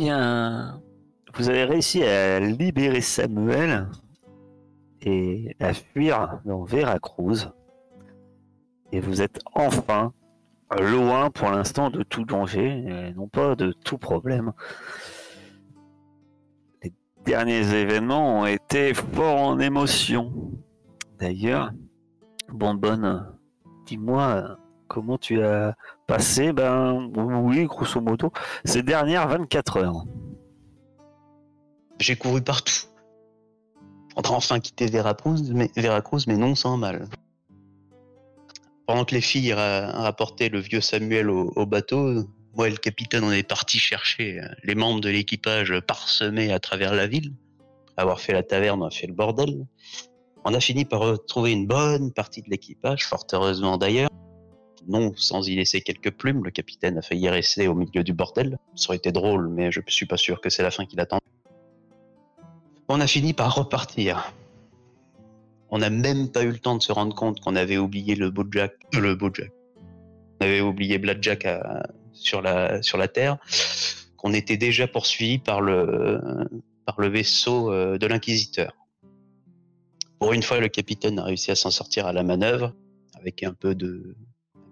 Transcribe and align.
Bien, 0.00 0.80
vous 1.34 1.50
avez 1.50 1.64
réussi 1.64 2.02
à 2.02 2.40
libérer 2.40 3.02
Samuel 3.02 3.86
et 5.02 5.54
à 5.60 5.74
fuir 5.74 6.40
dans 6.46 6.64
Veracruz. 6.64 7.52
Et 8.92 9.00
vous 9.00 9.20
êtes 9.20 9.40
enfin 9.54 10.14
loin 10.80 11.28
pour 11.28 11.50
l'instant 11.50 11.90
de 11.90 12.02
tout 12.02 12.24
danger, 12.24 12.66
et 12.66 13.12
non 13.12 13.28
pas 13.28 13.54
de 13.56 13.72
tout 13.72 13.98
problème. 13.98 14.54
Les 16.82 16.94
derniers 17.26 17.74
événements 17.74 18.40
ont 18.40 18.46
été 18.46 18.94
forts 18.94 19.38
en 19.38 19.58
émotion. 19.58 20.32
D'ailleurs, 21.18 21.72
Bonbonne, 22.48 23.36
dis-moi 23.84 24.56
comment 24.90 25.18
tu 25.18 25.42
as 25.42 25.76
passé, 26.08 26.52
ben 26.52 27.10
oui, 27.16 27.64
grosso 27.64 28.00
modo, 28.00 28.32
ces 28.64 28.82
dernières 28.82 29.28
24 29.28 29.76
heures. 29.76 30.04
J'ai 32.00 32.16
couru 32.16 32.42
partout. 32.42 32.74
On 34.16 34.22
a 34.22 34.30
enfin 34.30 34.58
quitté 34.58 34.86
Veracruz, 34.86 35.52
mais, 35.52 35.70
mais 35.76 36.36
non 36.36 36.56
sans 36.56 36.76
mal. 36.76 37.08
Pendant 38.86 39.04
que 39.04 39.14
les 39.14 39.20
filles 39.20 39.52
rapportaient 39.52 40.48
le 40.48 40.58
vieux 40.58 40.80
Samuel 40.80 41.30
au, 41.30 41.66
bateau, 41.66 42.24
moi 42.56 42.66
et 42.66 42.70
le 42.72 42.76
capitaine, 42.76 43.22
on 43.22 43.30
est 43.30 43.48
parti 43.48 43.78
chercher 43.78 44.40
euh, 44.40 44.48
les 44.64 44.74
membres 44.74 45.00
de 45.00 45.08
l'équipage 45.08 45.72
parsemés 45.86 46.52
à 46.52 46.58
travers 46.58 46.96
la 46.96 47.06
ville. 47.06 47.32
avoir 47.96 48.20
fait 48.20 48.32
la 48.32 48.42
taverne, 48.42 48.82
on 48.82 48.86
a 48.86 48.90
fait 48.90 49.06
le 49.06 49.14
bordel. 49.14 49.64
On 50.44 50.52
a 50.52 50.58
fini 50.58 50.84
par 50.84 51.00
retrouver 51.00 51.52
une 51.52 51.68
bonne 51.68 52.12
partie 52.12 52.42
de 52.42 52.50
l'équipage, 52.50 53.06
fort 53.06 53.24
heureusement 53.32 53.78
d'ailleurs. 53.78 54.10
Non, 54.88 55.12
sans 55.16 55.46
y 55.48 55.56
laisser 55.56 55.80
quelques 55.80 56.10
plumes, 56.10 56.44
le 56.44 56.50
capitaine 56.50 56.98
a 56.98 57.02
failli 57.02 57.28
rester 57.28 57.68
au 57.68 57.74
milieu 57.74 58.02
du 58.02 58.12
bordel. 58.12 58.58
Ça 58.74 58.88
aurait 58.88 58.96
été 58.96 59.12
drôle, 59.12 59.48
mais 59.48 59.70
je 59.70 59.80
ne 59.80 59.90
suis 59.90 60.06
pas 60.06 60.16
sûr 60.16 60.40
que 60.40 60.50
c'est 60.50 60.62
la 60.62 60.70
fin 60.70 60.86
qu'il 60.86 61.00
attend. 61.00 61.20
On 62.88 63.00
a 63.00 63.06
fini 63.06 63.32
par 63.32 63.54
repartir. 63.54 64.32
On 65.70 65.78
n'a 65.78 65.90
même 65.90 66.30
pas 66.30 66.42
eu 66.42 66.50
le 66.50 66.58
temps 66.58 66.76
de 66.76 66.82
se 66.82 66.92
rendre 66.92 67.14
compte 67.14 67.40
qu'on 67.40 67.54
avait 67.54 67.76
oublié 67.76 68.16
le 68.16 68.30
beau 68.30 68.44
Jack, 68.50 68.72
euh, 68.96 69.00
le. 69.00 69.16
On 70.40 70.44
avait 70.44 70.60
oublié 70.60 70.98
Blackjack 70.98 71.44
à, 71.44 71.86
sur 72.12 72.42
la 72.42 72.82
sur 72.82 72.98
la 72.98 73.06
terre, 73.06 73.38
qu'on 74.16 74.32
était 74.32 74.56
déjà 74.56 74.88
poursuivi 74.88 75.38
par 75.38 75.60
le 75.60 76.20
par 76.86 77.00
le 77.00 77.08
vaisseau 77.08 77.72
euh, 77.72 77.98
de 77.98 78.06
l'inquisiteur. 78.06 78.72
Pour 80.18 80.32
une 80.32 80.42
fois, 80.42 80.58
le 80.58 80.68
capitaine 80.68 81.18
a 81.18 81.24
réussi 81.24 81.50
à 81.50 81.54
s'en 81.54 81.70
sortir 81.70 82.06
à 82.06 82.12
la 82.12 82.22
manœuvre 82.22 82.74
avec 83.14 83.42
un 83.42 83.52
peu 83.52 83.74
de 83.74 84.16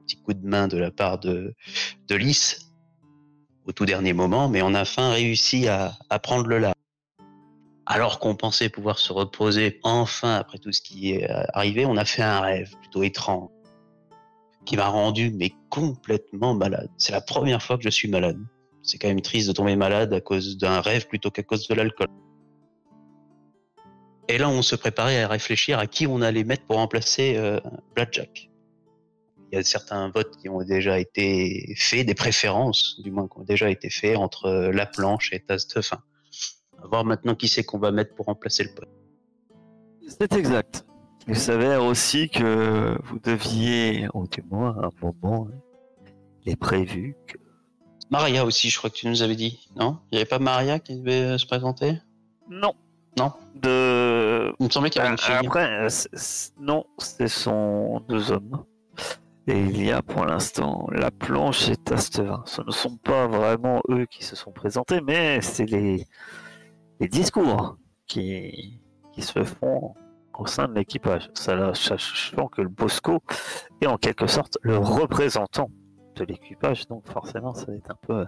petit 0.08 0.22
coup 0.22 0.34
de 0.34 0.46
main 0.46 0.68
de 0.68 0.78
la 0.78 0.90
part 0.90 1.18
de 1.18 1.54
de 2.08 2.14
Lys 2.14 2.70
au 3.66 3.72
tout 3.72 3.84
dernier 3.84 4.14
moment, 4.14 4.48
mais 4.48 4.62
on 4.62 4.72
a 4.74 4.82
enfin 4.82 5.10
réussi 5.10 5.68
à, 5.68 5.92
à 6.08 6.18
prendre 6.18 6.46
le 6.46 6.58
large 6.58 6.74
alors 7.90 8.18
qu'on 8.18 8.36
pensait 8.36 8.68
pouvoir 8.68 8.98
se 8.98 9.12
reposer 9.14 9.80
enfin 9.82 10.34
après 10.34 10.58
tout 10.58 10.72
ce 10.72 10.82
qui 10.82 11.12
est 11.12 11.30
euh, 11.30 11.42
arrivé, 11.54 11.86
on 11.86 11.96
a 11.96 12.04
fait 12.04 12.22
un 12.22 12.40
rêve 12.40 12.70
plutôt 12.80 13.02
étrange 13.02 13.48
qui 14.66 14.76
m'a 14.76 14.88
rendu 14.88 15.30
mais 15.30 15.52
complètement 15.70 16.52
malade. 16.52 16.90
C'est 16.98 17.12
la 17.12 17.22
première 17.22 17.62
fois 17.62 17.78
que 17.78 17.84
je 17.84 17.88
suis 17.88 18.08
malade. 18.08 18.38
C'est 18.82 18.98
quand 18.98 19.08
même 19.08 19.22
triste 19.22 19.48
de 19.48 19.54
tomber 19.54 19.74
malade 19.74 20.12
à 20.12 20.20
cause 20.20 20.58
d'un 20.58 20.82
rêve 20.82 21.08
plutôt 21.08 21.30
qu'à 21.30 21.42
cause 21.42 21.66
de 21.66 21.74
l'alcool. 21.74 22.08
Et 24.28 24.36
là, 24.36 24.50
on 24.50 24.60
se 24.60 24.76
préparait 24.76 25.22
à 25.22 25.28
réfléchir 25.28 25.78
à 25.78 25.86
qui 25.86 26.06
on 26.06 26.20
allait 26.20 26.44
mettre 26.44 26.66
pour 26.66 26.76
remplacer 26.76 27.36
euh, 27.38 27.58
Blackjack. 27.94 28.50
Il 29.50 29.56
y 29.56 29.58
a 29.58 29.64
certains 29.64 30.10
votes 30.10 30.36
qui 30.36 30.48
ont 30.48 30.62
déjà 30.62 30.98
été 30.98 31.74
faits, 31.78 32.06
des 32.06 32.14
préférences, 32.14 33.00
du 33.00 33.10
moins, 33.10 33.26
qui 33.28 33.38
ont 33.38 33.44
déjà 33.44 33.70
été 33.70 33.88
faits 33.88 34.16
entre 34.16 34.44
euh, 34.44 34.72
La 34.72 34.84
Planche 34.84 35.32
et 35.32 35.40
Tastefin. 35.40 36.02
On 36.76 36.82
va 36.82 36.88
voir 36.88 37.04
maintenant 37.04 37.34
qui 37.34 37.48
c'est 37.48 37.64
qu'on 37.64 37.78
va 37.78 37.90
mettre 37.90 38.14
pour 38.14 38.26
remplacer 38.26 38.64
le 38.64 38.74
pote. 38.74 38.90
C'est 40.06 40.32
exact. 40.34 40.84
Il 41.26 41.36
s'avère 41.36 41.82
aussi 41.82 42.28
que 42.28 42.96
vous 43.04 43.18
deviez, 43.18 44.08
au 44.14 44.24
moins 44.50 44.76
à 44.82 44.86
un 44.86 44.90
moment, 45.02 45.48
les 46.44 46.56
prévu 46.56 47.16
que... 47.26 47.36
Maria 48.10 48.44
aussi, 48.44 48.70
je 48.70 48.78
crois 48.78 48.90
que 48.90 48.96
tu 48.96 49.08
nous 49.08 49.22
avais 49.22 49.36
dit, 49.36 49.68
non? 49.76 49.98
Il 50.10 50.14
n'y 50.14 50.18
avait 50.18 50.28
pas 50.28 50.38
Maria 50.38 50.78
qui 50.78 50.96
devait 50.96 51.22
euh, 51.22 51.38
se 51.38 51.46
présenter? 51.46 51.98
Non. 52.48 52.72
Non? 53.18 53.32
De... 53.54 54.54
Il 54.60 54.66
me 54.66 54.70
semblait 54.70 54.88
qu'il 54.88 55.00
y 55.00 55.04
avait 55.04 55.12
une 55.12 55.18
fille. 55.18 55.34
Après, 55.34 55.86
euh, 55.86 55.88
non, 56.58 56.86
ce 56.98 57.26
sont 57.26 58.02
deux 58.08 58.30
hommes. 58.30 58.64
Et 59.48 59.58
il 59.58 59.82
y 59.82 59.90
a 59.90 60.02
pour 60.02 60.26
l'instant 60.26 60.86
la 60.92 61.10
planche 61.10 61.70
et 61.70 61.76
Tastevin. 61.76 62.42
Ce 62.44 62.60
ne 62.60 62.70
sont 62.70 62.98
pas 62.98 63.26
vraiment 63.26 63.80
eux 63.88 64.04
qui 64.04 64.22
se 64.22 64.36
sont 64.36 64.52
présentés, 64.52 65.00
mais 65.00 65.40
c'est 65.40 65.64
les, 65.64 66.04
discours 67.00 67.78
qui, 68.06 68.78
se 69.16 69.42
font 69.44 69.94
au 70.38 70.46
sein 70.46 70.68
de 70.68 70.74
l'équipage. 70.74 71.30
Sachant 71.32 72.48
que 72.48 72.60
le 72.60 72.68
Bosco 72.68 73.20
est 73.80 73.86
en 73.86 73.96
quelque 73.96 74.26
sorte 74.26 74.58
le 74.60 74.76
représentant 74.76 75.70
de 76.16 76.24
l'équipage, 76.26 76.86
donc 76.86 77.08
forcément 77.08 77.54
ça 77.54 77.64
va 77.68 77.72
être 77.72 77.90
un 77.90 78.06
peu 78.06 78.26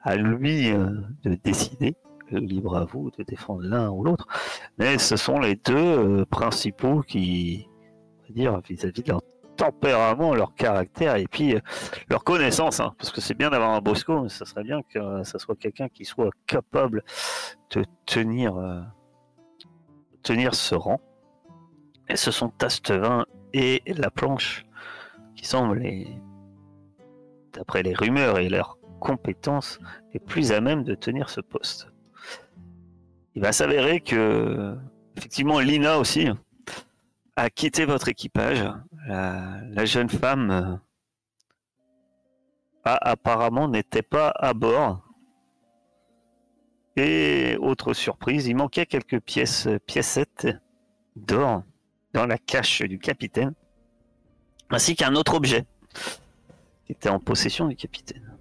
à 0.00 0.16
lui 0.16 0.72
euh, 0.72 1.00
de 1.22 1.36
décider, 1.44 1.94
libre 2.32 2.76
à 2.76 2.86
vous 2.86 3.12
de 3.16 3.22
défendre 3.22 3.62
l'un 3.62 3.88
ou 3.90 4.02
l'autre, 4.02 4.26
mais 4.78 4.98
ce 4.98 5.16
sont 5.16 5.38
les 5.38 5.54
deux 5.54 5.76
euh, 5.76 6.24
principaux 6.24 7.02
qui, 7.02 7.68
on 8.18 8.22
va 8.22 8.34
dire, 8.34 8.60
vis-à-vis 8.68 9.02
de 9.04 9.12
leur 9.12 9.20
leur 10.34 10.54
caractère 10.54 11.16
et 11.16 11.26
puis 11.26 11.54
euh, 11.54 11.60
leur 12.08 12.24
connaissance. 12.24 12.80
Hein. 12.80 12.94
parce 12.98 13.10
que 13.10 13.20
c'est 13.20 13.34
bien 13.34 13.50
d'avoir 13.50 13.70
un 13.70 13.80
Bosco, 13.80 14.22
mais 14.22 14.28
ça 14.28 14.44
serait 14.44 14.64
bien 14.64 14.80
que 14.82 15.22
ça 15.24 15.38
soit 15.38 15.56
quelqu'un 15.56 15.88
qui 15.88 16.04
soit 16.04 16.30
capable 16.46 17.02
de 17.70 17.84
tenir, 18.06 18.56
euh, 18.56 18.80
tenir 20.22 20.54
ce 20.54 20.74
rang. 20.74 21.00
Et 22.08 22.16
ce 22.16 22.30
sont 22.30 22.48
Tastevin 22.48 23.24
et 23.52 23.82
la 23.86 24.10
planche 24.10 24.64
qui 25.36 25.46
semblent, 25.46 25.82
d'après 27.52 27.82
les 27.82 27.94
rumeurs 27.94 28.38
et 28.38 28.48
leurs 28.48 28.78
compétences, 29.00 29.78
les 30.12 30.20
plus 30.20 30.52
à 30.52 30.60
même 30.60 30.84
de 30.84 30.94
tenir 30.94 31.30
ce 31.30 31.40
poste. 31.40 31.88
Il 33.34 33.42
va 33.42 33.52
s'avérer 33.52 34.00
que, 34.00 34.76
effectivement, 35.16 35.60
Lina 35.60 35.98
aussi 35.98 36.28
a 37.36 37.48
quitté 37.48 37.84
votre 37.84 38.08
équipage 38.08 38.64
la, 39.06 39.84
jeune 39.84 40.08
femme 40.08 40.50
euh, 40.50 40.76
apparemment 42.84 43.68
n'était 43.68 44.02
pas 44.02 44.32
à 44.36 44.54
bord. 44.54 45.02
Et 46.96 47.56
autre 47.60 47.94
surprise, 47.94 48.46
il 48.46 48.56
manquait 48.56 48.86
quelques 48.86 49.20
pièces, 49.20 49.68
piécettes 49.86 50.48
d'or 51.16 51.62
dans 52.12 52.26
la 52.26 52.38
cache 52.38 52.82
du 52.82 52.98
capitaine, 52.98 53.54
ainsi 54.70 54.96
qu'un 54.96 55.14
autre 55.14 55.34
objet 55.34 55.64
qui 56.86 56.92
était 56.92 57.08
en 57.08 57.20
possession 57.20 57.68
du 57.68 57.76
capitaine. 57.76 58.36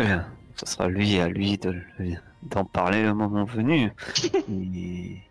Euh, 0.00 0.20
ce 0.54 0.66
sera 0.66 0.88
lui 0.88 1.18
à 1.18 1.28
lui 1.28 1.58
d'en 2.42 2.64
parler 2.64 3.02
le 3.02 3.14
moment 3.14 3.44
venu. 3.44 3.92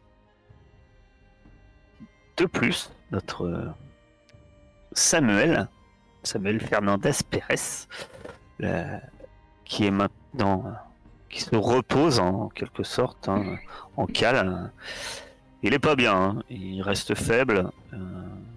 de 2.37 2.45
plus, 2.45 2.91
notre 3.11 3.73
Samuel, 4.91 5.67
Samuel 6.23 6.59
Fernandez 6.59 7.11
Pérez, 7.29 7.87
qui 9.65 9.85
est 9.85 9.91
maintenant, 9.91 10.73
qui 11.29 11.41
se 11.41 11.55
repose 11.55 12.19
en 12.19 12.49
quelque 12.49 12.83
sorte, 12.83 13.27
hein, 13.27 13.57
en 13.95 14.05
calme. 14.05 14.71
Il 15.63 15.73
est 15.73 15.79
pas 15.79 15.95
bien, 15.95 16.15
hein. 16.15 16.43
il 16.49 16.81
reste 16.81 17.15
faible. 17.15 17.71
Euh, 17.93 17.97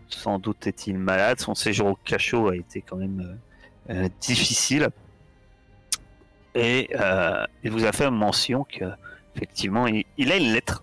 sans 0.08 0.38
doute 0.38 0.66
est-il 0.66 0.98
malade. 0.98 1.40
Son 1.40 1.54
séjour 1.54 1.88
au 1.88 1.94
cachot 2.04 2.48
a 2.48 2.56
été 2.56 2.82
quand 2.82 2.96
même 2.96 3.38
euh, 3.88 4.08
difficile. 4.20 4.88
Et 6.54 6.90
euh, 6.98 7.44
il 7.62 7.70
vous 7.70 7.84
a 7.84 7.92
fait 7.92 8.10
mention 8.10 8.64
que 8.64 8.84
effectivement 9.36 9.86
il 9.86 10.32
a 10.32 10.36
une 10.36 10.52
lettre 10.52 10.82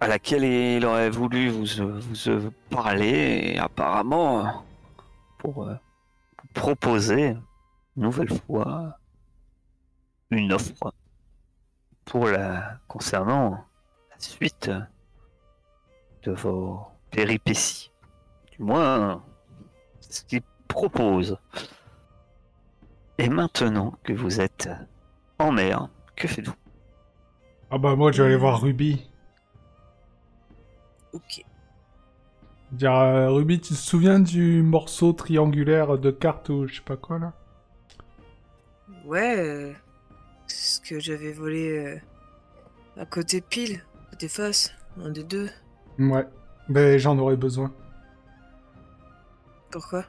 à 0.00 0.06
laquelle 0.06 0.44
il 0.44 0.84
aurait 0.84 1.10
voulu 1.10 1.48
vous, 1.48 2.00
vous 2.00 2.52
parler 2.70 3.56
apparemment 3.58 4.64
pour 5.38 5.64
euh, 5.64 5.74
proposer 6.54 7.36
une 7.96 8.02
nouvelle 8.02 8.30
fois 8.30 8.98
une 10.30 10.52
offre 10.52 10.92
pour 12.04 12.26
la 12.26 12.78
concernant 12.86 13.64
la 14.10 14.18
suite 14.18 14.70
de 16.22 16.32
vos 16.32 16.86
péripéties. 17.10 17.90
Du 18.52 18.62
moins, 18.62 19.22
ce 20.00 20.22
qu'il 20.22 20.42
propose. 20.68 21.38
Et 23.18 23.28
maintenant 23.28 23.94
que 24.04 24.12
vous 24.12 24.40
êtes 24.40 24.68
en 25.38 25.52
mer, 25.52 25.88
que 26.14 26.28
faites-vous? 26.28 26.54
Ah 27.70 27.78
bah 27.78 27.96
moi 27.96 28.12
je 28.12 28.22
vais 28.22 28.28
aller 28.28 28.36
voir 28.36 28.60
Ruby. 28.62 29.10
Ok. 31.12 31.44
Dire, 32.70 32.92
euh, 32.94 33.30
Ruby, 33.30 33.60
tu 33.60 33.74
te 33.74 33.78
souviens 33.78 34.20
du 34.20 34.62
morceau 34.62 35.12
triangulaire 35.12 35.98
de 35.98 36.10
carte 36.10 36.48
ou 36.48 36.66
je 36.66 36.76
sais 36.76 36.82
pas 36.82 36.96
quoi 36.96 37.18
là? 37.18 37.34
Ouais, 39.04 39.36
euh, 39.38 39.72
c'est 40.46 40.76
ce 40.76 40.80
que 40.80 41.00
j'avais 41.00 41.32
volé 41.32 41.78
euh, 41.78 42.00
à 43.02 43.06
côté 43.06 43.40
pile, 43.40 43.84
côté 44.10 44.28
face, 44.28 44.74
un 44.98 45.10
des 45.10 45.24
deux. 45.24 45.50
Ouais. 45.98 46.26
Ben 46.68 46.98
j'en 46.98 47.18
aurais 47.18 47.36
besoin. 47.36 47.72
Pourquoi? 49.70 50.04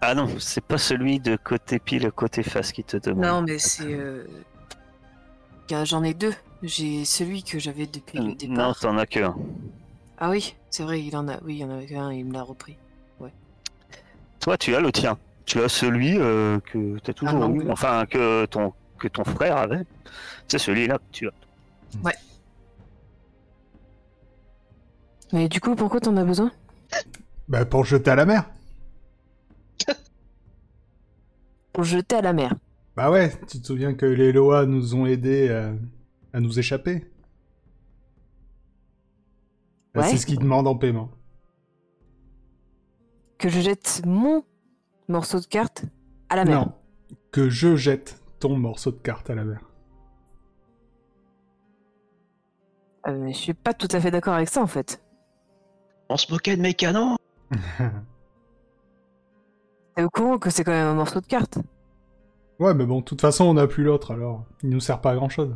Ah 0.00 0.14
non, 0.14 0.38
c'est 0.38 0.64
pas 0.64 0.78
celui 0.78 1.20
de 1.20 1.36
côté 1.36 1.78
pile, 1.78 2.10
côté 2.12 2.42
face 2.42 2.72
qui 2.72 2.82
te 2.84 2.96
demande. 2.96 3.24
Non, 3.24 3.42
mais 3.42 3.58
c'est. 3.58 3.92
euh, 3.94 4.24
car 5.68 5.84
J'en 5.84 6.02
ai 6.02 6.14
deux. 6.14 6.34
J'ai 6.62 7.04
celui 7.04 7.42
que 7.44 7.58
j'avais 7.58 7.86
depuis 7.86 8.20
le 8.20 8.34
non, 8.46 8.72
départ. 8.72 8.74
t'en 8.74 8.96
as 8.98 9.06
que 9.06 9.20
un. 9.20 9.36
Ah 10.18 10.30
oui, 10.30 10.54
c'est 10.70 10.82
vrai, 10.82 11.02
il 11.02 11.14
en 11.16 11.28
a. 11.28 11.38
Oui, 11.42 11.56
il 11.56 11.58
y 11.58 11.64
en 11.64 11.70
avait 11.70 11.94
un, 11.96 12.12
il 12.12 12.24
me 12.24 12.32
l'a 12.32 12.42
repris. 12.42 12.76
Toi, 14.40 14.56
tu 14.56 14.74
as 14.76 14.80
le 14.80 14.92
tien. 14.92 15.18
Tu 15.44 15.60
as 15.60 15.68
celui 15.68 16.18
euh, 16.18 16.60
que 16.60 16.98
tu 17.00 17.10
as 17.10 17.14
toujours 17.14 17.38
non, 17.38 17.52
eu, 17.54 17.64
mais- 17.64 17.70
enfin 17.70 18.06
que 18.06 18.44
ton, 18.46 18.72
que 18.98 19.08
ton 19.08 19.24
frère 19.24 19.56
avait. 19.56 19.82
C'est 20.46 20.58
celui-là 20.58 20.98
que 20.98 21.02
tu 21.10 21.26
as. 21.28 21.32
Mais 25.32 25.48
du 25.48 25.60
coup, 25.60 25.74
pourquoi 25.74 26.00
t'en 26.00 26.16
as 26.16 26.24
besoin? 26.24 26.52
Ben 27.48 27.64
pour 27.64 27.84
jeter 27.84 28.10
à 28.10 28.14
la 28.14 28.24
mer. 28.26 28.44
Pour 31.72 31.84
jeter 31.84 32.16
à 32.16 32.22
la 32.22 32.32
mer. 32.32 32.54
Bah 32.96 33.10
ouais, 33.10 33.32
tu 33.48 33.60
te 33.60 33.66
souviens 33.66 33.94
que 33.94 34.06
les 34.06 34.32
Loa 34.32 34.64
nous 34.64 34.94
ont 34.94 35.04
aidés 35.06 35.48
euh, 35.50 35.74
à 36.32 36.40
nous 36.40 36.58
échapper 36.58 37.04
Ouais. 39.96 40.08
C'est 40.08 40.18
ce 40.18 40.26
qu'ils 40.26 40.38
demandent 40.38 40.68
en 40.68 40.76
paiement. 40.76 41.10
Que 43.38 43.48
je 43.48 43.60
jette 43.60 44.02
mon 44.04 44.44
morceau 45.08 45.40
de 45.40 45.46
carte 45.46 45.84
à 46.28 46.36
la 46.36 46.44
mer. 46.44 46.60
Non. 46.60 46.72
Que 47.32 47.48
je 47.48 47.76
jette 47.76 48.20
ton 48.40 48.56
morceau 48.56 48.90
de 48.90 48.98
carte 48.98 49.30
à 49.30 49.34
la 49.34 49.44
mer. 49.44 49.60
Euh, 53.06 53.18
mais 53.18 53.32
je 53.32 53.38
suis 53.38 53.54
pas 53.54 53.72
tout 53.72 53.88
à 53.92 54.00
fait 54.00 54.10
d'accord 54.10 54.34
avec 54.34 54.48
ça 54.48 54.60
en 54.62 54.66
fait. 54.66 55.02
On 56.08 56.16
se 56.16 56.30
moquait 56.32 56.56
de 56.56 56.62
mes 56.62 56.74
canons 56.74 57.16
T'es 59.94 60.02
au 60.02 60.10
courant 60.10 60.38
que 60.38 60.50
c'est 60.50 60.64
quand 60.64 60.72
même 60.72 60.88
un 60.88 60.94
morceau 60.94 61.20
de 61.20 61.26
carte? 61.26 61.58
Ouais, 62.58 62.74
mais 62.74 62.84
bon, 62.84 62.98
de 63.00 63.04
toute 63.04 63.20
façon, 63.20 63.44
on 63.44 63.54
n'a 63.54 63.66
plus 63.66 63.84
l'autre, 63.84 64.12
alors 64.12 64.44
il 64.62 64.70
nous 64.70 64.80
sert 64.80 65.00
pas 65.00 65.12
à 65.12 65.14
grand 65.14 65.28
chose. 65.28 65.54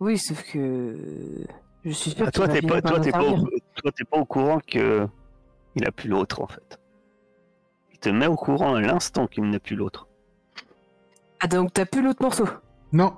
Oui, 0.00 0.18
sauf 0.18 0.42
que. 0.52 1.46
Je 1.88 1.94
suis 1.94 2.10
sûr 2.10 2.24
Ah, 2.26 2.30
toi, 2.30 2.46
t'es 2.48 2.60
pas, 2.60 2.82
toi, 2.82 3.00
t'es 3.00 3.10
pas, 3.10 3.22
au- 3.22 3.36
toi, 3.74 3.90
t'es 3.96 4.04
pas 4.04 4.18
au 4.18 4.24
courant 4.26 4.60
que 4.60 5.08
il 5.74 5.86
a 5.86 5.90
plus 5.90 6.08
l'autre 6.10 6.42
en 6.42 6.46
fait. 6.46 6.78
Il 7.92 7.98
te 7.98 8.10
met 8.10 8.26
au 8.26 8.36
courant 8.36 8.74
à 8.74 8.80
l'instant 8.80 9.26
qu'il 9.26 9.48
n'a 9.48 9.58
plus 9.58 9.74
l'autre. 9.74 10.06
Ah, 11.40 11.46
donc 11.46 11.72
t'as 11.72 11.86
plus 11.86 12.02
l'autre 12.02 12.22
morceau? 12.22 12.46
Non, 12.92 13.14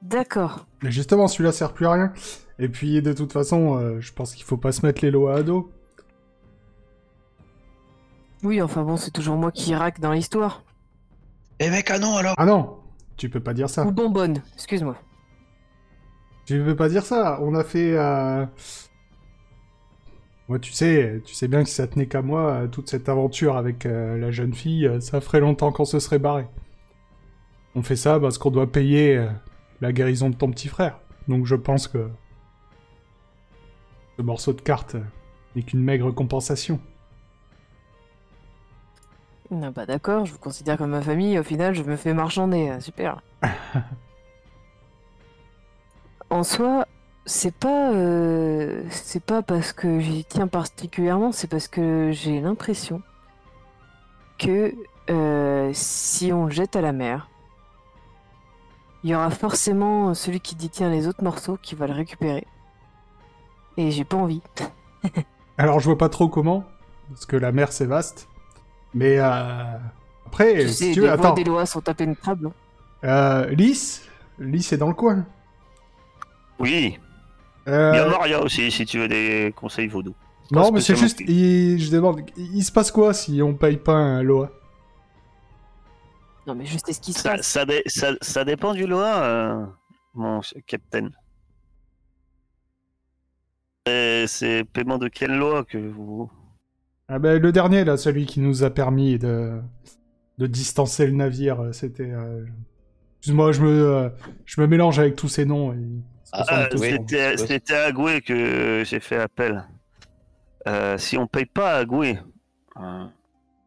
D'accord. 0.00 0.66
mais 0.82 0.90
justement, 0.92 1.26
celui-là 1.28 1.52
sert 1.52 1.72
plus 1.74 1.86
à 1.86 1.92
rien. 1.92 2.12
Et 2.60 2.68
puis, 2.68 3.02
de 3.02 3.12
toute 3.12 3.32
façon, 3.32 3.76
euh, 3.76 4.00
je 4.00 4.12
pense 4.12 4.34
qu'il 4.34 4.44
faut 4.44 4.56
pas 4.56 4.72
se 4.72 4.86
mettre 4.86 5.04
les 5.04 5.10
Loa 5.10 5.34
à 5.36 5.42
dos. 5.42 5.70
Oui, 8.44 8.62
enfin 8.62 8.82
bon, 8.84 8.96
c'est 8.96 9.10
toujours 9.10 9.36
moi 9.36 9.50
qui 9.50 9.74
raque 9.74 10.00
dans 10.00 10.12
l'histoire. 10.12 10.62
Et 11.58 11.68
mes 11.70 11.82
canons 11.82 12.16
alors 12.16 12.34
Ah 12.38 12.46
non, 12.46 12.78
tu 13.16 13.28
peux 13.28 13.40
pas 13.40 13.52
dire 13.52 13.68
ça. 13.68 13.84
Ou 13.84 13.90
bonbonne, 13.90 14.40
excuse-moi. 14.54 14.96
Tu 16.48 16.64
peux 16.64 16.74
pas 16.74 16.88
dire 16.88 17.04
ça. 17.04 17.38
On 17.42 17.54
a 17.54 17.62
fait. 17.62 17.92
Euh... 17.94 18.46
Moi, 20.48 20.58
tu 20.58 20.72
sais, 20.72 21.20
tu 21.26 21.34
sais 21.34 21.46
bien 21.46 21.62
que 21.62 21.68
si 21.68 21.74
ça 21.74 21.86
tenait 21.86 22.06
qu'à 22.06 22.22
moi, 22.22 22.52
euh, 22.52 22.68
toute 22.68 22.88
cette 22.88 23.10
aventure 23.10 23.58
avec 23.58 23.84
euh, 23.84 24.16
la 24.16 24.30
jeune 24.30 24.54
fille, 24.54 24.86
euh, 24.86 24.98
ça 24.98 25.20
ferait 25.20 25.40
longtemps 25.40 25.72
qu'on 25.72 25.84
se 25.84 25.98
serait 25.98 26.18
barré. 26.18 26.46
On 27.74 27.82
fait 27.82 27.96
ça 27.96 28.18
parce 28.18 28.38
qu'on 28.38 28.50
doit 28.50 28.72
payer 28.72 29.18
euh, 29.18 29.28
la 29.82 29.92
guérison 29.92 30.30
de 30.30 30.36
ton 30.36 30.50
petit 30.50 30.68
frère. 30.68 30.98
Donc 31.28 31.44
je 31.44 31.54
pense 31.54 31.86
que 31.86 32.08
ce 34.16 34.22
morceau 34.22 34.54
de 34.54 34.62
carte 34.62 34.94
euh, 34.94 35.02
n'est 35.54 35.62
qu'une 35.62 35.82
maigre 35.82 36.10
compensation. 36.12 36.80
Non, 39.50 39.70
bah 39.70 39.84
d'accord, 39.84 40.24
je 40.24 40.32
vous 40.32 40.38
considère 40.38 40.78
comme 40.78 40.92
ma 40.92 41.02
famille, 41.02 41.38
au 41.38 41.42
final 41.42 41.74
je 41.74 41.82
me 41.82 41.96
fais 41.96 42.14
marchander, 42.14 42.74
super. 42.80 43.20
en 46.38 46.44
soi, 46.44 46.86
c'est 47.26 47.54
pas 47.54 47.92
euh, 47.92 48.82
c'est 48.90 49.22
pas 49.22 49.42
parce 49.42 49.72
que 49.72 49.98
j'y 50.00 50.24
tiens 50.24 50.46
particulièrement, 50.48 51.32
c'est 51.32 51.48
parce 51.48 51.68
que 51.68 52.10
j'ai 52.12 52.40
l'impression 52.40 53.02
que 54.38 54.74
euh, 55.10 55.70
si 55.74 56.32
on 56.32 56.46
le 56.46 56.50
jette 56.50 56.76
à 56.76 56.80
la 56.80 56.92
mer, 56.92 57.28
il 59.02 59.10
y 59.10 59.14
aura 59.14 59.30
forcément 59.30 60.14
celui 60.14 60.40
qui 60.40 60.54
détient 60.54 60.90
les 60.90 61.06
autres 61.08 61.22
morceaux 61.24 61.58
qui 61.60 61.74
va 61.74 61.86
le 61.86 61.94
récupérer. 61.94 62.46
Et 63.76 63.90
j'ai 63.90 64.04
pas 64.04 64.16
envie. 64.16 64.42
Alors 65.58 65.80
je 65.80 65.86
vois 65.86 65.98
pas 65.98 66.08
trop 66.08 66.28
comment, 66.28 66.64
parce 67.08 67.26
que 67.26 67.36
la 67.36 67.52
mer 67.52 67.72
c'est 67.72 67.86
vaste. 67.86 68.28
Mais 68.94 69.18
euh... 69.18 69.78
après, 70.26 70.54
Tu 70.62 70.68
si 70.68 70.74
sais, 70.74 70.92
tu 70.92 71.00
les 71.00 71.08
veux, 71.08 71.14
voies 71.14 71.28
attends. 71.28 71.34
des 71.34 71.44
lois 71.44 71.66
sont 71.66 71.88
impénétrables. 71.88 72.46
hein. 72.48 72.52
Euh, 73.04 73.46
Lys 73.50 74.02
Lys 74.38 74.72
est 74.72 74.76
dans 74.78 74.88
le 74.88 74.94
coin. 74.94 75.26
Oui, 76.58 76.98
Euh, 77.68 77.90
il 77.92 77.96
y 77.96 78.00
a 78.00 78.08
Maria 78.08 78.42
aussi 78.42 78.70
si 78.70 78.86
tu 78.86 78.98
veux 78.98 79.08
des 79.08 79.52
conseils 79.54 79.88
vaudou. 79.88 80.14
Non, 80.50 80.72
mais 80.72 80.80
c'est 80.80 80.96
juste, 80.96 81.20
il- 81.20 81.78
je 81.78 81.90
demande, 81.90 82.22
il 82.38 82.64
se 82.64 82.72
passe 82.72 82.90
quoi 82.90 83.12
si 83.12 83.42
on 83.42 83.54
paye 83.54 83.76
pas 83.76 83.92
un 83.94 84.22
Loa? 84.22 84.50
Non 86.46 86.54
mais 86.54 86.64
je 86.64 86.78
sais 86.78 86.94
ce 86.94 87.00
qui 87.00 87.12
se 87.12 87.20
Ça, 87.20 87.32
passe. 87.36 87.46
ça, 87.46 87.66
dé- 87.66 87.82
ça- 87.86 88.16
ça 88.22 88.42
dépend 88.46 88.72
du 88.72 88.86
loi, 88.86 89.06
euh, 89.06 89.66
mon 90.14 90.40
capitaine. 90.66 91.10
C'est 94.26 94.64
paiement 94.72 94.98
de 94.98 95.08
quelle 95.08 95.36
loi 95.36 95.64
que 95.64 95.78
vous. 95.78 96.30
Ah 97.08 97.18
ben 97.18 97.40
le 97.40 97.52
dernier 97.52 97.84
là, 97.84 97.96
celui 97.96 98.26
qui 98.26 98.40
nous 98.40 98.62
a 98.64 98.70
permis 98.70 99.18
de 99.18 99.60
de 100.38 100.46
distancer 100.46 101.06
le 101.06 101.12
navire, 101.12 101.60
euh, 101.60 101.72
c'était. 101.72 102.10
euh, 102.10 102.44
Excuse-moi, 103.18 103.50
je 103.52 103.62
me 103.62 103.68
euh, 103.70 104.08
je 104.44 104.60
me 104.60 104.66
mélange 104.66 104.98
avec 104.98 105.16
tous 105.16 105.28
ces 105.28 105.44
noms. 105.46 105.72
et- 105.72 105.76
Ah. 106.32 106.68
C'était 107.36 107.74
à 107.74 107.84
Agoué 107.84 108.20
que 108.20 108.82
j'ai 108.84 109.00
fait 109.00 109.16
appel. 109.18 109.64
Euh, 110.66 110.98
si 110.98 111.16
on 111.16 111.26
paye 111.26 111.46
pas 111.46 111.72
à 111.74 111.76
Agoué, 111.78 112.18
euh, 112.76 113.06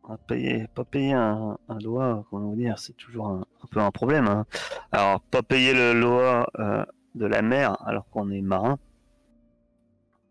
on 0.03 0.09
va 0.09 0.17
payer, 0.17 0.67
pas 0.75 0.83
payer 0.83 1.13
un, 1.13 1.57
un 1.69 1.79
loi, 1.79 2.23
comment 2.29 2.49
vous 2.49 2.55
dire, 2.55 2.77
c'est 2.77 2.93
toujours 2.97 3.27
un, 3.27 3.41
un 3.63 3.67
peu 3.71 3.79
un 3.79 3.91
problème. 3.91 4.27
hein. 4.27 4.45
Alors, 4.91 5.21
pas 5.21 5.41
payer 5.41 5.73
le 5.73 5.93
loi 5.93 6.47
euh, 6.59 6.85
de 7.15 7.25
la 7.25 7.41
mer 7.41 7.77
alors 7.87 8.07
qu'on 8.09 8.29
est 8.29 8.41
marin, 8.41 8.77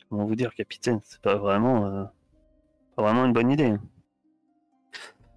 comment 0.08 0.24
vous 0.26 0.36
dire, 0.36 0.54
capitaine, 0.54 1.00
c'est 1.02 1.20
pas 1.20 1.34
vraiment, 1.36 1.86
euh, 1.86 2.04
pas 2.94 3.02
vraiment 3.02 3.24
une 3.24 3.32
bonne 3.32 3.50
idée. 3.50 3.74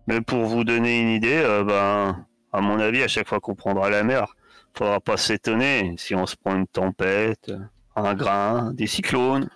Mais 0.07 0.21
pour 0.21 0.45
vous 0.45 0.63
donner 0.63 1.01
une 1.01 1.09
idée, 1.09 1.41
euh, 1.43 1.63
ben, 1.63 2.25
à 2.51 2.61
mon 2.61 2.79
avis, 2.79 3.01
à 3.01 3.07
chaque 3.07 3.27
fois 3.27 3.39
qu'on 3.39 3.55
prendra 3.55 3.89
la 3.89 4.03
mer, 4.03 4.35
faudra 4.75 4.99
pas 4.99 5.17
s'étonner 5.17 5.95
si 5.97 6.15
on 6.15 6.25
se 6.25 6.35
prend 6.35 6.55
une 6.55 6.67
tempête, 6.67 7.51
un 7.95 8.13
grain, 8.15 8.73
des 8.73 8.87
cyclones. 8.87 9.49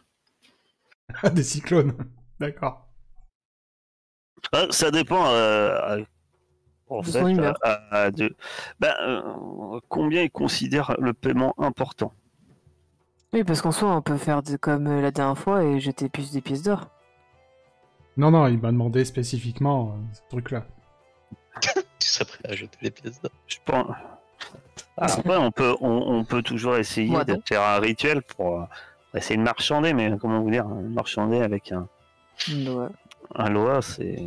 Ah, 1.24 1.30
des 1.32 1.44
cyclones. 1.44 1.94
D'accord. 2.40 2.88
Ah, 4.52 4.68
ça 4.70 4.92
dépend. 4.92 5.26
euh, 5.28 6.04
en 6.90 7.02
De 7.02 7.06
fait, 7.06 7.12
son 7.22 7.28
humeur. 7.28 7.56
à- 7.64 8.04
à 8.04 8.12
de- 8.12 8.36
ben, 8.80 8.94
euh, 9.02 9.80
combien 9.90 10.22
ils 10.24 10.32
considèrent 10.32 10.96
le 11.00 11.14
paiement 11.14 11.54
important? 11.58 12.14
Oui, 13.34 13.44
parce 13.44 13.62
qu'en 13.62 13.72
soi, 13.74 13.94
on 13.94 14.02
peut 14.02 14.18
faire 14.18 14.42
de- 14.42 14.56
comme 14.56 14.88
euh, 14.88 15.02
la 15.02 15.12
dernière 15.12 15.38
fois 15.38 15.64
et 15.64 15.80
jeter 15.82 16.08
plus 16.08 16.32
des 16.32 16.40
pièces 16.42 16.64
d'or. 16.64 16.88
Non 18.16 18.32
non, 18.32 18.48
il 18.48 18.60
m'a 18.60 18.72
demandé 18.72 19.04
spécifiquement 19.06 19.92
euh, 19.92 20.14
ce 20.14 20.22
truc-là. 20.30 20.66
Tu 22.00 22.08
serais 22.08 22.26
prêt 22.26 22.40
à 22.50 22.56
jeter 22.56 22.78
les 22.82 22.92
pièces 22.92 23.20
d'or? 23.22 23.32
Je 23.48 23.58
pense. 23.66 23.88
Après, 24.98 25.38
on 25.38 25.52
peut, 25.52 25.76
on, 25.82 25.90
on 25.92 26.24
peut 26.24 26.42
toujours 26.42 26.76
essayer 26.78 27.10
Moi, 27.10 27.24
de 27.24 27.38
faire 27.46 27.62
un 27.62 27.80
rituel 27.80 28.22
pour, 28.24 28.62
euh, 28.62 28.66
pour 29.12 29.18
essayer 29.20 29.38
de 29.38 29.44
marchander, 29.44 29.94
mais 29.94 30.12
comment 30.20 30.42
vous 30.42 30.50
dire, 30.50 30.66
marchander 30.68 31.42
avec 31.42 31.72
un, 31.72 31.88
Ouais. 32.50 32.88
un 33.36 33.50
loi, 33.50 33.82
c'est 33.82 34.20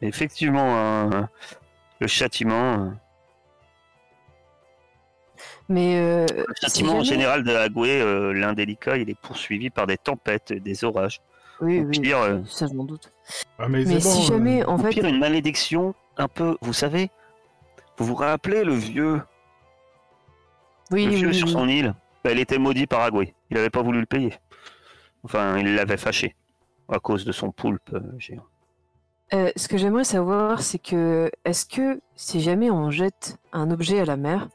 effectivement 0.00 0.76
un- 0.76 1.28
le 2.00 2.06
châtiment. 2.06 2.72
euh, 2.86 2.90
Mais 5.68 5.96
euh, 5.98 6.26
Le 6.36 6.44
châtiment 6.60 6.92
en 6.92 6.94
jamais- 6.96 7.04
général 7.20 7.44
de 7.44 7.54
Agoué, 7.54 8.00
euh, 8.00 8.32
l'indélicat, 8.32 8.96
il 8.96 9.08
est 9.10 9.18
poursuivi 9.18 9.70
par 9.70 9.86
des 9.86 9.96
tempêtes, 9.96 10.52
des 10.52 10.84
orages. 10.84 11.20
Oui, 11.60 11.80
Au 11.80 11.84
oui, 11.84 12.00
pire, 12.00 12.18
euh, 12.18 12.38
ça 12.46 12.66
je 12.66 12.74
m'en 12.74 12.84
doute. 12.84 13.12
Ah, 13.58 13.68
mais 13.68 13.84
si 13.84 14.00
bon, 14.02 14.22
jamais, 14.22 14.62
euh, 14.62 14.66
en 14.66 14.74
Au 14.74 14.78
fait, 14.78 14.90
pire, 14.90 15.06
une 15.06 15.18
malédiction, 15.20 15.94
un 16.16 16.28
peu, 16.28 16.56
vous 16.60 16.72
savez, 16.72 17.10
vous 17.98 18.04
vous 18.06 18.14
rappelez 18.16 18.64
le 18.64 18.74
vieux, 18.74 19.22
oui, 20.92 21.04
le 21.04 21.10
oui, 21.10 21.16
vieux 21.16 21.28
oui, 21.28 21.34
sur 21.34 21.46
oui. 21.46 21.52
son 21.52 21.68
île 21.68 21.94
Il 22.24 22.38
était 22.38 22.58
maudit 22.58 22.86
par 22.86 23.00
Agoué. 23.00 23.34
Il 23.50 23.56
n'avait 23.56 23.70
pas 23.70 23.82
voulu 23.82 24.00
le 24.00 24.06
payer. 24.06 24.34
Enfin, 25.24 25.58
il 25.58 25.74
l'avait 25.74 25.96
fâché 25.96 26.34
à 26.88 26.98
cause 26.98 27.24
de 27.24 27.32
son 27.32 27.50
poulpe 27.50 27.90
euh, 27.94 28.00
géant. 28.18 28.44
Euh, 29.34 29.50
ce 29.56 29.66
que 29.68 29.78
j'aimerais 29.78 30.04
savoir, 30.04 30.60
c'est 30.60 30.78
que 30.78 31.30
est-ce 31.44 31.64
que 31.64 32.00
si 32.16 32.40
jamais 32.40 32.70
on 32.70 32.90
jette 32.90 33.38
un 33.52 33.70
objet 33.70 33.98
à 34.00 34.04
la 34.04 34.16
mer 34.16 34.48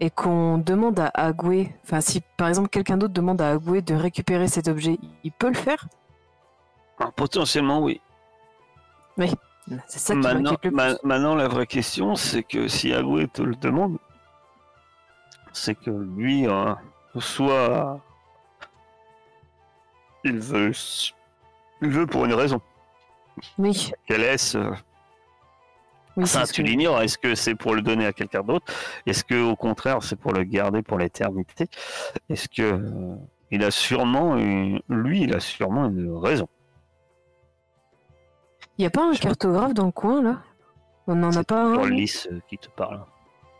et 0.00 0.10
qu'on 0.10 0.58
demande 0.58 0.98
à 1.00 1.06
Agoué, 1.14 1.74
enfin 1.84 2.00
si 2.00 2.22
par 2.36 2.48
exemple 2.48 2.68
quelqu'un 2.68 2.96
d'autre 2.98 3.14
demande 3.14 3.40
à 3.40 3.50
Agoué 3.50 3.80
de 3.80 3.94
récupérer 3.94 4.48
cet 4.48 4.68
objet, 4.68 4.98
il 5.24 5.32
peut 5.32 5.48
le 5.48 5.54
faire? 5.54 5.86
Ah, 6.98 7.10
potentiellement, 7.14 7.80
oui. 7.82 8.00
C'est 9.86 9.98
ça 9.98 10.14
qui 10.14 10.20
Maintenant, 10.20 10.56
le 10.62 10.70
ma- 10.70 10.96
maintenant, 11.02 11.34
la 11.34 11.48
vraie 11.48 11.66
question, 11.66 12.16
c'est 12.16 12.42
que 12.42 12.68
si 12.68 12.92
Agoué 12.92 13.28
te 13.28 13.42
le 13.42 13.54
demande, 13.54 13.98
c'est 15.52 15.74
que 15.74 15.90
lui, 15.90 16.46
euh, 16.46 16.74
soit 17.18 18.00
il 20.24 20.38
veut, 20.38 20.72
il 21.82 21.88
veut 21.90 22.06
pour 22.06 22.24
une 22.24 22.34
raison. 22.34 22.60
Oui, 23.58 23.92
Quelle 24.06 24.22
est-ce 24.22 24.58
euh, 24.58 24.70
oui, 26.16 26.26
Ça, 26.26 26.40
c'est 26.40 26.46
ce 26.46 26.52
tu 26.52 26.62
que- 26.62 26.68
l'ignores. 26.68 27.00
Est-ce 27.00 27.16
que 27.16 27.34
c'est 27.34 27.54
pour 27.54 27.74
le 27.74 27.80
donner 27.82 28.04
à 28.06 28.12
quelqu'un 28.12 28.42
d'autre? 28.42 28.66
Est-ce 29.06 29.24
que, 29.24 29.40
au 29.42 29.56
contraire, 29.56 30.02
c'est 30.02 30.16
pour 30.16 30.32
le 30.32 30.42
garder 30.44 30.82
pour 30.82 30.98
l'éternité? 30.98 31.68
Est-ce 32.28 32.48
que 32.48 32.62
euh, 32.62 33.14
il 33.50 33.64
a 33.64 33.70
sûrement, 33.70 34.36
une- 34.36 34.82
lui, 34.88 35.22
il 35.22 35.34
a 35.34 35.40
sûrement 35.40 35.86
une 35.86 36.14
raison? 36.16 36.48
Il 38.76 38.82
n'y 38.82 38.86
a 38.86 38.90
pas 38.90 39.08
un 39.08 39.14
cartographe 39.14 39.74
dans 39.74 39.86
le 39.86 39.92
coin 39.92 40.22
là? 40.22 40.42
On 41.06 41.14
n'en 41.14 41.34
a 41.34 41.44
pas 41.44 41.62
un 41.62 41.88
Lys 41.88 42.28
euh, 42.30 42.40
qui 42.48 42.58
te 42.58 42.68
parle. 42.70 43.04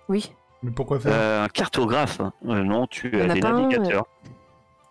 Oui. 0.08 0.32
Mais 0.62 0.70
pourquoi 0.70 1.00
faire 1.00 1.12
Euh, 1.14 1.44
un 1.44 1.48
cartographe 1.48 2.20
hein. 2.20 2.32
Euh, 2.46 2.62
Non, 2.62 2.86
tu 2.86 3.18
as 3.20 3.24
a 3.24 3.34
des 3.34 3.44
un, 3.44 3.52
navigateurs. 3.52 4.06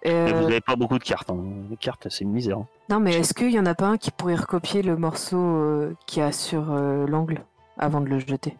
Euh, 0.05 0.25
Mais 0.25 0.31
vous 0.33 0.43
n'avez 0.43 0.61
pas 0.61 0.75
beaucoup 0.75 0.97
de 0.97 1.03
cartes. 1.03 1.29
hein. 1.29 1.37
Les 1.69 1.77
cartes, 1.77 2.07
c'est 2.09 2.23
une 2.23 2.31
misère. 2.31 2.57
hein. 2.57 2.67
Non, 2.89 2.99
mais 2.99 3.15
est-ce 3.15 3.33
qu'il 3.33 3.51
y 3.51 3.59
en 3.59 3.65
a 3.65 3.75
pas 3.75 3.87
un 3.87 3.97
qui 3.97 4.11
pourrait 4.11 4.35
recopier 4.35 4.81
le 4.81 4.95
morceau 4.97 5.37
euh, 5.37 5.95
qu'il 6.07 6.23
y 6.23 6.25
a 6.25 6.31
sur 6.31 6.71
euh, 6.71 7.05
l'angle 7.05 7.43
avant 7.77 8.01
de 8.01 8.07
le 8.07 8.17
jeter? 8.19 8.57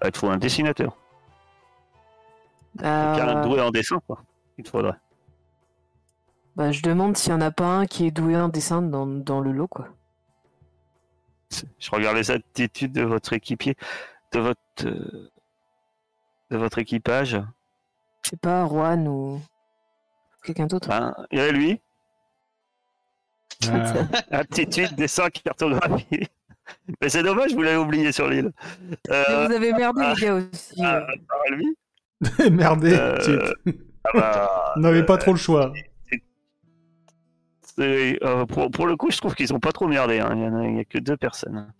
Bah, 0.00 0.06
il 0.08 0.12
te 0.12 0.18
faut 0.18 0.28
un 0.30 0.38
dessinateur. 0.38 0.96
Euh, 2.82 3.42
doué 3.44 3.60
en 3.60 3.70
dessin, 3.70 4.00
quoi. 4.06 4.22
Il 4.56 4.64
te 4.64 4.70
faudrait. 4.70 4.96
bah, 6.56 6.72
Je 6.72 6.82
demande 6.82 7.16
s'il 7.16 7.32
y 7.32 7.34
en 7.36 7.40
a 7.40 7.50
pas 7.50 7.66
un 7.66 7.86
qui 7.86 8.06
est 8.06 8.10
doué 8.10 8.36
en 8.36 8.48
dessin 8.48 8.80
dans, 8.82 9.06
dans 9.06 9.40
le 9.40 9.52
lot, 9.52 9.66
quoi. 9.68 9.88
Je 11.78 11.90
regarde 11.90 12.16
les 12.16 12.30
attitudes 12.30 12.92
de 12.92 13.02
votre 13.02 13.34
équipier, 13.34 13.76
de 14.32 14.40
votre, 14.40 14.58
euh, 14.86 15.30
de 16.50 16.56
votre 16.56 16.78
équipage. 16.78 17.40
Je 18.24 18.30
sais 18.30 18.36
pas, 18.36 18.66
Juan 18.66 19.06
ou 19.08 19.40
quelqu'un 20.44 20.66
d'autre. 20.66 20.88
Il 21.30 21.38
y 21.38 21.40
a 21.42 21.50
lui, 21.52 21.80
Euh, 23.66 24.02
attitude, 24.30 24.94
dessin, 24.96 25.28
cartographie. 25.30 26.28
Mais 27.00 27.08
c'est 27.08 27.22
dommage, 27.22 27.52
vous 27.54 27.62
l'avez 27.62 27.76
oublié 27.76 28.12
sur 28.12 28.28
l'île. 28.28 28.52
Euh, 29.10 29.46
vous 29.46 29.52
avez 29.52 29.72
merdé, 29.72 30.00
ah, 30.04 30.14
les 30.14 30.20
gars, 30.20 30.34
aussi. 30.34 30.74
ah, 30.82 30.96
euh. 30.96 31.00
à 31.00 31.06
part 31.28 31.42
lui, 31.50 31.76
Merdé, 32.50 32.92
Euh, 32.94 33.18
tu- 33.64 33.74
ah 34.04 34.10
bah, 34.14 34.72
n'avait 34.76 35.04
pas 35.04 35.16
trop 35.18 35.32
le 35.32 35.38
choix. 35.38 35.72
euh, 37.78 38.46
pour, 38.46 38.70
pour 38.70 38.86
le 38.86 38.96
coup, 38.96 39.10
je 39.10 39.18
trouve 39.18 39.34
qu'ils 39.34 39.52
ont 39.54 39.60
pas 39.60 39.72
trop 39.72 39.86
merdé. 39.88 40.20
hein. 40.20 40.30
Il 40.34 40.42
y 40.42 40.46
en 40.46 40.56
a, 40.56 40.64
il 40.66 40.76
y 40.76 40.80
a 40.80 40.84
que 40.84 40.98
deux 40.98 41.16
personnes. 41.16 41.72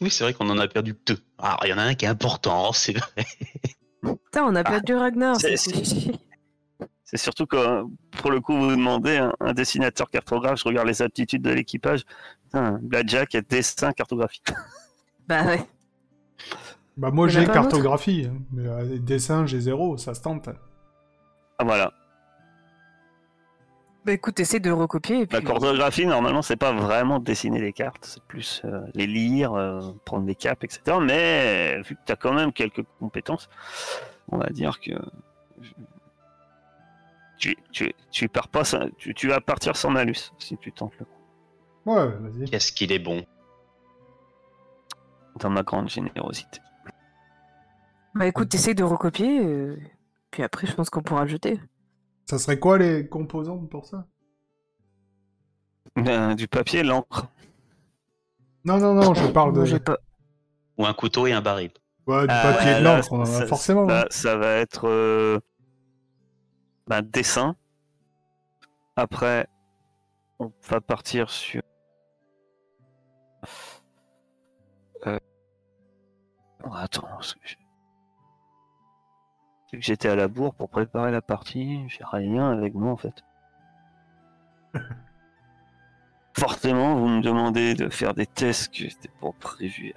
Oui, 0.00 0.10
c'est 0.10 0.24
vrai 0.24 0.32
qu'on 0.34 0.48
en 0.50 0.58
a 0.58 0.68
perdu 0.68 0.94
que 0.94 1.00
deux. 1.14 1.18
Alors, 1.38 1.60
il 1.64 1.70
y 1.70 1.72
en 1.72 1.78
a 1.78 1.82
un 1.82 1.94
qui 1.94 2.04
est 2.04 2.08
important, 2.08 2.72
c'est 2.72 2.92
vrai. 2.96 3.26
Putain, 4.02 4.44
on 4.44 4.54
a 4.54 4.62
perdu 4.64 4.94
Ragnar. 4.94 5.36
c'est- 5.40 5.56
surtout 7.16 7.46
que, 7.46 7.82
pour 8.18 8.30
le 8.30 8.40
coup, 8.40 8.56
vous 8.56 8.70
demandez 8.70 9.16
un, 9.16 9.32
un 9.40 9.52
dessinateur 9.54 10.10
cartographe, 10.10 10.60
je 10.60 10.64
regarde 10.64 10.86
les 10.86 11.02
aptitudes 11.02 11.42
de 11.42 11.50
l'équipage. 11.50 12.04
Putain, 12.44 12.78
Blackjack 12.82 13.34
est 13.34 13.50
dessin 13.50 13.92
cartographie. 13.92 14.42
Bah 15.28 15.44
ouais. 15.44 15.60
Bah 16.96 17.10
moi 17.10 17.28
j'ai 17.28 17.44
cartographie, 17.44 18.26
hein. 18.30 18.38
mais 18.50 18.66
euh, 18.66 18.98
dessin 18.98 19.44
j'ai 19.44 19.60
zéro, 19.60 19.98
ça 19.98 20.14
se 20.14 20.22
tente. 20.22 20.48
Ah, 21.58 21.64
voilà. 21.64 21.92
Bah 24.08 24.14
écoute, 24.14 24.40
essaie 24.40 24.58
de 24.58 24.70
recopier. 24.70 25.20
Et 25.20 25.26
puis... 25.26 25.36
La 25.36 25.42
cartographie, 25.44 26.06
normalement, 26.06 26.40
c'est 26.40 26.56
pas 26.56 26.72
vraiment 26.72 27.18
dessiner 27.18 27.60
les 27.60 27.74
cartes, 27.74 28.06
c'est 28.06 28.22
plus 28.22 28.62
euh, 28.64 28.80
les 28.94 29.06
lire, 29.06 29.52
euh, 29.52 29.92
prendre 30.06 30.24
des 30.24 30.34
caps, 30.34 30.64
etc. 30.64 30.96
Mais 31.02 31.78
vu 31.82 31.94
que 31.94 32.00
tu 32.06 32.12
as 32.12 32.16
quand 32.16 32.32
même 32.32 32.50
quelques 32.54 32.82
compétences, 32.98 33.50
on 34.32 34.38
va 34.38 34.46
dire 34.48 34.80
que 34.80 34.92
tu, 37.36 37.54
tu, 37.70 37.92
tu 38.10 38.28
pars 38.30 38.48
pas, 38.48 38.64
sans- 38.64 38.88
tu, 38.96 39.12
tu 39.12 39.28
vas 39.28 39.42
partir 39.42 39.76
sans 39.76 39.90
malus 39.90 40.32
si 40.38 40.56
tu 40.56 40.72
tentes 40.72 40.94
le 40.98 41.04
coup, 41.04 41.12
Ouais, 41.92 42.06
vas-y. 42.08 42.50
Qu'est-ce 42.50 42.72
qu'il 42.72 42.90
est 42.92 42.98
bon. 42.98 43.26
dans 45.38 45.50
ma 45.50 45.62
grande 45.62 45.88
générosité. 45.90 46.60
Bah 48.14 48.26
écoute, 48.26 48.54
essaie 48.54 48.72
de 48.74 48.82
recopier. 48.84 49.44
euh, 49.44 49.76
Puis 50.30 50.42
après, 50.42 50.66
je 50.66 50.72
pense 50.74 50.88
qu'on 50.90 51.02
pourra 51.02 51.24
le 51.24 51.28
jeter. 51.28 51.60
Ça 52.28 52.38
serait 52.38 52.58
quoi 52.58 52.76
les 52.76 53.08
composantes 53.08 53.70
pour 53.70 53.86
ça? 53.86 54.06
Ben, 55.96 56.34
du 56.34 56.46
papier, 56.46 56.82
l'encre. 56.82 57.26
Non, 58.64 58.78
non, 58.78 58.92
non, 58.92 59.14
je 59.14 59.26
parle 59.32 59.54
de... 59.54 59.80
Ou 60.76 60.84
un 60.84 60.92
couteau 60.92 61.26
et 61.26 61.32
un 61.32 61.40
baril. 61.40 61.70
Ouais, 62.06 62.26
du 62.26 62.26
Ah, 62.28 62.52
papier 62.52 62.72
ouais, 62.72 62.80
de 62.80 62.84
l'encre, 62.84 63.26
ça- 63.26 63.46
forcément. 63.46 63.88
hein. 63.88 64.04
Ça, 64.10 64.32
ça 64.32 64.36
va 64.36 64.56
être 64.56 64.86
euh, 64.88 65.38
ben, 66.86 67.00
dessin. 67.00 67.56
Après, 68.94 69.46
on 70.38 70.52
va 70.68 70.82
partir 70.82 71.30
sur. 71.30 71.62
Euh... 75.06 75.18
oh, 76.64 76.74
attends, 76.74 77.08
Vu 79.72 79.78
que 79.78 79.84
j'étais 79.84 80.08
à 80.08 80.16
la 80.16 80.28
bourre 80.28 80.54
pour 80.54 80.68
préparer 80.70 81.10
la 81.10 81.20
partie, 81.20 81.86
j'ai 81.88 82.04
rien 82.04 82.50
avec 82.52 82.74
moi 82.74 82.90
en 82.92 82.96
fait. 82.96 83.22
Forcément, 86.38 86.94
vous 86.96 87.08
me 87.08 87.20
demandez 87.20 87.74
de 87.74 87.88
faire 87.88 88.14
des 88.14 88.26
tests 88.26 88.72
que 88.72 88.88
c'était 88.88 89.10
pas 89.20 89.30
prévu. 89.40 89.92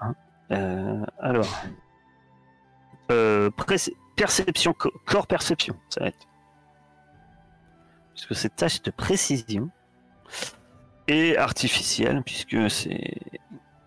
hein. 0.00 0.14
Euh, 0.50 1.04
alors, 1.18 1.48
euh, 3.10 3.50
perception, 4.16 4.72
co- 4.72 4.92
corps 5.06 5.26
perception, 5.26 5.76
ça 5.90 6.00
va 6.00 6.06
être. 6.08 6.26
Puisque 8.14 8.34
c'est 8.34 8.54
tâche 8.56 8.82
de 8.82 8.90
précision 8.90 9.70
et 11.08 11.36
artificielle, 11.36 12.22
puisque 12.24 12.70
c'est 12.70 13.14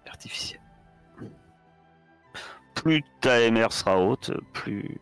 artificiel. 0.08 0.60
Plus 2.86 3.02
ta 3.20 3.40
MR 3.50 3.72
sera 3.74 4.00
haute, 4.00 4.32
plus, 4.54 5.00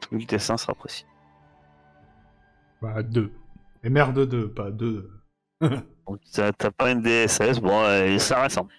plus 0.00 0.20
le 0.20 0.24
dessin 0.24 0.56
sera 0.56 0.74
précis. 0.74 1.04
Bah, 2.80 3.02
deux. 3.02 3.30
Et 3.84 3.90
merde 3.90 4.16
de 4.16 4.24
deux, 4.24 4.50
pas 4.50 4.70
deux. 4.70 5.10
Donc, 5.60 6.20
t'as 6.32 6.50
t'as 6.52 6.70
pas 6.70 6.90
une 6.90 7.02
DSS, 7.02 7.60
bon, 7.60 7.78
euh, 7.82 8.16
ça 8.18 8.42
ressemble. 8.42 8.72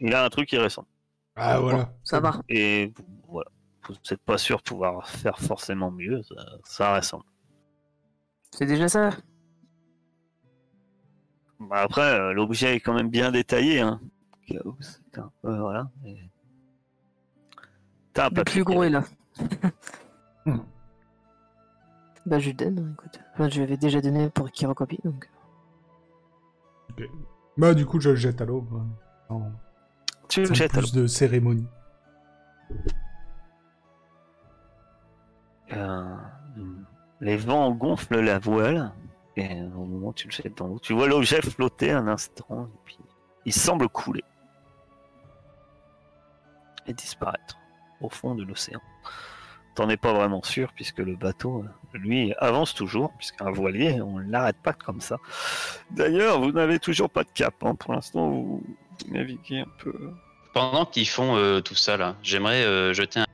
Il 0.00 0.12
a 0.12 0.24
un 0.24 0.28
truc 0.30 0.48
qui 0.48 0.58
ressemble. 0.58 0.88
Ah, 1.36 1.60
voilà. 1.60 1.94
Ça 2.02 2.18
va. 2.18 2.40
Et 2.48 2.92
voilà, 3.28 3.48
vous 3.86 3.94
n'êtes 3.94 4.22
pas 4.22 4.36
sûr 4.36 4.56
de 4.58 4.62
pouvoir 4.62 5.08
faire 5.08 5.38
forcément 5.38 5.92
mieux, 5.92 6.24
ça, 6.24 6.34
ça 6.64 6.96
ressemble. 6.96 7.24
C'est 8.50 8.66
déjà 8.66 8.88
ça. 8.88 9.10
Bah, 11.60 11.82
après, 11.82 12.18
euh, 12.18 12.32
l'objet 12.32 12.74
est 12.74 12.80
quand 12.80 12.94
même 12.94 13.10
bien 13.10 13.30
détaillé. 13.30 13.78
Hein. 13.78 14.00
Peu, 14.48 15.56
voilà. 15.56 15.88
et- 16.04 16.31
T'as 18.12 18.26
un 18.26 18.30
Le 18.34 18.44
plus 18.44 18.64
gros 18.64 18.82
est 18.82 18.90
là. 18.90 19.04
Hmm. 20.44 20.58
Bah 22.26 22.40
je 22.40 22.46
lui 22.46 22.54
donne, 22.54 22.78
hein, 22.80 22.92
écoute. 22.94 23.20
Enfin, 23.34 23.48
je 23.48 23.58
lui 23.58 23.62
avais 23.62 23.76
déjà 23.76 24.00
donné 24.00 24.28
pour 24.28 24.50
qu'il 24.50 24.66
recopie, 24.66 24.98
donc. 25.04 25.30
Bah, 27.56 27.74
du 27.74 27.86
coup, 27.86 28.00
je 28.00 28.10
le 28.10 28.16
jette 28.16 28.40
à 28.40 28.44
l'eau. 28.44 28.66
hein. 28.74 28.86
En 29.28 29.52
Tu 30.28 30.44
le 30.44 30.52
jettes 30.52 30.72
plus 30.72 30.92
de 30.92 31.06
cérémonie. 31.06 31.68
Euh, 35.72 36.16
les 37.20 37.36
vents 37.36 37.70
gonflent 37.70 38.20
la 38.20 38.40
voile 38.40 38.92
et 39.36 39.62
au 39.62 39.84
moment 39.84 40.08
où 40.08 40.12
tu 40.12 40.26
le 40.26 40.32
jettes 40.32 40.58
dans 40.58 40.66
l'eau, 40.66 40.78
tu 40.80 40.92
vois 40.92 41.06
l'objet 41.06 41.40
flotter 41.40 41.92
un 41.92 42.08
instant 42.08 42.66
et 42.66 42.78
puis 42.84 42.98
il 43.46 43.52
semble 43.52 43.88
couler 43.88 44.24
et 46.86 46.92
disparaître 46.92 47.58
au 48.02 48.10
fond 48.10 48.34
de 48.34 48.44
l'océan. 48.44 48.80
T'en 49.74 49.88
es 49.88 49.96
pas 49.96 50.12
vraiment 50.12 50.42
sûr 50.42 50.70
puisque 50.74 50.98
le 50.98 51.16
bateau, 51.16 51.64
lui, 51.94 52.34
avance 52.38 52.74
toujours 52.74 53.12
puisqu'un 53.16 53.50
voilier, 53.50 54.02
on 54.02 54.18
l'arrête 54.18 54.58
pas 54.62 54.74
comme 54.74 55.00
ça. 55.00 55.16
D'ailleurs, 55.90 56.40
vous 56.40 56.52
n'avez 56.52 56.78
toujours 56.78 57.08
pas 57.08 57.24
de 57.24 57.30
cap. 57.30 57.54
hein. 57.62 57.74
Pour 57.74 57.94
l'instant, 57.94 58.28
vous, 58.28 58.62
naviguez 59.08 59.60
un 59.60 59.68
peu. 59.78 59.94
Pendant 60.52 60.84
qu'ils 60.84 61.08
font 61.08 61.36
euh, 61.36 61.60
tout 61.60 61.74
ça 61.74 61.96
là, 61.96 62.16
j'aimerais 62.22 62.64
euh, 62.64 62.92
jeter 62.92 63.20
un 63.20 63.26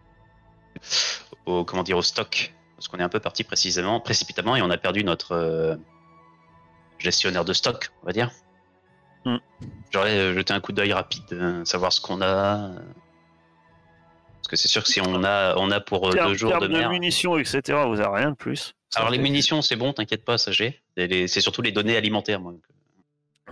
au 1.46 1.64
comment 1.64 1.82
dire 1.82 1.96
au 1.96 2.02
stock 2.02 2.54
parce 2.76 2.86
qu'on 2.86 2.98
est 2.98 3.02
un 3.02 3.08
peu 3.08 3.18
parti 3.18 3.42
précisément 3.42 3.98
précipitamment 3.98 4.54
et 4.54 4.62
on 4.62 4.70
a 4.70 4.78
perdu 4.78 5.02
notre 5.02 5.32
euh, 5.32 5.74
gestionnaire 6.98 7.44
de 7.44 7.52
stock, 7.52 7.90
on 8.02 8.06
va 8.06 8.12
dire. 8.12 8.30
Hmm. 9.24 9.38
J'aurais 9.90 10.34
jeté 10.34 10.52
un 10.52 10.60
coup 10.60 10.70
d'œil 10.70 10.92
rapide, 10.92 11.64
savoir 11.64 11.92
ce 11.92 12.00
qu'on 12.00 12.22
a. 12.22 12.70
Parce 14.48 14.62
que 14.62 14.66
c'est 14.66 14.72
sûr 14.72 14.82
que 14.82 14.88
si 14.88 15.02
on 15.02 15.24
a 15.24 15.56
on 15.58 15.70
a 15.70 15.78
pour 15.78 16.08
euh, 16.08 16.12
Terme- 16.12 16.28
deux 16.30 16.34
jours 16.38 16.54
de 16.54 16.60
terme 16.60 16.72
mer. 16.72 16.88
munitions, 16.90 17.36
etc., 17.36 17.60
vous 17.86 18.00
avez 18.00 18.16
rien 18.16 18.30
de 18.30 18.34
plus. 18.34 18.74
Alors 18.96 19.10
les 19.10 19.18
munitions, 19.18 19.60
c'est 19.60 19.76
bon, 19.76 19.92
t'inquiète 19.92 20.24
pas, 20.24 20.38
ça 20.38 20.52
j'ai. 20.52 20.80
C'est 20.96 21.42
surtout 21.42 21.60
les 21.60 21.70
données 21.70 21.98
alimentaires. 21.98 22.40
Moi. 22.40 22.54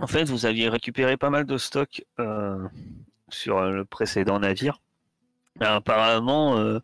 En 0.01 0.07
fait, 0.07 0.23
vous 0.23 0.47
aviez 0.47 0.69
récupéré 0.69 1.15
pas 1.15 1.29
mal 1.29 1.45
de 1.45 1.59
stock 1.59 2.03
euh, 2.19 2.67
sur 3.29 3.59
euh, 3.59 3.69
le 3.69 3.85
précédent 3.85 4.39
navire. 4.39 4.81
Apparemment, 5.59 6.57
euh, 6.57 6.79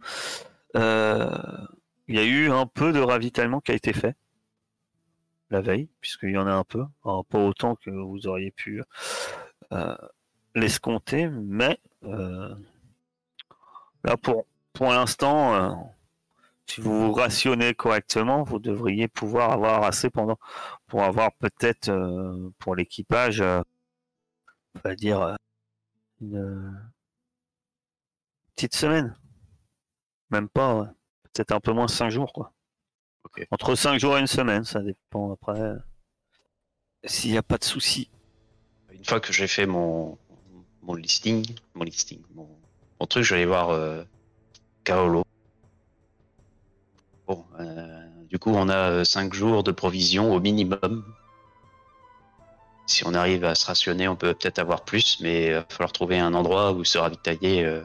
euh, 0.76 1.36
il 2.08 2.16
y 2.16 2.20
a 2.20 2.24
eu 2.24 2.52
un 2.52 2.68
peu 2.68 2.94
de 2.94 3.00
ravitaillement 3.00 3.62
qui 3.62 3.72
a 3.72 3.76
été 3.76 3.94
fait 3.94 4.16
la 5.50 5.62
veille, 5.62 5.90
puisqu'il 6.02 6.32
y 6.32 6.38
en 6.38 6.46
a 6.46 6.54
un 6.54 6.64
peu, 6.64 6.84
Alors, 7.04 7.26
pas 7.26 7.40
autant 7.40 7.76
que 7.76 7.90
vous 7.90 8.28
auriez 8.28 8.52
pu 8.52 8.84
l'escompter, 10.54 11.30
mais 11.30 11.80
là 14.04 14.18
pour 14.18 14.46
pour 14.74 14.88
l'instant, 14.88 15.54
euh, 15.56 15.76
si 16.68 16.82
vous 16.82 17.08
vous 17.08 17.14
rationnez 17.14 17.74
correctement, 17.76 18.44
vous 18.44 18.60
devriez 18.60 19.08
pouvoir 19.08 19.52
avoir 19.52 19.84
assez 19.84 20.10
pendant 20.10 20.40
pour 20.88 21.04
avoir 21.04 21.32
peut-être 21.34 21.90
euh, 21.90 22.50
pour 22.60 22.76
l'équipage, 22.76 23.42
euh, 23.42 23.62
on 24.76 24.80
va 24.88 24.96
dire 24.96 25.22
euh, 25.22 25.36
une 26.22 26.82
petite 28.56 28.76
semaine, 28.76 29.16
même 30.32 30.50
pas, 30.50 30.76
ouais. 30.76 30.88
peut-être 31.24 31.52
un 31.52 31.60
peu 31.60 31.72
moins 31.74 31.88
cinq 31.88 32.10
jours 32.10 32.34
quoi. 32.34 32.52
Ok. 33.26 33.46
Entre 33.52 33.76
cinq 33.76 34.00
jours 34.00 34.18
et 34.18 34.22
une 34.22 34.28
semaine, 34.28 34.64
ça 34.64 34.82
dépend 34.82 35.34
après. 35.34 35.60
euh, 35.60 35.78
S'il 37.06 37.32
n'y 37.32 37.38
a 37.38 37.44
pas 37.44 37.58
de 37.58 37.64
souci. 37.64 38.10
Une 38.92 39.04
fois 39.06 39.20
que 39.20 39.34
j'ai 39.34 39.48
fait 39.48 39.66
mon, 39.66 40.18
mon 40.82 40.96
listing, 40.96 41.46
mon 41.74 41.84
listing, 41.84 42.22
mon, 42.34 42.48
mon 43.04 43.08
truc, 43.08 43.26
je 43.26 43.34
vais 43.34 43.42
aller 43.42 43.46
voir 43.46 43.72
euh, 43.72 44.02
Kaolo. 44.86 45.26
Euh, 47.60 48.08
du 48.30 48.40
coup, 48.40 48.52
on 48.52 48.70
a 48.70 49.04
5 49.04 49.34
jours 49.34 49.62
de 49.62 49.74
provisions 49.74 50.34
au 50.34 50.40
minimum. 50.40 51.04
Si 52.88 53.06
on 53.06 53.14
arrive 53.14 53.44
à 53.44 53.56
se 53.56 53.66
rationner, 53.66 54.08
on 54.08 54.16
peut 54.16 54.34
peut-être 54.34 54.58
avoir 54.58 54.86
plus, 54.86 55.20
mais 55.20 55.48
il 55.48 55.54
va 55.54 55.66
falloir 55.68 55.92
trouver 55.92 56.18
un 56.18 56.34
endroit 56.34 56.72
où 56.72 56.86
se 56.86 56.98
ravitailler 56.98 57.66
euh, 57.66 57.82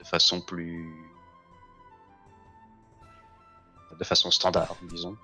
de 0.00 0.04
façon 0.04 0.40
plus. 0.40 0.92
de 3.96 4.04
façon 4.04 4.32
standard, 4.32 4.74
disons. 4.90 5.16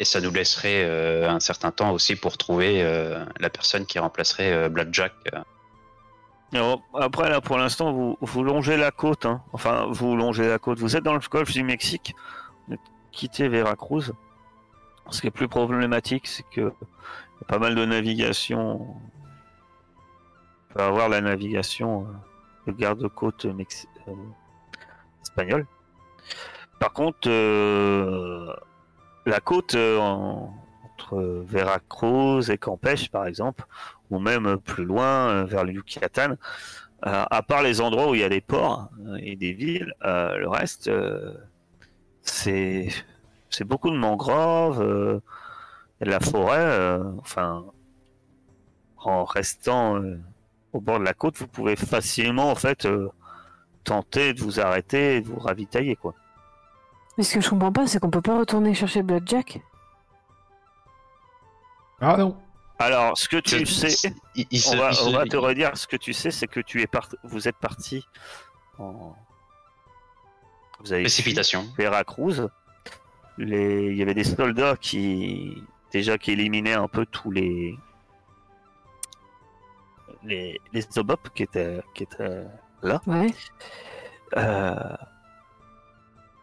Et 0.00 0.06
ça 0.06 0.22
nous 0.22 0.30
laisserait 0.30 0.84
euh, 0.86 1.28
un 1.28 1.38
certain 1.38 1.70
temps 1.70 1.92
aussi 1.92 2.16
pour 2.16 2.38
trouver 2.38 2.82
euh, 2.82 3.26
la 3.40 3.50
personne 3.50 3.84
qui 3.84 3.98
remplacerait 3.98 4.54
euh, 4.54 4.68
Blackjack. 4.70 5.12
Après, 6.94 7.28
là, 7.28 7.40
pour 7.40 7.58
l'instant, 7.58 7.92
vous, 8.20 8.42
longez 8.44 8.76
la 8.76 8.90
côte. 8.90 9.26
hein. 9.26 9.42
Enfin, 9.52 9.86
vous 9.90 10.16
longez 10.16 10.48
la 10.48 10.58
côte. 10.58 10.78
Vous 10.78 10.96
êtes 10.96 11.04
dans 11.04 11.12
le 11.14 11.20
golfe 11.30 11.52
du 11.52 11.62
Mexique. 11.62 12.14
Vous 12.68 12.76
quittez 13.12 13.48
Veracruz. 13.48 14.12
Ce 15.10 15.20
qui 15.20 15.26
est 15.26 15.30
plus 15.30 15.48
problématique, 15.48 16.26
c'est 16.26 16.44
que 16.50 16.60
y 16.60 16.64
a 17.42 17.46
pas 17.46 17.58
mal 17.58 17.74
de 17.74 17.84
navigation. 17.84 18.80
On 20.70 20.74
peut 20.74 20.82
avoir 20.82 21.08
la 21.08 21.20
navigation 21.20 22.06
euh, 22.66 22.72
de 22.72 22.76
garde-côte 22.78 23.46
euh, 23.46 23.54
espagnole. 25.22 25.66
Par 26.78 26.92
contre, 26.92 27.28
euh, 27.28 28.54
la 29.26 29.40
côte 29.40 29.74
en- 29.74 30.54
entre 30.94 31.16
Veracruz 31.46 32.50
et 32.50 32.58
Campeche, 32.58 33.10
par 33.10 33.26
exemple, 33.26 33.64
ou 34.10 34.18
même 34.18 34.58
plus 34.58 34.84
loin 34.84 35.28
euh, 35.30 35.44
vers 35.44 35.64
le 35.64 35.72
Yucatan, 35.72 36.32
euh, 37.06 37.24
à 37.30 37.42
part 37.42 37.62
les 37.62 37.80
endroits 37.80 38.10
où 38.10 38.14
il 38.14 38.20
y 38.20 38.24
a 38.24 38.28
des 38.28 38.40
ports 38.40 38.88
euh, 39.06 39.18
et 39.20 39.36
des 39.36 39.52
villes, 39.52 39.92
euh, 40.04 40.36
le 40.38 40.48
reste, 40.48 40.88
euh, 40.88 41.34
c'est 42.22 42.88
c'est 43.50 43.64
beaucoup 43.64 43.90
de 43.90 43.96
mangroves, 43.96 44.82
euh, 44.82 45.20
de 46.00 46.10
la 46.10 46.20
forêt. 46.20 46.58
euh, 46.58 47.02
enfin, 47.18 47.64
en 48.98 49.24
restant 49.24 49.96
euh, 49.96 50.18
au 50.72 50.80
bord 50.80 50.98
de 50.98 51.04
la 51.04 51.14
côte, 51.14 51.38
vous 51.38 51.46
pouvez 51.46 51.76
facilement 51.76 52.50
en 52.50 52.54
fait 52.56 52.84
euh, 52.84 53.08
tenter 53.84 54.34
de 54.34 54.40
vous 54.42 54.60
arrêter 54.60 55.16
et 55.16 55.20
de 55.20 55.28
vous 55.28 55.38
ravitailler 55.38 55.96
quoi. 55.96 56.14
Mais 57.16 57.24
ce 57.24 57.34
que 57.34 57.40
je 57.40 57.50
comprends 57.50 57.72
pas, 57.72 57.86
c'est 57.86 57.98
qu'on 58.00 58.10
peut 58.10 58.20
pas 58.22 58.38
retourner 58.38 58.74
chercher 58.74 59.02
Blackjack? 59.02 59.60
Ah 62.00 62.16
non. 62.16 62.36
Alors, 62.78 63.18
ce 63.18 63.28
que 63.28 63.38
tu 63.38 63.66
sais, 63.66 64.12
il- 64.36 64.46
il 64.50 64.62
on 64.68 64.72
se- 64.72 64.76
va, 64.76 64.90
il 64.90 64.94
se- 64.96 65.02
on 65.02 65.12
va 65.12 65.24
te 65.26 65.36
redire 65.36 65.76
ce 65.76 65.86
que 65.86 65.96
tu 65.96 66.12
sais, 66.12 66.30
c'est 66.30 66.46
que 66.46 66.60
tu 66.60 66.80
es 66.80 66.86
part... 66.86 67.08
vous 67.24 67.48
êtes 67.48 67.56
parti 67.56 68.06
en 68.78 69.16
vous 70.80 70.92
avez 70.92 71.02
Précipitation. 71.02 71.66
Veracruz. 71.76 72.48
Les... 73.36 73.86
Il 73.88 73.96
y 73.96 74.02
avait 74.02 74.14
des 74.14 74.22
soldats 74.24 74.76
qui 74.76 75.60
déjà 75.92 76.18
qui 76.18 76.30
éliminaient 76.32 76.74
un 76.74 76.86
peu 76.88 77.04
tous 77.06 77.30
les 77.32 77.76
les, 80.22 80.60
les 80.72 80.82
Zobop 80.82 81.28
qui 81.34 81.42
étaient 81.44 81.80
qui 81.94 82.04
étaient 82.04 82.44
Ouais. 83.06 83.34
euh, 84.36 84.96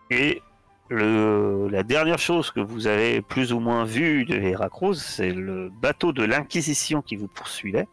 Et 0.10 0.42
le, 0.90 1.68
la 1.70 1.84
dernière 1.84 2.20
chose 2.20 2.52
que 2.52 2.60
vous 2.60 2.88
avez 2.88 3.22
plus 3.22 3.52
ou 3.54 3.60
moins 3.60 3.86
vue 3.86 4.26
de 4.26 4.36
Veracruz, 4.36 4.96
c'est 4.96 5.32
le 5.34 5.70
bateau 5.70 6.12
de 6.14 6.24
l'Inquisition 6.24 7.02
qui 7.02 7.16
vous 7.16 7.28
poursuivait. 7.28 7.88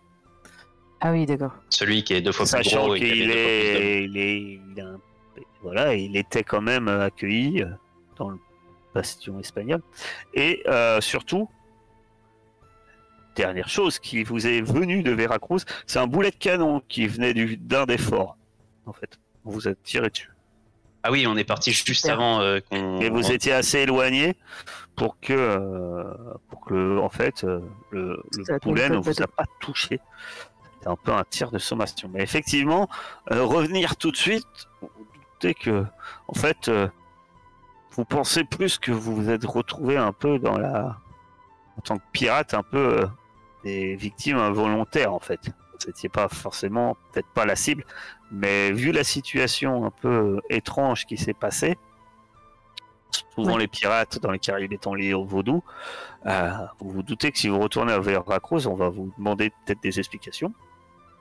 Ah 1.00 1.10
oui, 1.12 1.26
d'accord. 1.26 1.52
Celui 1.70 2.04
qui 2.04 2.14
est 2.14 2.20
deux 2.20 2.32
fois 2.32 2.44
plus 2.44 2.50
Sachant 2.50 2.82
gros 2.84 2.90
avait 2.92 3.00
qu'il 3.00 3.30
est, 3.30 4.04
il 4.04 4.16
est, 4.16 4.40
il 4.40 4.80
a 4.80 4.84
un- 4.86 5.00
voilà, 5.62 5.94
il 5.94 6.16
était 6.16 6.42
quand 6.44 6.60
même 6.60 6.88
accueilli 6.88 7.62
euh, 7.62 7.66
dans 8.16 8.30
le 8.30 8.38
bastion 8.94 9.38
espagnol. 9.40 9.80
Et 10.34 10.62
euh, 10.68 11.00
surtout, 11.00 11.48
dernière 13.36 13.68
chose 13.68 13.98
qui 13.98 14.22
vous 14.22 14.46
est 14.46 14.60
venue 14.60 15.02
de 15.02 15.12
Veracruz, 15.12 15.60
c'est 15.86 15.98
un 15.98 16.06
boulet 16.06 16.30
de 16.30 16.36
canon 16.36 16.82
qui 16.88 17.06
venait 17.06 17.32
du- 17.34 17.56
d'un 17.56 17.86
des 17.86 17.98
forts. 17.98 18.36
En 18.86 18.92
fait, 18.92 19.18
on 19.44 19.50
vous 19.50 19.66
a 19.68 19.74
tiré 19.74 20.10
dessus. 20.10 20.30
Ah 21.02 21.10
oui, 21.10 21.26
on 21.26 21.36
est 21.36 21.44
parti 21.44 21.72
juste 21.72 22.02
Super. 22.02 22.14
avant 22.14 22.40
euh, 22.40 22.60
qu'on. 22.70 23.00
Et 23.00 23.10
vous 23.10 23.26
on- 23.26 23.30
étiez 23.32 23.52
assez 23.52 23.78
éloigné 23.80 24.36
pour 24.94 25.18
que, 25.20 25.32
euh, 25.32 26.04
pour 26.48 26.60
que 26.64 26.98
en 26.98 27.08
fait, 27.08 27.44
euh, 27.44 27.60
le, 27.90 28.22
poulet 28.60 28.88
ne 28.88 28.98
vous 28.98 29.22
a 29.22 29.26
pas 29.26 29.44
touché. 29.60 30.00
C'était 30.74 30.88
un 30.88 30.96
peu 30.96 31.12
un 31.12 31.24
tir 31.28 31.50
de 31.50 31.58
sommation. 31.58 32.08
Mais 32.12 32.22
effectivement, 32.22 32.88
euh, 33.30 33.44
revenir 33.44 33.96
tout 33.96 34.10
de 34.12 34.16
suite, 34.16 34.46
vous 34.80 34.90
vous 34.96 35.06
doutez 35.34 35.54
que, 35.54 35.84
en 36.28 36.34
fait, 36.34 36.68
euh, 36.68 36.88
vous 37.92 38.04
pensez 38.04 38.44
plus 38.44 38.78
que 38.78 38.92
vous 38.92 39.14
vous 39.16 39.28
êtes 39.30 39.44
retrouvé 39.44 39.96
un 39.96 40.12
peu 40.12 40.38
dans 40.38 40.56
la, 40.58 40.98
en 41.76 41.80
tant 41.82 41.98
que 41.98 42.04
pirate, 42.12 42.54
un 42.54 42.62
peu 42.62 43.00
euh, 43.00 43.06
des 43.64 43.96
victimes 43.96 44.38
involontaires, 44.38 45.12
en 45.12 45.20
fait. 45.20 45.40
Vous 45.84 45.90
n'étiez 45.90 46.08
pas 46.08 46.28
forcément, 46.28 46.96
peut-être 47.12 47.28
pas 47.28 47.44
la 47.44 47.56
cible, 47.56 47.84
mais 48.30 48.72
vu 48.72 48.92
la 48.92 49.04
situation 49.04 49.84
un 49.84 49.90
peu 49.90 50.08
euh, 50.08 50.40
étrange 50.50 51.06
qui 51.06 51.16
s'est 51.16 51.34
passée, 51.34 51.78
souvent 53.34 53.56
les 53.56 53.68
pirates 53.68 54.20
dans 54.20 54.30
les 54.30 54.38
Caraïbes 54.38 54.72
étant 54.72 54.94
liés 54.94 55.14
au 55.14 55.24
vaudou, 55.24 55.62
euh, 56.26 56.50
vous 56.80 56.90
vous 56.90 57.02
doutez 57.02 57.32
que 57.32 57.38
si 57.38 57.48
vous 57.48 57.58
retournez 57.58 57.92
à 57.92 57.98
Veracruz, 57.98 58.66
on 58.66 58.74
va 58.74 58.88
vous 58.88 59.12
demander 59.18 59.50
peut-être 59.50 59.82
des 59.82 59.98
explications. 59.98 60.52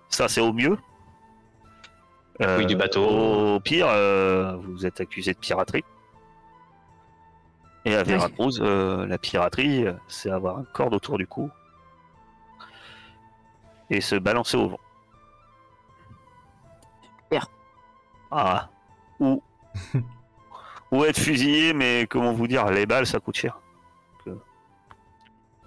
Ça, 0.10 0.28
c'est 0.28 0.42
au 0.42 0.54
mieux. 0.54 0.78
Euh, 2.42 2.58
Oui, 2.58 2.66
du 2.66 2.76
bateau. 2.76 3.06
Au 3.56 3.60
pire, 3.60 3.88
euh, 3.90 4.56
vous 4.58 4.86
êtes 4.86 5.00
accusé 5.02 5.34
de 5.34 5.40
piraterie. 5.40 5.84
Et 7.86 7.96
à 7.96 8.04
Veracruz, 8.04 8.60
euh, 8.60 9.08
la 9.08 9.18
piraterie, 9.18 9.88
euh, 9.88 9.94
c'est 10.08 10.30
avoir 10.30 10.58
un 10.58 10.66
corde 10.72 10.94
autour 10.94 11.18
du 11.18 11.26
cou 11.26 11.50
et 13.92 14.02
se 14.02 14.16
balancer 14.16 14.58
au 14.58 14.70
vent. 14.70 14.80
Super. 17.24 17.48
Ah. 18.32 18.70
Ou, 19.20 19.44
ou 20.92 21.04
être 21.06 21.20
fusillé, 21.20 21.74
mais 21.74 22.08
comment 22.10 22.34
vous 22.34 22.48
dire, 22.48 22.66
les 22.72 22.86
balles, 22.86 23.06
ça 23.06 23.20
coûte 23.20 23.36
cher. 23.36 23.60
Donc, 24.26 24.38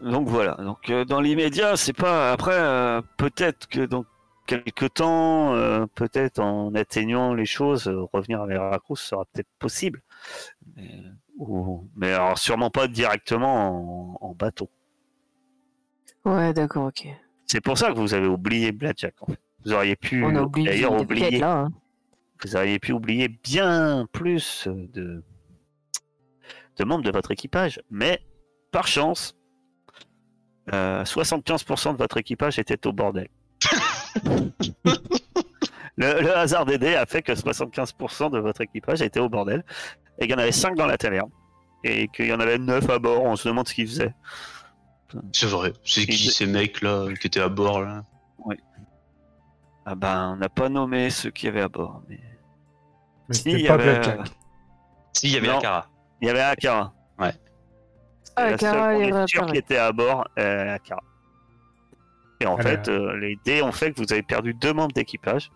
euh, 0.03 0.11
donc 0.11 0.29
voilà. 0.29 0.55
Donc 0.55 0.91
euh, 0.91 1.05
dans 1.05 1.21
l'immédiat, 1.21 1.77
c'est 1.77 1.93
pas. 1.93 2.33
Après, 2.33 2.55
euh, 2.57 3.03
peut-être 3.19 3.69
que 3.69 3.85
dans 3.85 4.05
quelques 4.47 4.95
temps, 4.95 5.55
euh, 5.55 5.87
peut-être 5.95 6.39
en 6.41 6.75
atteignant 6.75 7.35
les 7.35 7.47
choses, 7.47 7.89
euh, 7.89 8.05
revenir 8.13 8.41
à 8.41 8.47
Veracruz 8.47 8.97
sera 8.99 9.25
peut-être 9.27 9.49
possible. 9.59 10.03
Mais, 10.77 10.91
ou- 11.39 11.87
mais 11.97 12.13
alors 12.15 12.39
sûrement 12.39 12.71
pas 12.71 12.89
directement 12.89 14.17
en, 14.23 14.29
en 14.31 14.35
bateau. 14.35 14.71
Ouais, 16.25 16.55
d'accord, 16.55 16.87
ok. 16.87 17.07
C'est 17.55 17.61
pour 17.61 17.79
ça 17.79 17.93
que 17.93 17.99
vous 18.01 18.15
avez 18.15 18.27
oublié 18.27 18.73
Blackjack. 18.73 19.15
En 19.21 19.27
fait. 19.27 19.39
Vous 19.65 19.73
auriez 19.73 19.95
pu 19.95 20.25
d'ailleurs 20.65 21.01
oublier. 21.01 21.39
là. 21.39 21.61
hein. 21.61 21.69
vous 22.43 22.57
auriez 22.57 22.81
pu 22.81 22.91
oublier 22.91 23.29
bien 23.29 24.09
plus 24.11 24.67
de, 24.67 25.23
de 26.77 26.85
membres 26.85 27.05
de 27.05 27.13
votre 27.13 27.31
équipage, 27.31 27.81
mais 27.93 28.19
par 28.73 28.89
chance, 28.89 29.37
euh, 30.73 31.05
75% 31.05 31.93
de 31.93 31.97
votre 31.99 32.17
équipage 32.17 32.59
était 32.59 32.85
au 32.89 32.93
bordel. 32.93 33.29
le, 35.97 36.21
le 36.23 36.37
hasard 36.37 36.67
des 36.67 36.79
dés 36.79 36.97
a 36.97 37.07
fait 37.07 37.23
que 37.23 37.31
75% 37.33 38.33
de 38.33 38.39
votre 38.41 38.63
équipage 38.63 39.01
était 39.01 39.21
au 39.21 39.29
bordel, 39.29 39.65
et 40.19 40.23
qu'il 40.27 40.33
y 40.33 40.35
en 40.35 40.39
avait 40.39 40.51
5 40.51 40.75
dans 40.77 40.87
la 40.87 40.99
taverne, 40.99 41.31
et 41.85 42.09
qu'il 42.09 42.27
y 42.27 42.33
en 42.33 42.41
avait 42.41 42.59
9 42.59 42.91
à 42.91 42.99
bord, 42.99 43.23
on 43.23 43.37
se 43.37 43.47
demande 43.49 43.69
ce 43.69 43.75
qu'ils 43.75 43.87
faisaient. 43.87 44.13
C'est 45.33 45.47
vrai. 45.47 45.73
C'est 45.85 46.07
qui 46.07 46.31
ces 46.31 46.47
mecs-là 46.47 47.09
qui 47.21 47.27
étaient 47.27 47.41
à 47.41 47.49
bord 47.49 47.81
là? 47.83 48.05
Ah 49.87 49.95
ben, 49.95 50.31
on 50.33 50.37
n'a 50.37 50.49
pas 50.49 50.71
nommé 50.71 51.11
ceux 51.11 51.31
qui 51.31 51.47
avaient 51.47 51.61
à 51.61 51.69
bord, 51.69 52.03
mais... 52.09 52.19
Mais 53.29 53.35
Si, 53.35 53.51
il 53.53 53.61
y 53.61 53.69
avait, 53.69 54.09
euh, 54.09 54.25
Si, 55.13 55.27
il 55.29 55.35
y 55.35 55.37
avait 55.37 55.47
Non. 55.49 55.59
Akara. 55.59 55.87
Il 56.23 56.27
y 56.29 56.31
avait 56.31 56.41
Akara. 56.41 56.95
Ouais. 57.19 57.35
Ah, 58.35 58.47
la 58.49 58.55
Akara, 58.55 58.95
il 58.97 59.29
sûr 59.29 59.41
apparu. 59.43 59.53
qui 59.53 59.59
était 59.59 59.77
à 59.77 59.93
bord, 59.93 60.27
euh, 60.39 60.75
Akara. 60.75 61.03
Et 62.41 62.47
en 62.47 62.57
Ah, 62.57 62.63
fait, 62.63 62.89
euh, 62.89 63.15
les 63.19 63.39
dés 63.45 63.61
ont 63.61 63.73
fait 63.73 63.93
que 63.93 64.01
vous 64.01 64.11
avez 64.11 64.23
perdu 64.23 64.55
deux 64.55 64.73
membres 64.73 64.95
d'équipage. 64.95 65.51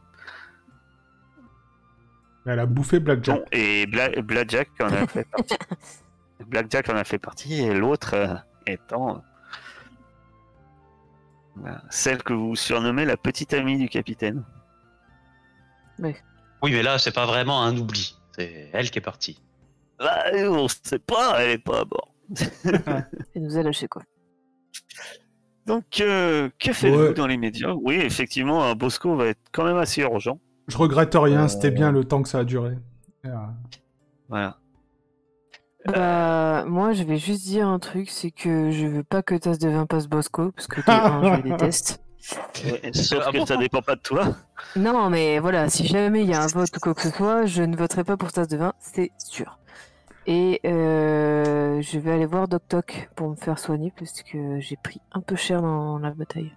Elle 2.47 2.61
a 2.61 2.66
bouffé 2.66 2.99
Blackjack. 3.01 3.37
Bon, 3.38 3.44
et 3.53 3.87
Bla- 3.87 4.11
Blackjack 4.23 4.68
en 4.81 4.87
a 4.92 5.07
fait 5.07 5.25
partie. 5.25 5.57
Blackjack 6.47 6.88
en 6.90 6.97
a 6.97 7.05
fait 7.05 7.18
partie, 7.18 7.61
et 7.62 7.75
l'autre 7.75 8.14
euh, 8.14 8.35
étant 8.66 9.16
euh, 9.16 9.18
celle 11.90 12.23
que 12.23 12.33
vous 12.33 12.57
surnommez 12.57 13.05
la 13.05 13.16
petite 13.16 13.53
amie 13.55 13.79
du 13.79 13.88
capitaine. 13.88 14.44
Oui, 16.01 16.14
mais 16.62 16.83
là, 16.83 16.99
c'est 16.99 17.14
pas 17.14 17.27
vraiment 17.27 17.62
un 17.62 17.77
oubli. 17.77 18.16
C'est 18.37 18.71
elle 18.73 18.90
qui 18.90 18.99
est 18.99 19.03
partie. 19.03 19.42
Bah, 19.99 20.25
on 20.35 20.68
sait 20.68 20.99
pas, 21.01 21.42
elle 21.42 21.51
est 21.51 21.59
pas 21.59 21.81
à 21.81 21.85
bord. 21.85 22.14
Elle 23.35 23.42
nous 23.42 23.57
a 23.57 23.62
lâché 23.62 23.88
quoi. 23.88 24.03
Donc, 25.66 26.01
euh, 26.01 26.49
que 26.59 26.73
faites-vous 26.73 26.99
Ouais. 27.09 27.14
dans 27.14 27.27
les 27.27 27.37
médias 27.37 27.73
Oui, 27.73 27.97
effectivement, 27.97 28.64
un 28.64 28.75
Bosco 28.75 29.16
va 29.16 29.27
être 29.27 29.40
quand 29.53 29.64
même 29.64 29.77
assez 29.77 30.01
urgent. 30.03 30.38
Je 30.68 30.77
regrette 30.77 31.14
rien, 31.14 31.44
Euh, 31.44 31.49
c'était 31.49 31.71
bien 31.71 31.90
le 31.92 32.05
temps 32.05 32.23
que 32.23 32.29
ça 32.29 32.38
a 32.40 32.44
duré. 32.44 32.77
Euh, 33.27 33.35
Voilà. 34.29 34.59
Bah, 35.92 36.64
moi, 36.66 36.92
je 36.92 37.03
vais 37.03 37.16
juste 37.16 37.44
dire 37.44 37.66
un 37.68 37.79
truc, 37.79 38.11
c'est 38.11 38.31
que 38.31 38.70
je 38.70 38.87
veux 38.87 39.03
pas 39.03 39.22
que 39.22 39.35
Tasse 39.35 39.59
de 39.59 39.68
vin 39.68 39.87
passe 39.87 40.07
Bosco, 40.07 40.53
parce 40.53 40.66
que 40.66 40.81
un, 40.90 41.22
je 41.37 41.42
le 41.42 41.42
déteste. 41.51 42.01
Sauf 42.92 43.31
que 43.33 43.44
ça 43.46 43.57
dépend 43.57 43.81
pas 43.81 43.94
de 43.96 44.01
toi. 44.01 44.35
Non, 44.77 45.09
mais 45.09 45.38
voilà, 45.38 45.70
si 45.70 45.87
jamais 45.87 46.22
il 46.22 46.29
y 46.29 46.35
a 46.35 46.42
un 46.42 46.46
vote 46.48 46.77
ou 46.77 46.81
quoi 46.81 46.94
que 46.94 47.03
ce 47.03 47.11
soit, 47.11 47.46
je 47.46 47.62
ne 47.62 47.77
voterai 47.77 48.05
pas 48.05 48.16
pour 48.16 48.33
Tasse 48.33 48.48
de 48.48 48.57
vin, 48.59 48.74
c'est 48.81 49.12
sûr. 49.18 49.59
Et 50.27 50.61
euh, 50.66 51.81
je 51.81 51.98
vais 51.98 52.12
aller 52.12 52.27
voir 52.27 52.48
Doc 52.48 52.62
Toc 52.68 53.09
pour 53.16 53.31
me 53.31 53.37
faire 53.37 53.59
soigner, 53.59 53.92
parce 53.98 54.22
que 54.22 54.61
j'ai 54.61 54.77
pris 54.77 55.01
un 55.12 55.20
peu 55.20 55.37
cher 55.37 55.62
dans 55.62 55.98
la 55.98 56.11
bataille. 56.11 56.53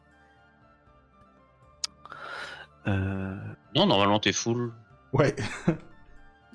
Euh, 2.88 3.38
Non, 3.76 3.86
normalement, 3.86 4.20
t'es 4.20 4.34
full. 4.34 4.74
Ouais. 5.14 5.36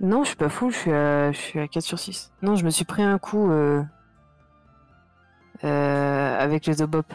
Non, 0.00 0.22
je 0.24 0.28
suis 0.28 0.36
pas 0.36 0.48
fou, 0.50 0.70
je 0.70 0.76
suis 0.76 0.92
à, 0.92 1.32
je 1.32 1.38
suis 1.38 1.58
à 1.58 1.68
4 1.68 1.82
sur 1.84 1.98
6. 1.98 2.30
Non, 2.42 2.54
je 2.56 2.64
me 2.64 2.70
suis 2.70 2.84
pris 2.84 3.02
un 3.02 3.18
coup 3.18 3.50
euh, 3.50 3.82
euh, 5.64 6.38
avec 6.38 6.66
les 6.66 6.82
Obop. 6.82 7.06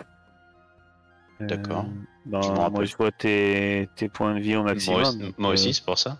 D'accord. 1.40 1.86
euh, 1.86 2.02
bah, 2.26 2.40
Je 2.44 2.50
me 2.50 2.58
rappelle. 2.58 2.74
moi, 2.74 2.86
je 2.86 2.96
vois 2.98 3.12
tes, 3.12 3.90
tes 3.96 4.10
points 4.10 4.34
de 4.36 4.40
vie 4.40 4.56
au 4.56 4.64
Moi 4.64 4.74
maximum. 4.74 5.02
aussi, 5.02 5.18
donc, 5.20 5.38
moi 5.38 5.50
euh, 5.50 5.54
aussi, 5.54 5.74
c'est 5.74 5.86
pour 5.86 5.98
ça. 5.98 6.18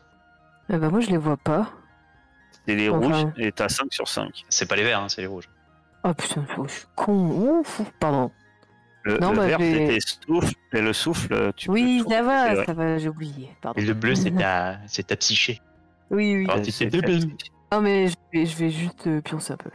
Eh 0.70 0.78
ben, 0.78 0.90
moi, 0.90 1.00
je 1.00 1.10
les 1.10 1.18
vois 1.18 1.38
pas. 1.38 1.70
C'est 2.68 2.76
les 2.76 2.90
Enfin. 2.90 3.08
rouges 3.24 3.28
et 3.38 3.52
t'as 3.52 3.70
5 3.70 3.92
sur 3.92 4.08
5. 4.08 4.44
C'est 4.50 4.68
pas 4.68 4.76
les 4.76 4.84
verts, 4.84 5.00
hein, 5.02 5.10
c'est 5.10 5.22
les 5.22 5.28
rouges. 5.28 5.50
Oh 6.04 6.14
putain, 6.14 6.46
je 6.64 6.72
suis 6.72 6.86
con. 6.96 7.14
Ouf, 7.60 7.82
pardon. 8.00 8.32
Le, 9.04 9.18
Non, 9.18 9.32
le 9.32 9.38
bah, 9.38 9.48
vert, 9.48 9.60
je 9.60 9.64
vais- 9.66 10.00
c'était 10.00 10.00
souffle. 10.28 10.54
Et 10.74 10.82
le 10.82 10.94
souffle, 10.94 11.54
tu 11.56 11.72
Oui, 11.72 12.04
peux 12.04 12.10
ça 12.12 12.20
tout- 12.20 12.26
va, 12.26 12.66
ça 12.66 12.74
va, 12.74 12.98
j'ai 13.00 13.10
oublié. 13.10 13.50
Pardon. 13.62 13.82
Et 13.82 13.86
le 13.86 13.94
bleu, 13.96 14.14
c'est 14.14 14.30
ta, 14.46 14.78
c'est 14.88 15.08
ta 15.08 15.16
psyché. 15.16 15.60
Oui, 16.12 16.36
oui. 16.38 16.48
Ah, 16.50 16.58
Euh, 16.58 16.62
tu 16.62 16.72
c'est 16.72 16.86
t'es 16.90 17.02
débile. 17.02 17.22
facile. 17.22 17.36
Non, 17.72 17.82
mais 17.82 18.08
je 18.10 18.16
vais, 18.34 18.46
je 18.46 18.58
vais 18.58 18.70
juste 18.70 19.08
euh, 19.08 19.22
pioncer 19.22 19.54
un 19.54 19.58
peu. 19.58 19.70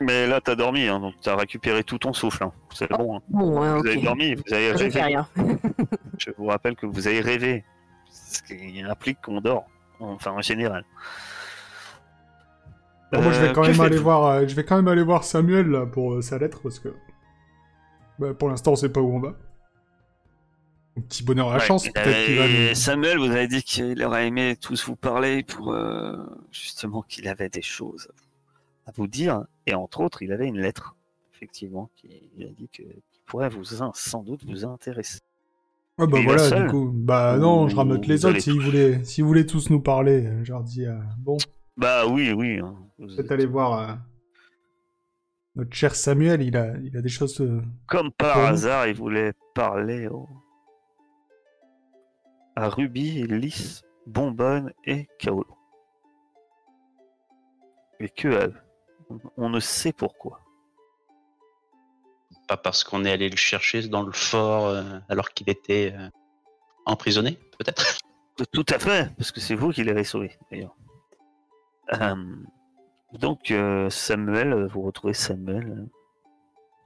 Mais 0.00 0.26
là, 0.26 0.40
t'as 0.40 0.54
dormi, 0.54 0.88
hein, 0.88 0.98
donc 0.98 1.14
t'as 1.22 1.36
récupéré 1.36 1.84
tout 1.84 1.98
ton 1.98 2.12
souffle. 2.12 2.42
hein. 2.44 2.52
C'est 2.74 2.88
Ah, 2.90 2.96
bon. 2.96 3.16
hein. 3.16 3.20
Bon, 3.28 3.60
ouais, 3.60 3.70
Vous 3.74 3.80
ok. 3.80 3.86
avez 3.86 4.02
dormi, 4.02 4.34
vous 4.34 4.54
avez 4.54 4.72
Je 4.72 4.76
fais 4.76 4.84
rêvé. 4.84 5.02
rien. 5.02 5.28
Je 6.18 6.30
vous 6.36 6.46
rappelle 6.46 6.74
que 6.76 6.86
vous 6.86 7.06
avez 7.06 7.20
rêvé. 7.20 7.64
Ce 8.10 8.42
qui 8.42 8.80
implique 8.82 9.20
qu'on 9.22 9.40
dort. 9.40 9.66
Enfin, 10.00 10.32
en 10.32 10.40
général. 10.40 10.84
Bon, 13.12 13.22
moi, 13.22 13.32
je 13.32 13.40
vais 13.40 13.48
Euh, 13.48 13.52
quand 13.52 13.62
que 13.62 13.66
même 13.68 13.80
aller 13.80 13.90
faites-vous 13.90 14.02
voir, 14.04 14.24
euh, 14.24 14.46
je 14.46 14.54
vais 14.54 14.64
quand 14.64 14.76
même 14.76 14.88
aller 14.88 15.02
voir 15.02 15.24
Samuel 15.24 15.66
là, 15.68 15.84
pour 15.86 16.14
euh, 16.14 16.22
sa 16.22 16.38
lettre 16.38 16.60
parce 16.62 16.78
que 16.78 16.94
bah, 18.18 18.32
pour 18.34 18.48
l'instant, 18.48 18.72
on 18.72 18.76
sait 18.76 18.88
pas 18.92 19.00
où 19.00 19.14
on 19.14 19.20
va. 19.20 19.34
Petit 21.10 21.24
bonheur 21.24 21.48
à 21.48 21.54
la 21.54 21.58
Ouais, 21.58 21.66
chance, 21.66 21.88
va. 21.92 22.74
Samuel 22.76 23.18
vous 23.18 23.24
avez 23.32 23.48
dit 23.48 23.64
qu'il 23.64 24.00
aurait 24.04 24.28
aimé 24.28 24.56
tous 24.60 24.86
vous 24.86 24.94
parler 24.94 25.42
pour 25.42 25.72
euh, 25.72 26.16
justement 26.52 27.02
qu'il 27.02 27.26
avait 27.26 27.48
des 27.48 27.62
choses 27.62 28.08
à 28.86 28.92
vous, 28.94 29.08
dire. 29.08 29.44
Et 29.66 29.74
entre 29.74 30.00
autres, 30.02 30.22
il 30.22 30.30
avait 30.32 30.46
une 30.46 30.60
lettre, 30.60 30.94
effectivement, 31.34 31.90
qui 31.96 32.30
il 32.36 32.46
a 32.46 32.50
dit 32.50 32.68
que, 32.68 32.82
qui 32.84 33.20
pourrait 33.26 33.48
vous 33.48 33.64
sans 33.64 34.22
doute 34.22 34.44
vous 34.46 34.64
intéresser. 34.64 35.18
Ah 35.98 36.06
bah 36.06 36.20
voilà, 36.22 36.48
du 36.48 36.66
coup. 36.68 36.92
Bah 36.94 37.36
non, 37.38 37.66
je 37.68 37.74
rameute 37.74 38.06
les 38.06 38.24
autres 38.24 38.38
s'ils 38.38 38.60
voulaient, 38.60 39.02
s'ils 39.04 39.24
voulaient 39.24 39.46
tous 39.46 39.68
nous 39.68 39.80
parler. 39.80 40.30
Je 40.44 40.52
leur 40.52 40.62
dis, 40.62 40.86
euh, 40.86 40.96
bon, 41.18 41.38
Bah 41.76 42.06
oui, 42.06 42.32
oui. 42.32 42.60
hein, 42.60 42.76
vous 43.00 43.08
peut-être 43.08 43.20
êtes- 43.26 43.32
aller 43.32 43.46
voir 43.46 43.78
euh, 43.90 43.94
notre 45.56 45.74
cher 45.74 45.96
Samuel, 45.96 46.40
il 46.40 46.56
a, 46.56 46.72
il 46.84 46.96
a 46.96 47.02
des 47.02 47.08
choses... 47.08 47.44
Comme 47.88 48.12
par 48.12 48.38
hasard, 48.38 48.86
il 48.86 48.94
voulait 48.94 49.32
parler 49.56 50.06
au... 50.06 50.28
à 52.60 52.68
Ruby, 52.68 53.22
Lys, 53.26 53.82
Bonbonne 54.06 54.72
et 54.84 55.08
Kaolo. 55.18 55.56
Et 57.98 58.08
que 58.08 58.28
à 58.28 58.46
eux. 58.48 58.54
On- 59.36 59.48
ne 59.48 59.60
sait 59.60 59.92
pourquoi. 59.92 60.40
Pas 62.46 62.56
parce 62.56 62.84
qu'on 62.84 63.04
est 63.04 63.10
allé 63.10 63.28
le 63.28 63.36
chercher 63.36 63.88
dans 63.88 64.02
le 64.02 64.12
fort 64.12 64.66
euh, 64.66 64.98
alors 65.08 65.30
qu'il 65.30 65.48
était 65.50 65.92
euh, 65.96 66.08
emprisonné, 66.86 67.38
peut-être? 67.58 67.98
Tout 68.52 68.64
à 68.68 68.78
fait, 68.78 69.14
parce 69.16 69.32
que 69.32 69.40
c'est 69.40 69.54
vous 69.54 69.70
qui 69.70 69.82
l'avez 69.84 70.04
sauvé, 70.04 70.38
d'ailleurs. 70.50 70.74
Euh, 72.00 72.14
donc, 73.12 73.50
euh, 73.50 73.90
Samuel, 73.90 74.52
euh, 74.52 74.66
vous 74.66 74.82
retrouvez 74.82 75.12
Samuel. 75.14 75.66
euh, 75.70 75.86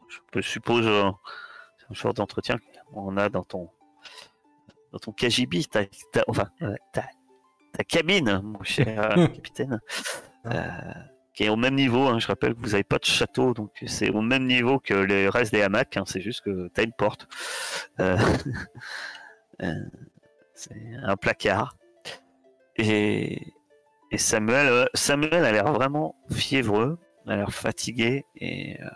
Je 0.08 0.18
peux- 0.32 0.42
suppose 0.42 0.86
euh, 0.86 1.10
c'est 1.78 1.86
un 1.90 1.94
genre 1.94 2.14
d'entretien 2.14 2.56
qu'on 2.92 3.16
a 3.16 3.28
dans 3.28 3.42
ton 3.44 3.70
dans 4.94 5.00
ton 5.00 5.12
KGB, 5.12 5.64
ta, 5.64 5.84
ta- 6.12 6.22
enfin, 6.28 6.48
euh, 6.62 6.72
ta, 6.92 7.02
ta 7.72 7.82
cabine, 7.82 8.40
mon 8.44 8.62
cher 8.62 9.18
euh, 9.18 9.26
capitaine, 9.34 9.80
euh, 10.46 10.68
qui 11.34 11.42
est 11.42 11.48
au 11.48 11.56
même 11.56 11.74
niveau. 11.74 12.06
hein, 12.06 12.20
je 12.20 12.28
rappelle 12.28 12.54
que 12.54 12.60
vous 12.60 12.70
n'avez 12.70 12.84
pas 12.84 12.98
de 12.98 13.04
château, 13.04 13.54
donc 13.54 13.72
c'est 13.88 14.10
au 14.10 14.20
même 14.22 14.46
niveau 14.46 14.78
que 14.78 14.94
les 14.94 15.28
restes 15.28 15.52
des 15.52 15.62
hamacs. 15.62 15.96
hein, 15.96 16.04
c'est 16.06 16.20
juste 16.20 16.42
que 16.42 16.68
tu 16.72 16.80
as 16.80 16.84
une 16.84 16.92
porte. 16.92 17.26
Euh, 19.62 19.72
c'est 20.52 20.74
un 21.04 21.16
placard. 21.16 21.76
Et, 22.76 23.52
et 24.10 24.18
Samuel, 24.18 24.88
Samuel 24.94 25.44
a 25.44 25.52
l'air 25.52 25.72
vraiment 25.72 26.16
fiévreux, 26.28 26.98
a 27.28 27.36
l'air 27.36 27.52
fatigué 27.54 28.24
et 28.34 28.80
euh, 28.82 28.86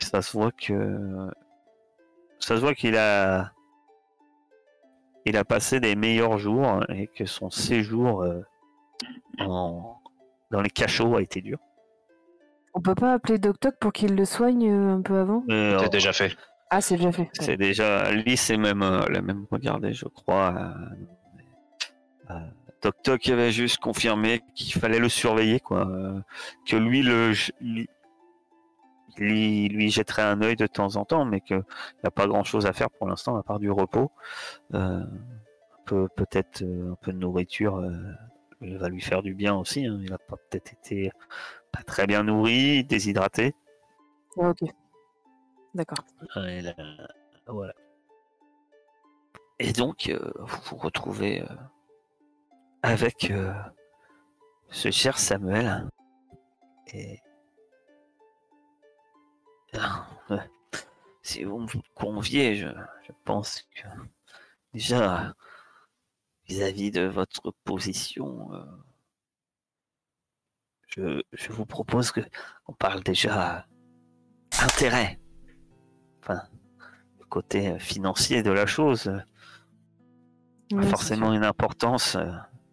ça 0.00 0.20
se 0.20 0.32
voit 0.36 0.50
que 0.50 1.30
ça 2.40 2.56
se 2.56 2.60
voit 2.60 2.74
qu'il 2.74 2.96
a 2.96 3.52
il 5.28 5.36
a 5.36 5.44
passé 5.44 5.80
des 5.80 5.94
meilleurs 5.96 6.38
jours 6.38 6.84
et 6.88 7.06
que 7.06 7.24
son 7.24 7.50
séjour 7.50 8.22
euh, 8.22 8.40
en- 9.40 9.96
dans 10.50 10.60
les 10.62 10.70
cachots 10.70 11.16
a 11.16 11.22
été 11.22 11.40
dur. 11.40 11.58
On 12.74 12.80
peut 12.80 12.94
pas 12.94 13.14
appeler 13.14 13.38
Doc 13.38 13.58
Toc 13.60 13.74
pour 13.80 13.92
qu'il 13.92 14.14
le 14.14 14.24
soigne 14.24 14.70
euh, 14.70 14.94
un 14.96 15.02
peu 15.02 15.18
avant? 15.18 15.42
C'est 15.48 15.54
euh, 15.54 15.88
déjà 15.88 16.12
fait. 16.12 16.36
Ah, 16.70 16.80
c'est 16.80 16.96
déjà 16.96 17.12
fait. 17.12 17.28
C'est 17.32 17.56
déjà 17.56 18.12
Lys 18.12 18.50
est 18.50 18.56
même 18.58 18.82
euh, 18.82 19.06
l'a 19.08 19.22
même 19.22 19.46
regardé, 19.50 19.92
je 19.94 20.04
crois. 20.04 20.54
Euh, 22.30 22.32
euh, 22.34 22.34
Toc 22.80 22.94
Toc 23.02 23.28
avait 23.28 23.50
juste 23.52 23.78
confirmé 23.78 24.40
qu'il 24.54 24.78
fallait 24.80 24.98
le 24.98 25.08
surveiller, 25.08 25.60
quoi. 25.60 25.88
euh, 25.88 26.20
que 26.66 26.76
lui 26.76 27.02
le 27.02 27.32
lui, 27.60 27.88
lui, 29.18 29.68
lui 29.68 29.90
jetterait 29.90 30.22
un 30.22 30.40
œil 30.42 30.56
de 30.56 30.66
temps 30.66 30.96
en 30.96 31.04
temps, 31.04 31.24
mais 31.24 31.40
qu'il 31.40 31.56
n'y 31.56 32.06
a 32.06 32.10
pas 32.10 32.26
grand 32.26 32.44
chose 32.44 32.66
à 32.66 32.72
faire 32.72 32.90
pour 32.90 33.08
l'instant 33.08 33.36
à 33.36 33.42
part 33.42 33.58
du 33.58 33.70
repos. 33.70 34.10
Euh, 34.74 35.00
un 35.00 35.84
peu- 35.84 36.08
peut-être 36.16 36.62
euh, 36.62 36.92
un 36.92 36.94
peu 36.96 37.12
de 37.12 37.18
nourriture 37.18 37.76
euh, 37.76 37.90
va 38.60 38.88
lui 38.88 39.00
faire 39.00 39.22
du 39.22 39.34
bien 39.34 39.54
aussi. 39.56 39.86
hein. 39.86 39.98
Il 40.02 40.12
a 40.12 40.18
pas 40.18 40.36
peut-être 40.50 40.72
été 40.72 41.10
pas 41.72 41.82
très 41.82 42.06
bien 42.06 42.22
nourri, 42.22 42.84
déshydraté. 42.84 43.54
Ah, 44.40 44.50
ok. 44.50 44.64
D'accord. 45.74 46.04
A- 46.34 46.40
Voilà. 47.46 47.72
Et 49.58 49.72
donc, 49.72 50.08
euh, 50.08 50.18
vous 50.38 50.60
vous 50.70 50.76
retrouvez 50.76 51.42
avec 52.82 53.32
ce 54.70 54.90
cher 54.90 55.18
Samuel. 55.18 55.88
Et. 56.94 57.18
Si 61.22 61.44
vous 61.44 61.58
me 61.58 61.68
conviez, 61.94 62.54
je, 62.56 62.68
je 63.06 63.12
pense 63.24 63.62
que 63.74 63.86
déjà, 64.72 65.34
vis-à-vis 66.46 66.90
de 66.90 67.02
votre 67.02 67.52
position, 67.64 68.50
euh, 68.54 68.64
je, 70.88 71.22
je 71.32 71.52
vous 71.52 71.66
propose 71.66 72.12
que 72.12 72.20
on 72.66 72.72
parle 72.72 73.02
déjà 73.02 73.66
intérêt. 74.62 75.20
Enfin, 76.22 76.42
le 77.18 77.26
côté 77.26 77.68
euh, 77.68 77.78
financier 77.78 78.42
de 78.42 78.50
la 78.50 78.66
chose. 78.66 79.08
euh, 79.08 80.78
a 80.78 80.82
forcément 80.82 81.32
une 81.32 81.44
importance 81.44 82.16
euh, 82.16 82.30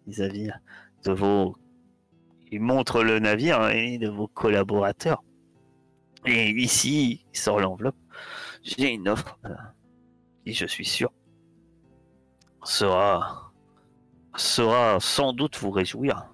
vis-à-vis 0.08 0.52
de 1.04 1.12
vos. 1.12 1.56
Il 2.52 2.62
montre 2.62 3.04
le 3.04 3.20
navire 3.20 3.68
et 3.70 3.98
de 3.98 4.08
vos 4.08 4.28
collaborateurs. 4.28 5.24
Et 6.26 6.50
ici, 6.52 7.26
il 7.32 7.38
sort 7.38 7.60
l'enveloppe. 7.60 7.96
J'ai 8.64 8.92
une 8.92 9.08
offre 9.08 9.38
euh, 9.46 9.54
qui, 10.44 10.54
je 10.54 10.66
suis 10.66 10.86
sûr, 10.86 11.12
sera, 12.64 13.52
sera 14.36 15.00
sans 15.00 15.34
doute 15.34 15.58
vous 15.58 15.72
réjouir. 15.72 16.32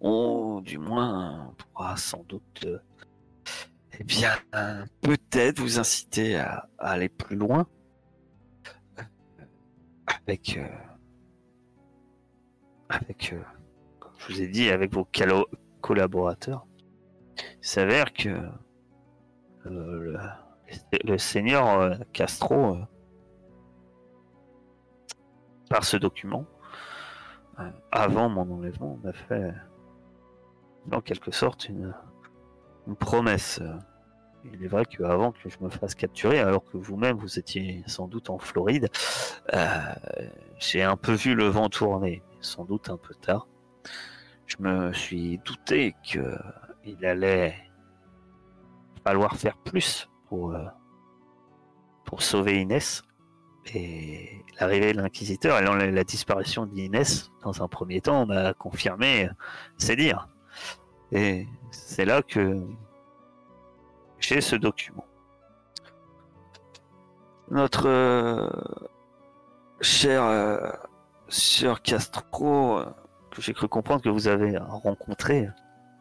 Ou 0.00 0.60
du 0.62 0.78
moins, 0.78 1.54
pourra 1.56 1.96
sans 1.96 2.24
doute, 2.24 2.64
euh, 2.66 2.78
eh 3.98 4.04
bien, 4.04 4.32
peut-être 5.00 5.60
vous 5.60 5.78
inciter 5.78 6.36
à, 6.36 6.68
aller 6.78 7.08
plus 7.08 7.36
loin 7.36 7.66
avec, 10.06 10.58
euh, 10.58 10.68
avec, 12.88 13.32
euh, 13.32 13.42
comme 14.00 14.12
je 14.18 14.32
vous 14.32 14.42
ai 14.42 14.48
dit, 14.48 14.70
avec 14.70 14.92
vos 14.92 15.08
collaborateurs. 15.80 16.66
Il 17.38 17.66
s'avère 17.66 18.12
que 18.12 18.28
le, 19.64 20.16
le 21.04 21.18
seigneur 21.18 21.68
euh, 21.80 21.94
Castro, 22.12 22.76
euh, 22.76 22.82
par 25.68 25.84
ce 25.84 25.96
document, 25.96 26.46
euh, 27.58 27.70
avant 27.90 28.28
mon 28.28 28.50
enlèvement, 28.50 28.98
m'a 29.02 29.12
fait, 29.12 29.52
en 30.90 31.00
quelque 31.00 31.30
sorte, 31.30 31.68
une, 31.68 31.94
une 32.86 32.96
promesse. 32.96 33.60
euh, 33.62 33.74
il 34.44 34.64
est 34.64 34.66
vrai 34.68 34.84
qu'avant 34.84 35.30
que 35.30 35.48
je 35.48 35.56
me 35.60 35.68
fasse 35.68 35.94
capturer, 35.94 36.40
alors 36.40 36.64
que 36.64 36.76
vous-même 36.76 37.16
vous 37.16 37.38
étiez 37.38 37.84
sans 37.86 38.08
doute 38.08 38.28
en 38.28 38.38
Floride, 38.38 38.88
euh, 39.54 39.78
j'ai 40.58 40.82
un 40.82 40.96
peu 40.96 41.12
vu 41.12 41.36
le 41.36 41.44
vent 41.44 41.68
tourner, 41.68 42.24
sans 42.40 42.64
doute 42.64 42.90
un 42.90 42.96
peu 42.96 43.14
tard. 43.14 43.46
Je 44.46 44.56
me 44.58 44.92
suis 44.92 45.38
douté 45.38 45.94
que 46.12 46.36
il 46.84 47.06
allait 47.06 47.54
falloir 49.04 49.36
faire 49.36 49.56
plus 49.56 50.08
pour, 50.28 50.52
euh, 50.54 50.64
pour 52.04 52.22
sauver 52.22 52.60
Inès. 52.60 53.02
Et 53.74 54.44
l'arrivée 54.58 54.92
de 54.92 55.00
l'inquisiteur 55.00 55.58
et 55.58 55.90
la, 55.90 56.04
disparition 56.04 56.66
d'Inès, 56.66 57.30
dans 57.42 57.62
un 57.62 57.68
premier 57.68 58.00
temps, 58.00 58.26
m'a 58.26 58.54
confirmé 58.54 59.28
ses 59.78 59.94
dires. 59.94 60.28
Et 61.12 61.46
c'est 61.70 62.04
là 62.04 62.22
que 62.22 62.60
j'ai 64.18 64.40
ce 64.40 64.56
document. 64.56 65.04
Notre 67.50 67.86
euh, 67.86 68.48
cher 69.80 70.24
euh, 70.24 70.72
Sir 71.28 71.82
Castro, 71.82 72.78
euh, 72.78 72.86
que 73.30 73.42
j'ai 73.42 73.52
cru 73.52 73.68
comprendre 73.68 74.02
que 74.02 74.08
vous 74.08 74.28
avez 74.28 74.56
rencontré, 74.56 75.48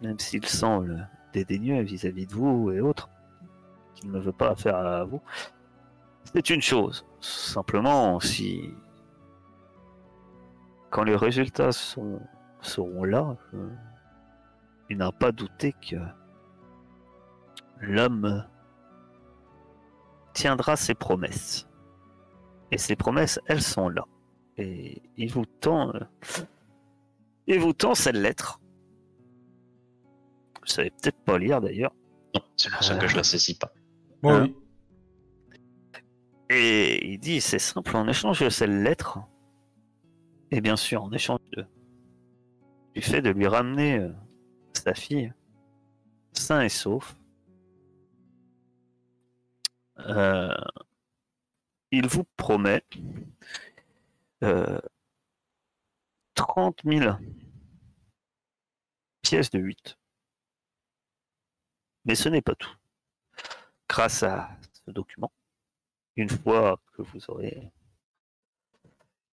même 0.01 0.17
s'il 0.19 0.45
semble 0.45 1.09
dédaigneux 1.33 1.81
vis-à-vis 1.81 2.25
de 2.27 2.33
vous 2.33 2.71
et 2.71 2.81
autres, 2.81 3.09
qu'il 3.95 4.11
ne 4.11 4.19
veut 4.19 4.31
pas 4.31 4.51
affaire 4.51 4.75
à 4.75 5.03
vous, 5.03 5.21
c'est 6.33 6.49
une 6.49 6.61
chose. 6.61 7.05
Simplement, 7.19 8.19
si 8.19 8.73
quand 10.89 11.03
les 11.03 11.15
résultats 11.15 11.71
seront 11.71 13.03
là, 13.03 13.35
il 14.89 14.97
n'a 14.97 15.11
pas 15.11 15.31
douté 15.31 15.73
que 15.73 15.95
l'homme 17.79 18.45
tiendra 20.33 20.75
ses 20.75 20.93
promesses. 20.93 21.67
Et 22.71 22.77
ces 22.77 22.95
promesses, 22.95 23.39
elles 23.47 23.61
sont 23.61 23.89
là. 23.89 24.05
Et 24.57 25.01
il 25.17 25.31
vous 25.31 25.45
tend, 25.45 25.91
il 27.47 27.59
vous 27.59 27.73
tend 27.73 27.95
cette 27.95 28.15
lettre. 28.15 28.60
Vous 30.61 30.67
savez 30.67 30.91
peut-être 30.91 31.19
pas 31.23 31.37
lire 31.37 31.61
d'ailleurs. 31.61 31.93
Non, 32.35 32.41
c'est 32.55 32.71
pour 32.71 32.83
ça 32.83 32.95
que 32.97 33.07
je 33.07 33.15
la 33.15 33.23
saisis 33.23 33.57
pas. 33.57 33.73
Moi, 34.21 34.35
Hein 34.35 34.43
oui. 34.43 34.55
Et 36.49 37.13
il 37.13 37.17
dit, 37.17 37.39
c'est 37.39 37.59
simple, 37.59 37.95
en 37.95 38.07
échange 38.09 38.41
de 38.41 38.49
cette 38.49 38.69
lettre, 38.69 39.19
et 40.51 40.59
bien 40.59 40.75
sûr 40.75 41.01
en 41.01 41.11
échange 41.13 41.39
de, 41.55 41.65
du 42.93 43.01
fait 43.01 43.21
de 43.21 43.29
lui 43.29 43.47
ramener 43.47 43.99
euh, 43.99 44.11
sa 44.73 44.93
fille 44.93 45.31
sain 46.33 46.61
et 46.61 46.67
sauf, 46.69 47.15
euh, 49.99 50.53
il 51.91 52.07
vous 52.07 52.25
promet 52.35 52.83
euh, 54.43 54.79
30 56.35 56.81
000 56.83 57.15
pièces 59.21 59.51
de 59.51 59.59
8. 59.59 59.97
Mais 62.05 62.15
ce 62.15 62.29
n'est 62.29 62.41
pas 62.41 62.55
tout. 62.55 62.75
Grâce 63.87 64.23
à 64.23 64.49
ce 64.85 64.91
document, 64.91 65.31
une 66.15 66.29
fois 66.29 66.79
que 66.93 67.01
vous 67.01 67.19
aurez... 67.29 67.71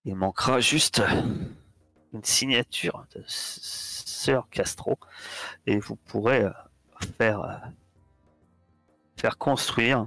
Il 0.05 0.15
manquera 0.15 0.61
juste 0.61 1.03
une 2.13 2.25
signature 2.25 3.05
de 3.15 3.21
S- 3.21 4.03
Sœur 4.07 4.49
Castro 4.51 4.99
et 5.67 5.79
vous 5.79 5.97
pourrez 5.97 6.45
euh, 6.45 6.53
faire, 7.19 7.41
euh, 7.43 7.57
faire 9.17 9.39
construire 9.39 10.07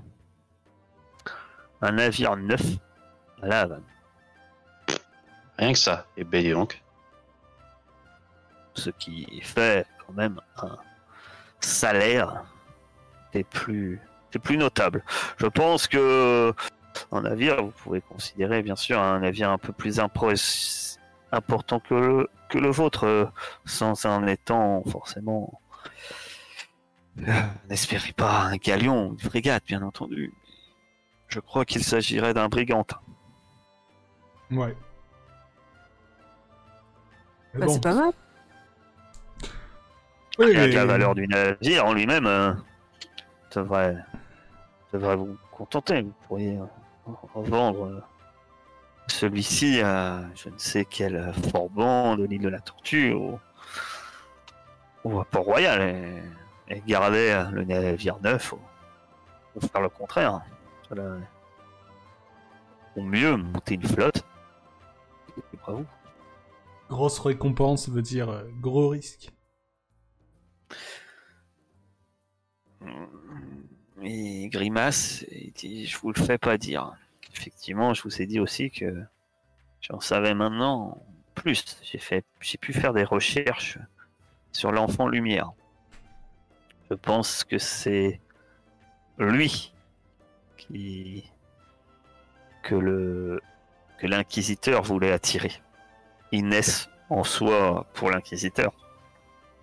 un 1.81 1.91
navire 1.91 2.35
neuf 2.35 2.61
à 3.41 3.47
la 3.47 3.61
Havane. 3.61 3.83
Rien 5.57 5.73
que 5.73 5.77
ça. 5.77 6.07
Et 6.17 6.23
dis 6.23 6.51
donc. 6.51 6.83
ce 8.73 8.89
qui 8.89 9.41
fait 9.41 9.87
quand 10.05 10.13
même 10.13 10.41
un 10.57 10.77
salaire 11.59 12.45
des 13.33 13.43
plus, 13.43 13.99
des 14.31 14.39
plus 14.39 14.57
notables. 14.57 15.03
Je 15.37 15.47
pense 15.47 15.87
que 15.87 16.53
un 17.11 17.21
navire, 17.21 17.63
vous 17.63 17.71
pouvez 17.71 18.01
considérer 18.01 18.61
bien 18.61 18.75
sûr 18.75 18.99
un 18.99 19.19
navire 19.19 19.49
un 19.49 19.57
peu 19.57 19.73
plus 19.73 19.99
important 19.99 21.79
que 21.79 21.93
le, 21.93 22.29
que 22.49 22.57
le 22.57 22.69
vôtre, 22.69 23.05
euh, 23.05 23.25
sans 23.65 24.05
en 24.05 24.27
étant 24.27 24.83
forcément. 24.83 25.61
Euh, 27.27 27.31
N'espérez 27.69 28.13
pas 28.13 28.41
un 28.43 28.57
galion, 28.57 29.11
une 29.11 29.19
frégate, 29.19 29.65
bien 29.65 29.81
entendu. 29.81 30.33
Je 31.27 31.39
crois 31.39 31.65
qu'il 31.65 31.83
s'agirait 31.83 32.33
d'un 32.33 32.49
brigantin. 32.49 32.99
Ouais. 34.51 34.75
Bah, 37.53 37.65
bon. 37.65 37.73
c'est 37.73 37.83
pas 37.83 37.93
mal. 37.93 38.11
Oui, 40.39 40.47
Il 40.49 40.57
y 40.57 40.61
a 40.61 40.67
de 40.67 40.73
la 40.73 40.85
valeur 40.85 41.13
du 41.15 41.27
navire 41.27 41.85
en 41.85 41.93
lui-même 41.93 42.25
euh, 42.25 42.53
devrait, 43.55 43.97
devrait 44.93 45.15
vous 45.15 45.37
contenter. 45.51 46.01
Vous 46.01 46.13
pourriez 46.27 46.59
revendre 47.33 47.85
euh, 47.85 48.01
celui-ci 49.07 49.81
à 49.81 50.21
je 50.35 50.49
ne 50.49 50.57
sais 50.57 50.85
quel 50.85 51.33
forban 51.51 52.15
de 52.15 52.25
l'île 52.25 52.41
de 52.41 52.49
la 52.49 52.59
Tortue 52.59 53.13
ou, 53.13 53.39
à 55.19 55.25
Port-Royal 55.25 55.81
et, 56.69 56.81
garder 56.87 57.31
euh, 57.31 57.49
le 57.51 57.63
navire 57.65 58.19
neuf 58.21 58.53
ou, 58.53 58.59
faire 59.67 59.81
le 59.81 59.89
contraire. 59.89 60.41
Cela- 60.87 61.17
Ou 62.95 63.01
mieux, 63.03 63.35
monter 63.35 63.75
une 63.75 63.83
flotte. 63.83 64.23
Bravo. 65.61 65.85
Grosse 66.89 67.19
récompense 67.19 67.89
veut 67.89 68.01
dire 68.01 68.29
euh, 68.29 68.43
gros 68.59 68.89
risque. 68.89 69.31
Et 74.03 74.49
grimace, 74.49 75.25
Je 75.29 75.97
vous 75.97 76.11
le 76.11 76.21
fais 76.21 76.37
pas 76.37 76.57
dire. 76.57 76.93
Effectivement, 77.35 77.93
je 77.93 78.03
vous 78.03 78.21
ai 78.21 78.25
dit 78.25 78.39
aussi 78.39 78.71
que 78.71 79.03
j'en 79.81 79.99
savais 79.99 80.33
maintenant 80.33 81.01
plus. 81.35 81.77
J'ai 81.83 81.99
fait, 81.99 82.25
j'ai 82.39 82.57
pu 82.57 82.73
faire 82.73 82.93
des 82.93 83.03
recherches 83.03 83.77
sur 84.51 84.71
l'enfant 84.71 85.07
lumière. 85.07 85.51
Je 86.89 86.95
pense 86.95 87.43
que 87.43 87.57
c'est 87.57 88.19
lui 89.17 89.73
que 92.63 92.75
le 92.75 93.41
que 93.97 94.07
l'inquisiteur 94.07 94.81
voulait 94.81 95.11
attirer. 95.11 95.51
Inès, 96.31 96.89
en 97.09 97.23
soi, 97.23 97.85
pour 97.93 98.09
l'inquisiteur, 98.09 98.73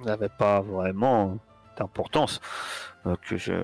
n'avait 0.00 0.28
pas 0.28 0.60
vraiment 0.60 1.38
d'importance. 1.78 2.40
euh, 3.06 3.16
que 3.22 3.36
je, 3.36 3.54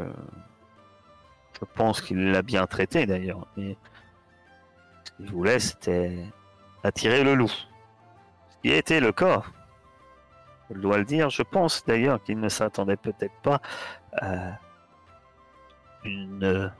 pense 1.74 2.02
qu'il 2.02 2.30
l'a 2.30 2.42
bien 2.42 2.66
traité 2.66 3.06
d'ailleurs. 3.06 3.46
Mais 3.56 3.76
ce 5.04 5.12
qu'il 5.12 5.30
voulait, 5.30 5.58
c'était 5.58 6.24
attirer 6.82 7.24
le 7.24 7.34
loup. 7.34 7.48
Ce 7.48 8.56
qui 8.62 8.72
a 8.72 8.76
été 8.76 9.00
le 9.00 9.12
cas. 9.12 9.42
Je 10.70 10.78
dois 10.78 10.98
le 10.98 11.04
dire. 11.04 11.30
Je 11.30 11.42
pense 11.42 11.84
d'ailleurs 11.86 12.22
qu'il 12.22 12.38
ne 12.38 12.48
s'attendait 12.48 12.96
peut-être 12.96 13.34
pas 13.42 13.60
à 14.12 14.58
une 16.04 16.70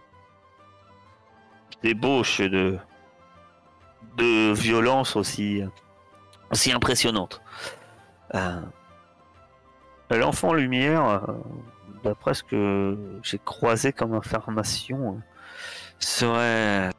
débauche 1.82 2.40
de, 2.40 2.78
de 4.16 4.52
violence 4.52 5.16
aussi, 5.16 5.62
aussi 6.50 6.72
impressionnante. 6.72 7.42
Euh, 8.34 8.60
L'enfant 10.16 10.52
lumière, 10.52 11.08
euh, 11.08 11.20
d'après 12.04 12.34
ce 12.34 12.44
que 12.44 13.20
j'ai 13.22 13.38
croisé 13.38 13.92
comme 13.92 14.14
information, 14.14 15.14
euh, 15.14 15.20
serait 15.98 16.90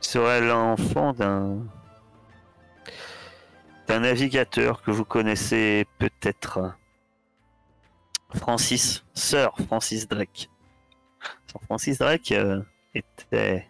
serait 0.00 0.40
l'enfant 0.40 1.12
d'un 1.12 1.60
navigateur 3.88 4.82
que 4.82 4.90
vous 4.90 5.04
connaissez 5.04 5.86
peut-être, 5.98 6.74
Francis, 8.34 9.04
Sir 9.14 9.52
Francis 9.66 10.08
Drake. 10.08 10.50
Sir 11.46 11.60
Francis 11.66 11.98
Drake 11.98 12.32
euh, 12.32 12.62
était, 12.94 13.68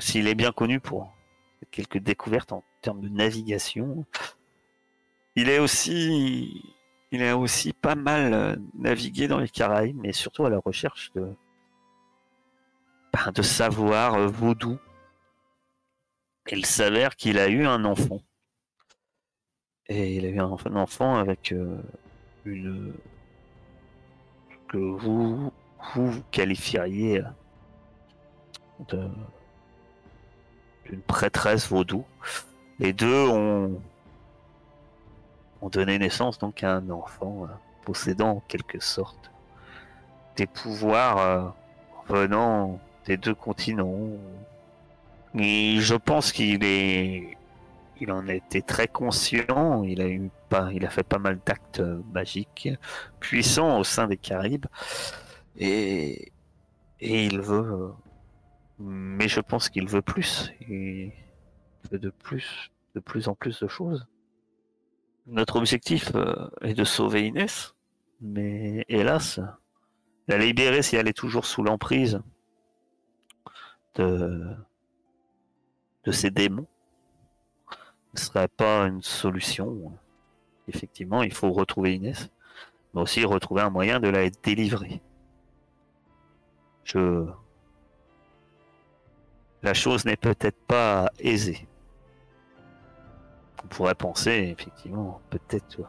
s'il 0.00 0.26
est 0.26 0.34
bien 0.34 0.52
connu 0.52 0.80
pour 0.80 1.12
quelques 1.70 1.98
découvertes 1.98 2.52
en 2.52 2.64
termes 2.80 3.02
de 3.02 3.08
navigation, 3.08 4.06
il 5.36 5.50
est 5.50 5.58
aussi, 5.58 6.74
il 7.10 7.22
a 7.22 7.36
aussi 7.36 7.72
pas 7.72 7.94
mal 7.94 8.34
euh, 8.34 8.56
navigué 8.74 9.28
dans 9.28 9.38
les 9.38 9.48
Caraïbes, 9.48 9.98
mais 10.00 10.12
surtout 10.12 10.44
à 10.44 10.50
la 10.50 10.58
recherche 10.58 11.10
de, 11.14 11.34
ben, 13.12 13.32
de 13.32 13.42
savoir 13.42 14.14
euh, 14.14 14.26
vaudou. 14.26 14.78
Il 16.50 16.64
s'avère 16.66 17.16
qu'il 17.16 17.38
a 17.38 17.48
eu 17.48 17.66
un 17.66 17.84
enfant. 17.84 18.20
Et 19.88 20.16
il 20.16 20.26
a 20.26 20.28
eu 20.28 20.38
un 20.38 20.76
enfant 20.76 21.16
avec 21.16 21.52
euh, 21.52 21.78
une 22.44 22.92
que 24.68 24.76
vous 24.76 25.50
vous 25.94 26.22
qualifieriez 26.30 27.22
de 28.88 29.08
d'une 30.84 31.02
prêtresse 31.02 31.68
vaudou. 31.68 32.04
Les 32.78 32.92
deux 32.92 33.28
ont 33.28 33.80
ont 35.62 35.68
donné 35.68 35.98
naissance 35.98 36.38
donc 36.38 36.62
à 36.62 36.76
un 36.76 36.90
enfant 36.90 37.44
euh, 37.44 37.48
possédant 37.84 38.30
en 38.30 38.40
quelque 38.40 38.80
sorte 38.80 39.30
des 40.36 40.46
pouvoirs 40.46 41.18
euh, 41.18 41.48
venant 42.08 42.80
des 43.06 43.16
deux 43.16 43.34
continents. 43.34 44.10
Et 45.34 45.78
je 45.80 45.94
pense 45.94 46.32
qu'il 46.32 46.64
est, 46.64 47.36
il 48.00 48.12
en 48.12 48.26
été 48.28 48.62
très 48.62 48.88
conscient. 48.88 49.82
Il 49.84 50.00
a 50.00 50.08
eu 50.08 50.30
pas, 50.48 50.70
il 50.72 50.86
a 50.86 50.90
fait 50.90 51.02
pas 51.02 51.18
mal 51.18 51.38
d'actes 51.44 51.80
euh, 51.80 52.00
magiques 52.12 52.68
puissants 53.20 53.78
au 53.78 53.84
sein 53.84 54.06
des 54.06 54.16
Caraïbes 54.16 54.66
et 55.56 56.32
et 57.00 57.26
il 57.26 57.40
veut, 57.40 57.92
mais 58.78 59.28
je 59.28 59.40
pense 59.40 59.68
qu'il 59.68 59.88
veut 59.88 60.02
plus. 60.02 60.52
Il 60.68 61.12
veut 61.90 61.98
de 61.98 62.10
plus, 62.10 62.70
de 62.94 63.00
plus 63.00 63.28
en 63.28 63.34
plus 63.34 63.60
de 63.60 63.68
choses. 63.68 64.06
Notre 65.28 65.56
objectif 65.56 66.12
euh, 66.14 66.48
est 66.62 66.72
de 66.72 66.84
sauver 66.84 67.26
Inès, 67.26 67.74
mais 68.22 68.86
hélas, 68.88 69.40
la 70.26 70.38
libérer 70.38 70.80
si 70.80 70.96
elle 70.96 71.06
est 71.06 71.12
toujours 71.12 71.44
sous 71.44 71.62
l'emprise 71.62 72.22
de, 73.96 74.56
de 76.04 76.12
ces 76.12 76.30
démons 76.30 76.66
ne 78.14 78.18
serait 78.18 78.48
pas 78.48 78.86
une 78.86 79.02
solution. 79.02 79.92
Effectivement, 80.66 81.22
il 81.22 81.34
faut 81.34 81.52
retrouver 81.52 81.96
Inès, 81.96 82.30
mais 82.94 83.02
aussi 83.02 83.22
retrouver 83.26 83.60
un 83.60 83.70
moyen 83.70 84.00
de 84.00 84.08
la 84.08 84.30
délivrer. 84.30 85.02
Je... 86.84 87.26
La 89.62 89.74
chose 89.74 90.06
n'est 90.06 90.16
peut-être 90.16 90.60
pas 90.66 91.10
aisée 91.18 91.68
on 93.68 93.74
pourrait 93.74 93.94
penser, 93.94 94.54
effectivement, 94.58 95.20
peut-être 95.28 95.80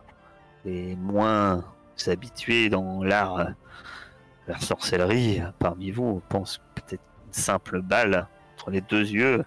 les 0.65 0.97
moins 0.97 1.63
habitués 2.07 2.69
dans 2.69 3.03
l'art, 3.03 3.37
euh, 3.37 3.49
la 4.47 4.59
sorcellerie, 4.59 5.39
euh, 5.39 5.51
parmi 5.59 5.89
vous, 5.91 6.21
pensent 6.27 6.59
peut-être 6.75 7.03
une 7.27 7.33
simple 7.33 7.81
balle 7.81 8.27
entre 8.53 8.71
les 8.71 8.81
deux 8.81 9.09
yeux, 9.09 9.45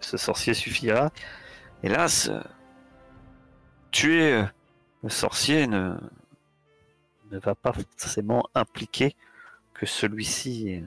ce 0.00 0.16
sorcier 0.16 0.54
suffira. 0.54 1.10
Hélas, 1.84 2.28
euh, 2.28 2.40
tuer 3.92 4.44
le 5.04 5.08
sorcier 5.08 5.68
ne, 5.68 5.94
va 7.30 7.54
pas 7.54 7.72
forcément 7.72 8.48
impliquer 8.56 9.14
que 9.72 9.86
celui-ci, 9.86 10.82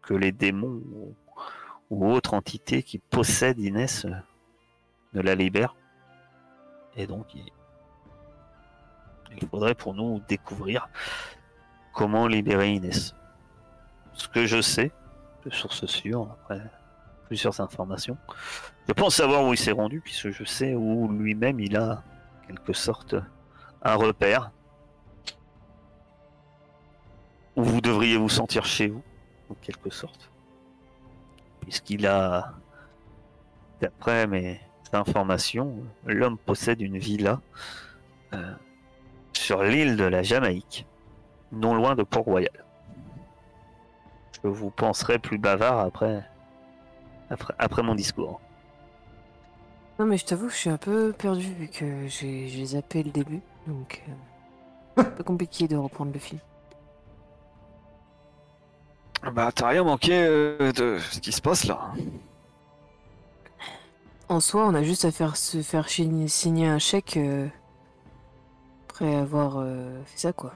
que 0.00 0.14
les 0.14 0.32
démons 0.32 0.82
ou, 0.94 1.14
ou 1.90 2.10
autres 2.10 2.32
entités 2.32 2.82
qui 2.82 2.98
possèdent 2.98 3.60
Inès 3.60 4.06
ne 5.12 5.20
la 5.20 5.34
libère. 5.34 5.74
Et 6.96 7.06
donc, 7.06 7.34
il, 7.34 7.46
faudrait 9.48 9.74
pour 9.74 9.94
nous 9.94 10.20
découvrir 10.28 10.88
comment 11.92 12.26
libérer 12.26 12.70
Inès. 12.70 13.14
Ce 14.14 14.28
que 14.28 14.46
je 14.46 14.60
sais, 14.60 14.90
de 15.44 15.50
source 15.50 15.86
sûre, 15.86 16.28
après 16.32 16.60
plusieurs 17.26 17.60
informations, 17.60 18.16
je 18.88 18.92
pense 18.92 19.16
savoir 19.16 19.44
où 19.44 19.52
il 19.52 19.58
s'est 19.58 19.72
rendu, 19.72 20.00
puisque 20.00 20.30
je 20.30 20.44
sais 20.44 20.74
où 20.74 21.08
lui-même 21.08 21.60
il 21.60 21.76
a, 21.76 22.02
en 22.42 22.46
quelque 22.46 22.72
sorte, 22.72 23.14
un 23.82 23.94
repère. 23.94 24.50
Où 27.54 27.62
vous 27.62 27.80
devriez 27.80 28.16
vous 28.16 28.28
sentir 28.28 28.64
chez 28.64 28.88
vous, 28.88 29.02
en 29.50 29.54
quelque 29.54 29.90
sorte. 29.90 30.30
Puisqu'il 31.60 32.06
a, 32.06 32.54
d'après 33.80 34.26
mes 34.26 34.60
informations, 34.94 35.74
l'homme 36.06 36.38
possède 36.38 36.80
une 36.80 36.98
villa 36.98 37.40
euh, 38.34 38.52
sur 39.32 39.62
l'île 39.62 39.96
de 39.96 40.04
la 40.04 40.22
Jamaïque, 40.22 40.86
non 41.52 41.74
loin 41.74 41.94
de 41.94 42.02
Port-Royal. 42.02 42.64
Je 44.42 44.48
vous 44.48 44.70
penserai 44.70 45.18
plus 45.18 45.38
bavard 45.38 45.80
après, 45.80 46.24
après, 47.30 47.54
après 47.58 47.82
mon 47.82 47.94
discours. 47.94 48.40
Non, 49.98 50.06
mais 50.06 50.16
je 50.16 50.26
t'avoue, 50.26 50.48
je 50.48 50.54
suis 50.54 50.70
un 50.70 50.76
peu 50.76 51.12
perdu 51.12 51.52
vu 51.54 51.68
que 51.68 52.06
j'ai 52.06 52.46
j'ai 52.46 52.64
zappé 52.66 53.02
le 53.02 53.10
début. 53.10 53.40
Donc, 53.66 54.04
euh, 54.08 54.12
un 55.02 55.04
peu 55.04 55.24
compliqué 55.24 55.66
de 55.66 55.76
reprendre 55.76 56.12
le 56.12 56.20
fil. 56.20 56.38
Bah, 59.32 59.50
t'as 59.52 59.68
rien 59.68 59.82
manqué 59.82 60.12
euh, 60.12 60.72
de 60.72 60.98
ce 60.98 61.18
qui 61.18 61.32
se 61.32 61.40
passe 61.40 61.64
là. 61.64 61.92
En 64.28 64.40
soi, 64.40 64.66
on 64.66 64.74
a 64.74 64.82
juste 64.82 65.04
à 65.04 65.10
faire 65.10 65.36
se 65.36 65.62
faire 65.62 65.88
signer, 65.88 66.66
un 66.66 66.78
chèque 66.78 67.16
euh, 67.16 67.48
après 68.90 69.14
avoir 69.16 69.58
euh, 69.58 70.02
fait 70.04 70.18
ça, 70.18 70.32
quoi. 70.32 70.52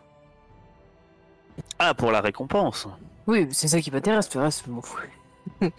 Ah, 1.79 1.95
pour 1.95 2.11
la 2.11 2.21
récompense. 2.21 2.87
Oui, 3.27 3.49
c'est 3.53 3.69
ça 3.69 3.81
qui 3.81 3.91
m'intéresse, 3.91 4.35
le 4.35 4.41
reste, 4.43 4.65
je 4.67 4.71
m'en 4.71 4.83
fous. 4.83 4.99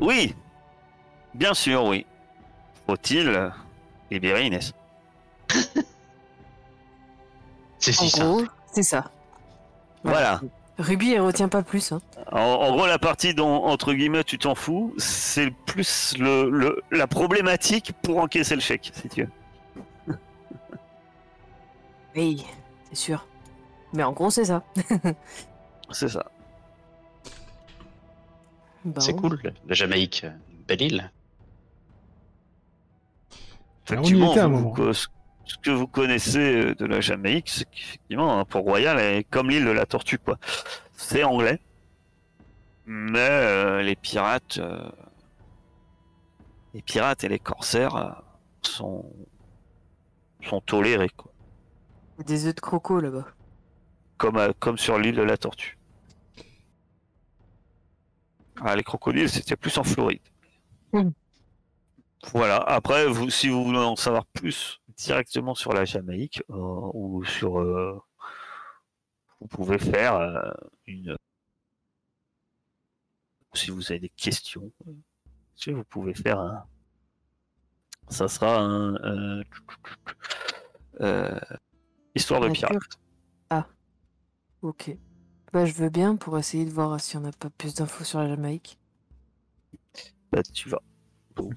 Oui, 0.00 0.32
bien 1.34 1.54
sûr, 1.54 1.82
oui. 1.84 2.06
Faut-il 2.86 3.28
euh, 3.28 3.50
libérer 4.12 4.46
Inès? 4.46 4.72
C'est 7.80 7.90
En 7.90 8.04
si 8.04 8.10
ça. 8.10 8.32
c'est 8.72 8.82
ça. 8.84 9.10
Voilà. 10.04 10.40
Ruby, 10.82 11.12
elle 11.12 11.20
retient 11.22 11.48
pas 11.48 11.62
plus, 11.62 11.92
hein. 11.92 12.00
En, 12.30 12.38
en 12.40 12.72
gros, 12.76 12.86
la 12.86 12.98
partie 12.98 13.34
dont, 13.34 13.64
entre 13.64 13.92
guillemets, 13.94 14.24
tu 14.24 14.38
t'en 14.38 14.54
fous, 14.54 14.94
c'est 14.98 15.50
plus 15.50 16.14
le, 16.18 16.50
le- 16.50 16.82
la 16.90 17.06
problématique 17.06 17.92
pour 18.02 18.18
encaisser 18.18 18.54
le 18.54 18.60
chèque, 18.60 18.90
si 18.94 19.08
tu 19.08 19.22
veux. 20.06 20.14
Oui, 22.16 22.44
c'est 22.90 22.96
sûr. 22.98 23.26
Mais 23.94 24.02
en 24.02 24.12
gros, 24.12 24.30
c'est 24.30 24.44
ça. 24.46 24.62
C'est 25.90 26.08
ça. 26.08 26.24
C'est 28.98 29.14
cool, 29.14 29.40
la 29.68 29.74
Jamaïque. 29.74 30.24
Belle 30.66 30.80
île. 30.82 31.12
On 33.90 34.02
y 34.02 34.22
était 34.24 34.38
à 34.40 34.44
un 34.44 34.48
vous- 34.48 34.52
moment. 34.54 34.72
vous- 34.74 34.92
ce 35.52 35.58
que 35.58 35.70
vous 35.70 35.86
connaissez 35.86 36.54
euh, 36.54 36.74
de 36.74 36.86
la 36.86 37.00
Jamaïque, 37.00 37.50
c'est 37.50 37.70
qu'effectivement, 37.70 38.38
hein, 38.38 38.44
Port-Royal 38.44 38.98
est 38.98 39.24
comme 39.24 39.50
l'île 39.50 39.64
de 39.66 39.70
la 39.70 39.84
Tortue, 39.84 40.18
quoi. 40.18 40.38
C'est 40.94 41.24
anglais. 41.24 41.60
Mais 42.86 43.18
euh, 43.18 43.82
les 43.82 43.94
pirates, 43.94 44.58
euh, 44.58 44.90
les 46.74 46.82
pirates 46.82 47.22
et 47.24 47.28
les 47.28 47.38
corsaires 47.38 47.96
euh, 47.96 48.10
sont 48.62 49.12
sont 50.42 50.60
tolérés, 50.62 51.10
quoi. 51.10 51.32
Il 52.16 52.22
y 52.22 52.22
a 52.22 52.24
des 52.24 52.46
œufs 52.46 52.54
de 52.54 52.60
croco 52.60 53.00
là-bas. 53.00 53.26
comme 54.16 54.54
comme 54.58 54.78
sur 54.78 54.98
l'île 54.98 55.16
de 55.16 55.22
la 55.22 55.36
Tortue. 55.36 55.78
Ah, 58.60 58.74
les 58.74 58.82
crocodiles, 58.82 59.28
c'était 59.28 59.56
plus 59.56 59.76
en 59.76 59.84
Floride. 59.84 60.20
Mm. 60.92 61.10
Voilà. 62.32 62.56
Après, 62.56 63.06
vous, 63.06 63.28
si 63.30 63.48
vous 63.48 63.64
voulez 63.64 63.78
en 63.78 63.96
savoir 63.96 64.24
plus 64.26 64.81
directement 65.04 65.54
sur 65.54 65.72
la 65.72 65.84
Jamaïque 65.84 66.42
euh, 66.50 66.90
ou 66.94 67.24
sur, 67.24 67.58
euh, 67.58 67.98
vous 69.40 69.48
pouvez 69.48 69.78
faire 69.78 70.14
euh, 70.14 70.50
une. 70.86 71.16
Si 73.54 73.70
vous 73.70 73.92
avez 73.92 74.00
des 74.00 74.08
questions, 74.08 74.72
sais, 75.56 75.72
vous 75.72 75.84
pouvez 75.84 76.14
faire 76.14 76.38
un. 76.40 76.64
Ça 78.08 78.28
sera 78.28 78.58
un. 78.60 79.42
euh, 81.00 81.40
histoire 82.14 82.40
de 82.40 82.48
Nature. 82.48 82.68
pirates. 82.68 82.98
Ok. 84.62 84.96
Bah, 85.52 85.66
je 85.66 85.74
veux 85.74 85.90
bien 85.90 86.16
pour 86.16 86.38
essayer 86.38 86.64
de 86.64 86.70
voir 86.70 86.98
si 87.00 87.16
on 87.16 87.20
n'a 87.20 87.32
pas 87.32 87.50
plus 87.50 87.74
d'infos 87.74 88.04
sur 88.04 88.20
la 88.20 88.28
Jamaïque. 88.28 88.78
Bah, 90.30 90.42
tu 90.42 90.68
vas. 90.68 90.80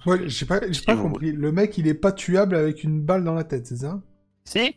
Ouais, 0.06 0.28
j'ai 0.30 0.46
pas, 0.46 0.62
j'ai 0.68 0.74
Si 0.74 0.82
pas 0.82 0.96
compris. 0.96 1.32
Le 1.32 1.52
mec, 1.52 1.78
il 1.78 1.88
est 1.88 1.94
pas 1.94 2.12
tuable 2.12 2.56
avec 2.56 2.84
une 2.84 3.02
balle 3.02 3.24
dans 3.24 3.34
la 3.34 3.44
tête, 3.44 3.68
c'est 3.68 3.78
ça? 3.78 4.02
Si 4.46 4.76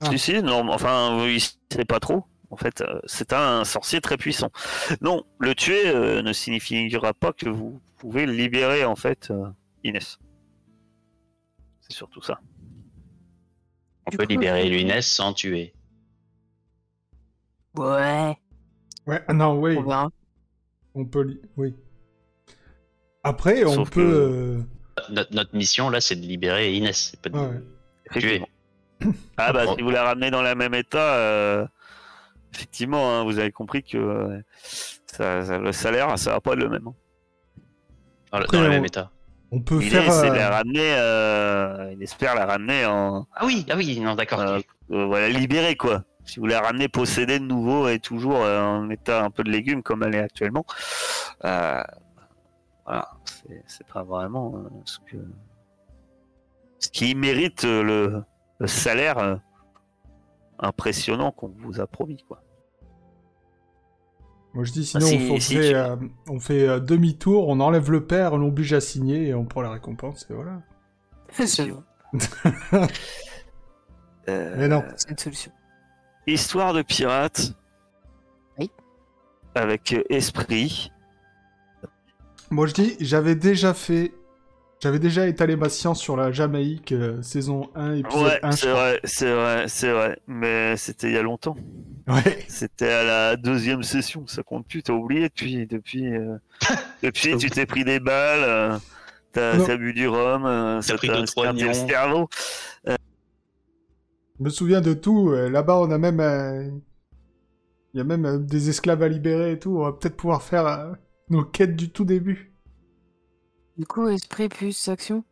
Ah. 0.00 0.10
Si, 0.10 0.18
si, 0.18 0.42
non, 0.42 0.64
mais 0.64 0.72
enfin, 0.72 1.26
il 1.28 1.40
sait 1.40 1.84
pas 1.86 2.00
trop. 2.00 2.24
En 2.50 2.56
fait, 2.56 2.80
euh, 2.82 3.00
c'est 3.06 3.32
un 3.32 3.64
sorcier 3.64 4.00
très 4.00 4.16
puissant. 4.16 4.50
Non, 5.00 5.24
le 5.38 5.54
tuer 5.54 5.88
euh, 5.88 6.22
ne 6.22 6.32
signifiera 6.32 7.14
pas 7.14 7.32
que 7.32 7.48
vous 7.48 7.80
pouvez 7.96 8.26
libérer, 8.26 8.84
en 8.84 8.96
fait, 8.96 9.30
euh, 9.30 9.48
Inès. 9.84 10.18
C'est 11.80 11.94
surtout 11.96 12.22
ça. 12.22 12.40
On 14.06 14.10
Du 14.10 14.16
peut 14.16 14.24
coup, 14.24 14.30
libérer 14.32 14.68
l'UNES 14.68 15.02
sans 15.02 15.32
tuer. 15.32 15.74
Ouais. 17.76 18.36
Ouais, 19.06 19.22
ah 19.28 19.32
non, 19.32 19.60
oui, 19.60 19.76
On 19.76 20.10
on 20.94 21.04
peut... 21.04 21.22
li- 21.22 21.40
Oui. 21.56 21.74
Après, 23.24 23.64
on 23.64 23.74
Sauf 23.74 23.90
peut... 23.90 24.02
que- 24.02 24.06
euh, 24.06 24.58
Notre, 25.10 25.34
notre 25.34 25.56
mission 25.56 25.90
là, 25.90 26.00
c'est 26.00 26.16
de 26.16 26.22
libérer 26.26 26.72
Inès. 26.74 27.10
C'est 27.12 27.20
pas 27.20 27.28
de... 27.30 27.38
Ouais. 27.38 27.60
Effectivement. 28.10 28.48
Ah 29.36 29.52
bah, 29.52 29.64
si 29.76 29.82
vous 29.82 29.90
la 29.90 30.04
ramenez 30.04 30.30
dans 30.30 30.42
le 30.42 30.54
même 30.54 30.74
état, 30.74 31.14
euh, 31.16 31.66
effectivement, 32.54 33.10
hein, 33.20 33.24
vous 33.24 33.38
avez 33.38 33.50
compris 33.50 33.82
que 33.82 33.96
euh, 33.98 34.38
ça- 35.06 35.44
ça- 35.44 35.58
le 35.58 35.72
salaire, 35.72 36.16
ça 36.18 36.32
va 36.32 36.40
pas 36.40 36.52
être 36.52 36.58
le 36.58 36.68
même. 36.68 36.86
hein. 36.86 36.94
Dans, 38.32 38.38
le- 38.38 38.44
Après, 38.44 38.56
dans 38.58 38.62
le 38.64 38.68
on- 38.68 38.72
même 38.72 38.84
état. 38.84 39.10
On 39.54 39.60
peut 39.60 39.80
faire... 39.80 40.10
euh, 40.10 40.34
la 40.34 40.50
ramener, 40.50 40.94
euh, 40.96 41.92
il 41.92 42.02
espère 42.02 42.34
la 42.34 42.46
ramener 42.46 42.86
en, 42.86 43.26
Ah 43.34 43.44
oui, 43.44 43.66
ah 43.70 43.74
oui, 43.76 44.00
non, 44.00 44.14
d'accord. 44.14 44.40
Euh, 44.40 44.60
euh, 44.92 45.04
voilà, 45.06 45.28
libérée 45.28 45.76
quoi. 45.76 46.04
Si 46.24 46.38
vous 46.40 46.46
la 46.46 46.60
ramenez 46.60 46.88
possédée 46.88 47.38
de 47.40 47.44
nouveau 47.44 47.88
et 47.88 47.98
toujours 47.98 48.36
en 48.36 48.88
état 48.90 49.22
un 49.24 49.30
peu 49.30 49.42
de 49.42 49.50
légumes 49.50 49.82
comme 49.82 50.04
elle 50.04 50.14
est 50.14 50.20
actuellement, 50.20 50.64
euh, 51.44 51.82
voilà, 52.84 53.08
c'est- 53.66 53.84
pas 53.92 54.02
vraiment 54.02 54.54
euh, 54.56 54.68
ce 54.84 54.98
que 55.00 55.16
ce 56.78 56.88
qui 56.88 57.14
mérite 57.14 57.64
euh, 57.64 57.82
le, 57.82 58.24
le 58.58 58.66
salaire 58.66 59.18
euh, 59.18 59.36
impressionnant 60.58 61.30
qu'on 61.32 61.48
vous 61.58 61.80
a 61.80 61.86
promis 61.86 62.22
quoi. 62.28 62.42
Moi, 64.54 64.64
je 64.64 64.72
dis, 64.72 64.84
sinon, 64.84 65.06
si- 65.06 65.28
on, 65.32 65.40
si 65.40 65.54
fait, 65.56 65.68
tu- 65.70 65.74
euh, 65.74 65.96
on 66.28 66.38
fait 66.38 66.68
euh, 66.68 66.78
demi-tour, 66.78 67.48
on 67.48 67.58
enlève 67.60 67.90
le 67.90 68.04
père, 68.06 68.34
on 68.34 68.36
l'oblige 68.38 68.74
à 68.74 68.82
signer, 68.82 69.28
et 69.28 69.34
on 69.34 69.46
prend 69.46 69.62
la 69.62 69.70
récompense, 69.70 70.26
et 70.30 70.34
voilà. 70.34 70.60
Euh, 74.28 74.54
Mais 74.56 74.68
non. 74.68 74.84
C'est 74.96 75.10
une 75.10 75.18
solution. 75.18 75.50
Histoire 76.28 76.74
de 76.74 76.82
pirate. 76.82 77.54
Oui. 78.58 78.70
Avec 79.56 79.92
euh, 79.94 80.04
esprit. 80.10 80.92
Moi, 82.52 82.66
je 82.66 82.74
dis, 82.74 82.96
j'avais 83.00 83.34
déjà 83.34 83.72
fait... 83.72 84.12
J'avais 84.80 84.98
déjà 84.98 85.26
étalé 85.26 85.56
ma 85.56 85.70
science 85.70 85.98
sur 86.00 86.16
la 86.18 86.32
Jamaïque, 86.32 86.92
euh, 86.92 87.22
saison 87.22 87.70
1, 87.74 87.94
épisode 87.94 88.22
Ouais, 88.24 88.40
1, 88.42 88.50
je 88.50 88.56
c'est 88.56 88.70
vrai, 88.70 89.00
c'est 89.04 89.32
vrai, 89.32 89.64
c'est 89.68 89.90
vrai. 89.92 90.18
Mais 90.26 90.76
c'était 90.76 91.06
il 91.06 91.14
y 91.14 91.16
a 91.16 91.22
longtemps. 91.22 91.56
Ouais. 92.08 92.44
C'était 92.48 92.90
à 92.90 93.04
la 93.04 93.36
deuxième 93.36 93.82
session, 93.82 94.26
ça 94.26 94.42
compte 94.42 94.66
plus, 94.66 94.82
t'as 94.82 94.92
oublié 94.92 95.28
depuis, 95.28 95.66
depuis, 95.66 96.12
euh, 96.12 96.36
depuis 97.02 97.36
tu 97.38 97.48
t'es 97.48 97.64
pris 97.64 97.84
des 97.84 98.00
balles, 98.00 98.42
euh, 98.44 98.78
t'as 99.32 99.76
bu 99.76 99.94
du 99.94 100.08
rhum, 100.08 100.44
euh, 100.44 100.82
ça 100.82 100.96
pris 100.96 101.08
t'a 101.08 101.20
deux, 101.20 101.26
trois 101.26 101.52
le 101.52 101.72
cerveau. 101.72 102.28
Je 102.84 104.44
me 104.44 104.50
souviens 104.50 104.82
de 104.82 104.92
tout. 104.92 105.30
euh, 105.30 105.48
Là-bas, 105.48 105.78
on 105.78 105.90
a 105.90 105.96
même... 105.98 106.20
euh, 106.20 106.68
Il 107.94 107.98
y 107.98 108.00
a 108.00 108.04
même 108.04 108.26
euh, 108.26 108.38
des 108.38 108.68
esclaves 108.68 109.02
à 109.02 109.08
libérer 109.08 109.52
et 109.52 109.58
tout. 109.58 109.76
On 109.78 109.84
va 109.84 109.92
peut-être 109.92 110.16
pouvoir 110.16 110.42
faire 110.42 110.66
euh, 110.66 110.92
nos 111.32 111.44
quêtes 111.44 111.74
du 111.76 111.90
tout 111.90 112.04
début. 112.04 112.52
Du 113.78 113.86
coup, 113.86 114.06
esprit 114.08 114.48
plus 114.50 114.88
action. 114.88 115.24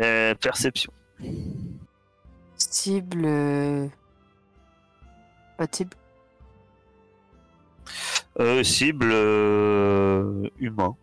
Euh, 0.00 0.34
perception. 0.34 0.90
Cible. 2.56 3.22
euh, 3.26 3.86
Pas 5.58 5.66
de 5.66 5.74
cible. 5.74 5.96
Euh, 8.40 8.64
cible 8.64 9.10
euh, 9.12 10.48
humain. 10.58 10.96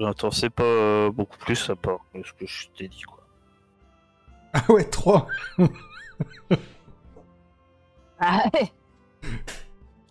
Attends, 0.00 0.32
c'est 0.32 0.50
pas 0.50 0.64
euh, 0.64 1.10
beaucoup 1.12 1.38
plus 1.38 1.70
à 1.70 1.76
part 1.76 2.00
ce 2.14 2.32
que 2.32 2.46
je 2.46 2.66
t'ai 2.76 2.88
dit 2.88 3.02
quoi. 3.02 3.24
Ah 4.52 4.64
ouais, 4.68 4.84
3 4.84 5.28
Ah 8.18 8.44
ouais 8.52 8.72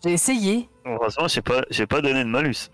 J'ai 0.03 0.13
essayé. 0.13 0.69
Heureusement, 0.85 1.27
j'ai 1.27 1.41
pas, 1.41 1.63
j'ai 1.69 1.87
pas 1.87 2.01
donné 2.01 2.23
de 2.23 2.29
malus. 2.29 2.69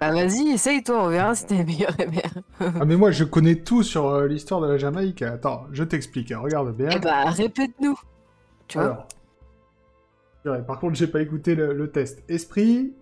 Bah 0.00 0.12
vas-y, 0.12 0.48
essaye 0.52 0.82
toi, 0.82 1.04
on 1.04 1.08
verra 1.08 1.34
si 1.34 1.46
t'es 1.46 1.62
meilleur 1.62 1.92
MR. 1.98 2.42
Ah 2.80 2.84
mais 2.86 2.96
moi 2.96 3.10
je 3.10 3.22
connais 3.24 3.56
tout 3.56 3.82
sur 3.82 4.06
euh, 4.08 4.26
l'histoire 4.26 4.60
de 4.62 4.66
la 4.66 4.78
Jamaïque. 4.78 5.20
Attends, 5.20 5.66
je 5.72 5.84
t'explique, 5.84 6.32
hein, 6.32 6.38
regarde 6.38 6.74
bien. 6.74 6.88
Eh 6.94 6.98
bah 6.98 7.24
répète-nous. 7.26 7.98
Tu 8.66 8.78
vois 8.78 8.86
Alors. 8.86 9.08
Ouais, 10.46 10.62
par 10.62 10.78
contre, 10.80 10.94
j'ai 10.96 11.06
pas 11.06 11.20
écouté 11.20 11.54
le, 11.54 11.74
le 11.74 11.90
test. 11.90 12.22
Esprit, 12.30 12.94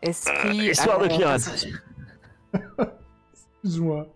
Esprit. 0.00 0.68
Euh, 0.68 0.70
histoire 0.70 0.98
de 1.00 1.08
pirate. 1.08 1.66
excuse-moi. 3.34 4.06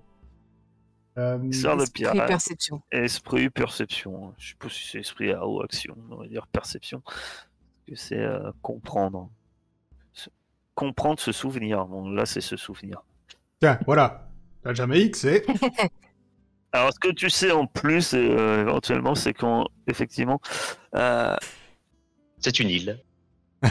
Euh, 1.19 1.39
Histoire 1.45 1.77
de 1.77 1.83
Esprit 1.83 2.05
pirate. 2.05 2.27
perception. 2.27 2.81
Esprit, 2.91 3.51
perception. 3.51 4.33
Je 4.39 4.49
sais 4.51 4.55
pas 4.59 4.69
si 4.71 4.89
c'est 4.89 5.01
esprit 5.01 5.31
à 5.33 5.47
ou 5.47 5.61
action, 5.61 5.95
on 6.11 6.17
va 6.17 6.27
dire 6.27 6.47
perception. 6.47 7.03
Que 7.89 7.95
c'est 7.97 8.18
euh, 8.18 8.51
comprendre. 8.62 9.30
Se- 10.12 10.30
Comprendre, 10.74 11.18
se 11.20 11.33
souvenir. 11.33 11.85
Bon, 11.87 12.09
là, 12.11 12.24
c'est 12.26 12.41
se 12.41 12.57
souvenir. 12.57 13.03
Tiens, 13.61 13.78
voilà. 13.87 14.28
La 14.64 14.72
Jamaïque, 14.74 15.16
c'est. 15.16 15.45
Alors, 16.72 16.93
ce 16.93 16.99
que 16.99 17.12
tu 17.12 17.28
sais 17.28 17.51
en 17.51 17.66
plus, 17.66 18.14
euh, 18.14 18.62
éventuellement, 18.62 19.14
c'est 19.14 19.35
qu'en 19.35 19.66
effectivement, 19.87 20.41
euh, 20.95 21.37
C'est 22.39 22.61
une 22.61 22.70
île 22.70 22.99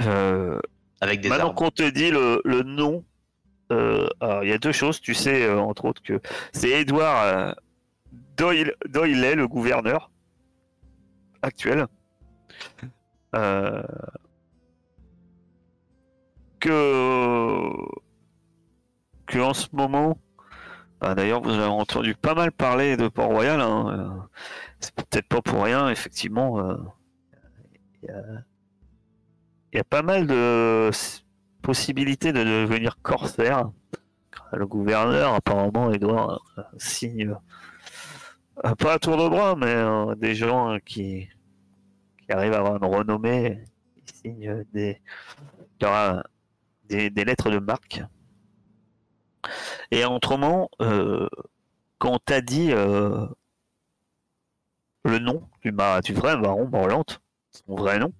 euh, 0.00 0.58
avec 1.00 1.20
des 1.20 1.28
maintenant 1.28 1.54
qu'on 1.54 1.70
te 1.70 1.88
dit 1.88 2.10
le, 2.10 2.40
le 2.44 2.62
nom, 2.62 3.04
euh, 3.72 4.08
alors, 4.20 4.42
il 4.44 4.50
y 4.50 4.52
a 4.52 4.58
deux 4.58 4.72
choses. 4.72 5.00
Tu 5.00 5.14
sais, 5.14 5.44
euh, 5.44 5.58
entre 5.60 5.84
autres, 5.84 6.02
que 6.02 6.20
c'est 6.52 6.70
Edouard 6.70 7.22
euh, 7.22 7.52
Doyle, 8.36 8.74
Doyle, 8.88 9.34
le 9.34 9.46
gouverneur 9.48 10.10
actuel. 11.44 11.86
Euh, 13.34 13.82
que 16.60 17.68
en 19.38 19.52
ce 19.52 19.68
moment, 19.72 20.16
ah, 21.00 21.14
d'ailleurs 21.14 21.42
vous 21.42 21.50
avez 21.50 21.64
entendu 21.64 22.14
pas 22.14 22.34
mal 22.34 22.52
parler 22.52 22.96
de 22.96 23.08
Port-Royal, 23.08 23.60
hein, 23.60 23.86
euh, 23.90 24.08
c'est 24.80 24.94
peut-être 24.94 25.28
pas 25.28 25.42
pour 25.42 25.64
rien, 25.64 25.88
effectivement, 25.90 26.60
euh, 26.60 26.76
il 28.02 28.10
y, 29.72 29.76
y 29.76 29.80
a 29.80 29.84
pas 29.84 30.02
mal 30.02 30.26
de 30.26 30.90
possibilités 31.62 32.32
de 32.32 32.44
devenir 32.44 32.98
corsaire. 33.02 33.70
Le 34.52 34.66
gouverneur, 34.66 35.34
apparemment, 35.34 35.92
Edouard, 35.92 36.44
euh, 36.58 36.62
signe, 36.78 37.36
pas 38.78 38.94
à 38.94 38.98
tour 38.98 39.16
de 39.16 39.28
bras, 39.28 39.56
mais 39.56 39.66
euh, 39.66 40.14
des 40.14 40.34
gens 40.34 40.74
euh, 40.74 40.78
qui, 40.78 41.28
qui 42.22 42.32
arrivent 42.32 42.54
à 42.54 42.58
avoir 42.58 42.76
une 42.76 42.84
renommée, 42.84 43.64
ils 43.96 44.12
signent 44.12 44.64
des, 44.72 45.00
lettres 47.24 47.50
de 47.50 47.58
marque. 47.58 48.02
Et 49.90 50.04
autrement, 50.04 50.70
euh, 50.80 51.28
quand 51.98 52.12
on 52.12 52.18
t'a 52.18 52.40
dit 52.40 52.72
euh, 52.72 53.26
le 55.04 55.18
nom 55.18 55.48
du, 55.62 55.70
vrai 56.12 56.36
baron 56.36 56.66
Morlante, 56.66 57.20
son 57.50 57.76
vrai 57.76 57.98
nom, 57.98 58.12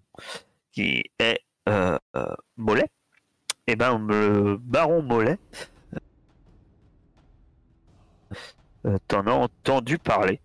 qui 0.72 1.04
est 1.18 1.40
euh, 1.68 1.98
euh, 2.16 2.34
Mollet, 2.56 2.90
et 3.66 3.76
ben 3.76 3.98
le 3.98 4.56
baron 4.58 5.02
Mollet, 5.02 5.38
euh, 8.86 8.98
t'en 9.08 9.26
as 9.26 9.32
entendu 9.32 9.98
parler. 9.98 10.40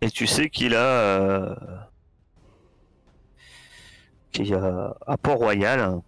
Et 0.00 0.10
tu 0.10 0.26
sais 0.26 0.48
qu'il 0.50 0.74
a, 0.74 0.78
euh, 0.78 1.54
qu'il 4.30 4.54
a 4.54 4.94
à 5.06 5.16
Port-Royal, 5.16 6.00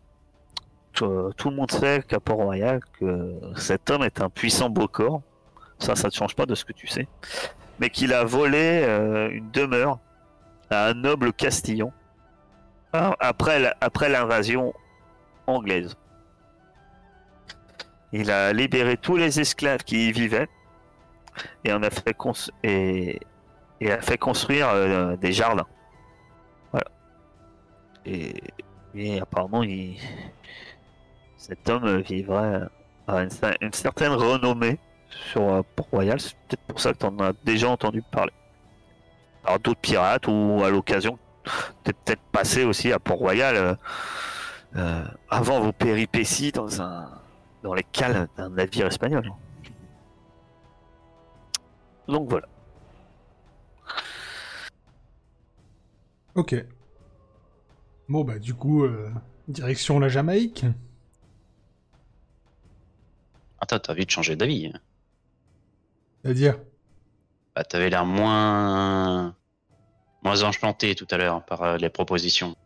tout, 0.93 1.33
tout 1.37 1.51
le 1.51 1.57
monde 1.57 1.70
sait 1.70 2.03
qu'à 2.07 2.20
Port-Royal, 2.20 2.81
que 2.99 3.41
cet 3.57 3.91
homme 3.91 4.03
est 4.03 4.20
un 4.20 4.29
puissant 4.29 4.70
beau 4.70 4.87
corps. 4.87 5.22
Ça, 5.79 5.97
ça 5.97 6.09
ne 6.09 6.12
change 6.12 6.35
pas 6.35 6.47
de 6.47 6.55
ce 6.55 6.64
que 6.64 6.72
tu 6.72 6.87
sais. 6.87 7.09
Mais 7.81 7.91
qu'il 7.91 8.12
a 8.12 8.24
volé 8.24 8.83
euh, 8.85 9.31
une 9.31 9.51
demeure 9.51 9.99
à 10.70 10.89
un 10.89 10.95
noble 10.95 11.33
Castillon 11.33 11.93
hein, 12.93 13.14
après 13.20 14.09
l'invasion 14.09 14.74
anglaise. 15.47 15.97
Il 18.13 18.31
a 18.31 18.53
libéré 18.53 18.97
tous 18.97 19.17
les 19.17 19.41
esclaves 19.41 19.85
qui 19.85 20.09
y 20.09 20.13
vivaient 20.13 20.49
et 21.65 21.71
a 21.83 21.91
fait 21.91 22.17
et, 22.65 23.21
a 23.93 24.01
fait 24.01 24.19
construire 24.19 24.69
euh, 24.71 25.17
des 25.17 25.33
jardins. 25.33 25.67
Voilà. 26.73 26.87
Et, 28.07 29.21
apparemment, 29.21 29.63
cet 31.37 31.69
homme 31.69 31.99
vivrait 31.99 32.63
à 33.07 33.23
une, 33.23 33.29
cer- 33.29 33.57
une 33.61 33.73
certaine 33.73 34.13
renommée 34.13 34.79
sur 35.09 35.43
euh, 35.43 35.63
Port-Royal. 35.77 36.21
C'est 36.21 36.35
peut-être 36.49 36.63
pour 36.63 36.81
ça 36.81 36.93
que 36.93 36.99
tu 36.99 37.07
en 37.07 37.19
as 37.21 37.33
déjà 37.45 37.69
entendu 37.69 38.03
parler. 38.03 38.33
Alors 39.45 39.61
d'autres 39.61 39.81
pirates 39.81 40.27
ou 40.27 40.63
à 40.65 40.71
l'occasion, 40.71 41.19
peut-être 41.85 42.21
passé 42.33 42.65
aussi 42.65 42.93
à 42.93 42.99
Port-Royal 42.99 43.57
euh, 43.57 43.75
euh, 44.77 45.05
avant 45.31 45.61
vos 45.61 45.73
péripéties 45.73 46.53
dans 46.53 46.83
un 46.83 47.09
dans 47.63 47.75
les 47.75 47.83
cales 47.83 48.29
d'un 48.37 48.51
navire 48.51 48.87
espagnol. 48.87 49.31
Donc 52.07 52.29
voilà. 52.29 52.49
Ok. 56.35 56.55
Bon, 58.09 58.25
bah, 58.25 58.39
du 58.39 58.55
coup, 58.55 58.85
euh, 58.85 59.11
direction 59.49 59.99
la 59.99 60.09
Jamaïque. 60.09 60.65
Attends, 63.61 63.79
t'as 63.81 63.95
vite 63.95 64.11
changé 64.11 64.37
d'avis. 64.37 64.73
C'est-à-dire? 66.23 66.59
Bah, 67.55 67.65
t'avais 67.65 67.91
l'air 67.91 68.07
moins... 68.07 69.35
moins 70.23 70.43
enchanté 70.45 70.95
tout 70.95 71.09
à 71.11 71.17
l'heure 71.17 71.45
par 71.45 71.63
euh, 71.63 71.77
les 71.77 71.91
propositions. 71.91 72.57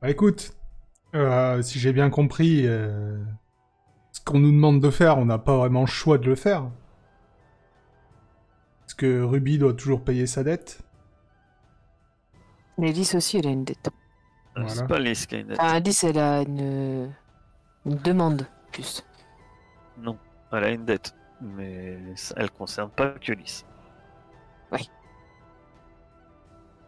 Bah 0.00 0.10
écoute, 0.10 0.56
euh, 1.18 1.62
si 1.62 1.78
j'ai 1.78 1.92
bien 1.92 2.10
compris, 2.10 2.66
euh, 2.66 3.18
ce 4.12 4.20
qu'on 4.20 4.38
nous 4.38 4.52
demande 4.52 4.80
de 4.80 4.90
faire, 4.90 5.18
on 5.18 5.24
n'a 5.24 5.38
pas 5.38 5.56
vraiment 5.56 5.80
le 5.82 5.86
choix 5.86 6.18
de 6.18 6.26
le 6.26 6.34
faire. 6.34 6.70
Parce 8.80 8.94
que 8.94 9.22
Ruby 9.22 9.58
doit 9.58 9.74
toujours 9.74 10.02
payer 10.02 10.26
sa 10.26 10.42
dette. 10.42 10.80
Alice 12.80 13.14
aussi, 13.14 13.38
elle 13.38 13.46
a 13.48 13.50
une 13.50 13.64
dette. 13.64 13.88
Euh, 14.56 14.62
Voilà. 14.62 14.68
C'est 14.68 14.86
pas 14.86 14.98
Lys 14.98 15.26
qui 15.26 15.34
a 15.34 15.38
une 15.38 15.48
dette. 15.48 15.58
Enfin, 15.60 15.74
Alice, 15.74 16.04
elle 16.04 16.18
a 16.18 16.42
une, 16.42 17.12
une 17.86 17.96
demande, 17.96 18.46
plus. 18.72 19.04
Non, 19.98 20.16
elle 20.52 20.64
a 20.64 20.70
une 20.70 20.84
dette. 20.84 21.14
Mais 21.40 21.98
elle 22.36 22.50
concerne 22.50 22.90
pas 22.90 23.10
que 23.10 23.32
Lys. 23.32 23.64
Donc 24.72 24.80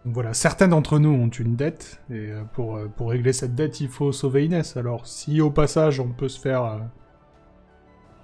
voilà, 0.07 0.33
certains 0.33 0.69
d'entre 0.69 0.99
nous 0.99 1.11
ont 1.11 1.29
une 1.29 1.57
dette, 1.57 2.01
et 2.11 2.31
euh, 2.31 2.43
pour, 2.55 2.77
euh, 2.77 2.89
pour 2.89 3.11
régler 3.11 3.33
cette 3.35 3.55
dette, 3.55 3.81
il 3.81 3.89
faut 3.89 4.13
sauver 4.13 4.47
Inès. 4.47 4.77
Alors, 4.77 5.07
si 5.07 5.41
au 5.43 5.51
passage, 5.51 6.01
on 6.01 6.09
peut 6.09 6.29
se 6.29 6.41
faire 6.41 6.65
euh, 6.65 6.79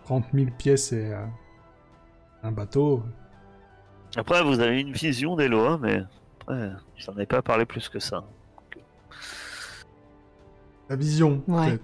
30 0.05 0.24
000 0.33 0.47
pièces 0.57 0.93
et 0.93 1.12
euh, 1.12 1.24
un 2.43 2.53
bateau, 2.53 3.03
Après, 4.16 4.43
vous 4.43 4.61
avez 4.61 4.81
une 4.81 4.93
vision 4.93 5.37
des 5.37 5.49
lois, 5.49 5.79
mais 5.83 6.03
après, 6.41 6.70
j'en 6.97 7.16
ai 7.18 7.27
pas 7.27 7.43
parlé 7.43 7.66
plus 7.66 7.89
que 7.91 7.99
ça. 7.99 8.24
la 10.89 10.97
vision, 10.97 11.43
Ouais. 11.49 11.79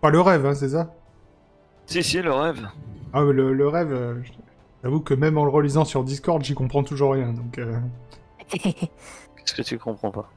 Pas 0.00 0.10
le 0.10 0.20
rêve, 0.20 0.46
hein, 0.46 0.54
c'est 0.54 0.70
ça? 0.70 0.94
Si, 1.86 2.02
si, 2.02 2.22
le 2.22 2.32
rêve. 2.32 2.66
Ah, 3.12 3.22
mais 3.22 3.32
le, 3.32 3.52
le 3.52 3.68
rêve, 3.68 3.92
euh, 3.92 4.14
j'avoue 4.82 5.00
que 5.00 5.14
même 5.14 5.36
en 5.38 5.44
le 5.44 5.50
relisant 5.50 5.84
sur 5.84 6.02
Discord, 6.02 6.42
j'y 6.42 6.54
comprends 6.54 6.82
toujours 6.82 7.12
rien, 7.12 7.32
donc... 7.32 7.60
Qu'est-ce 8.50 9.54
que 9.54 9.62
tu 9.62 9.78
comprends 9.78 10.10
pas 10.10 10.30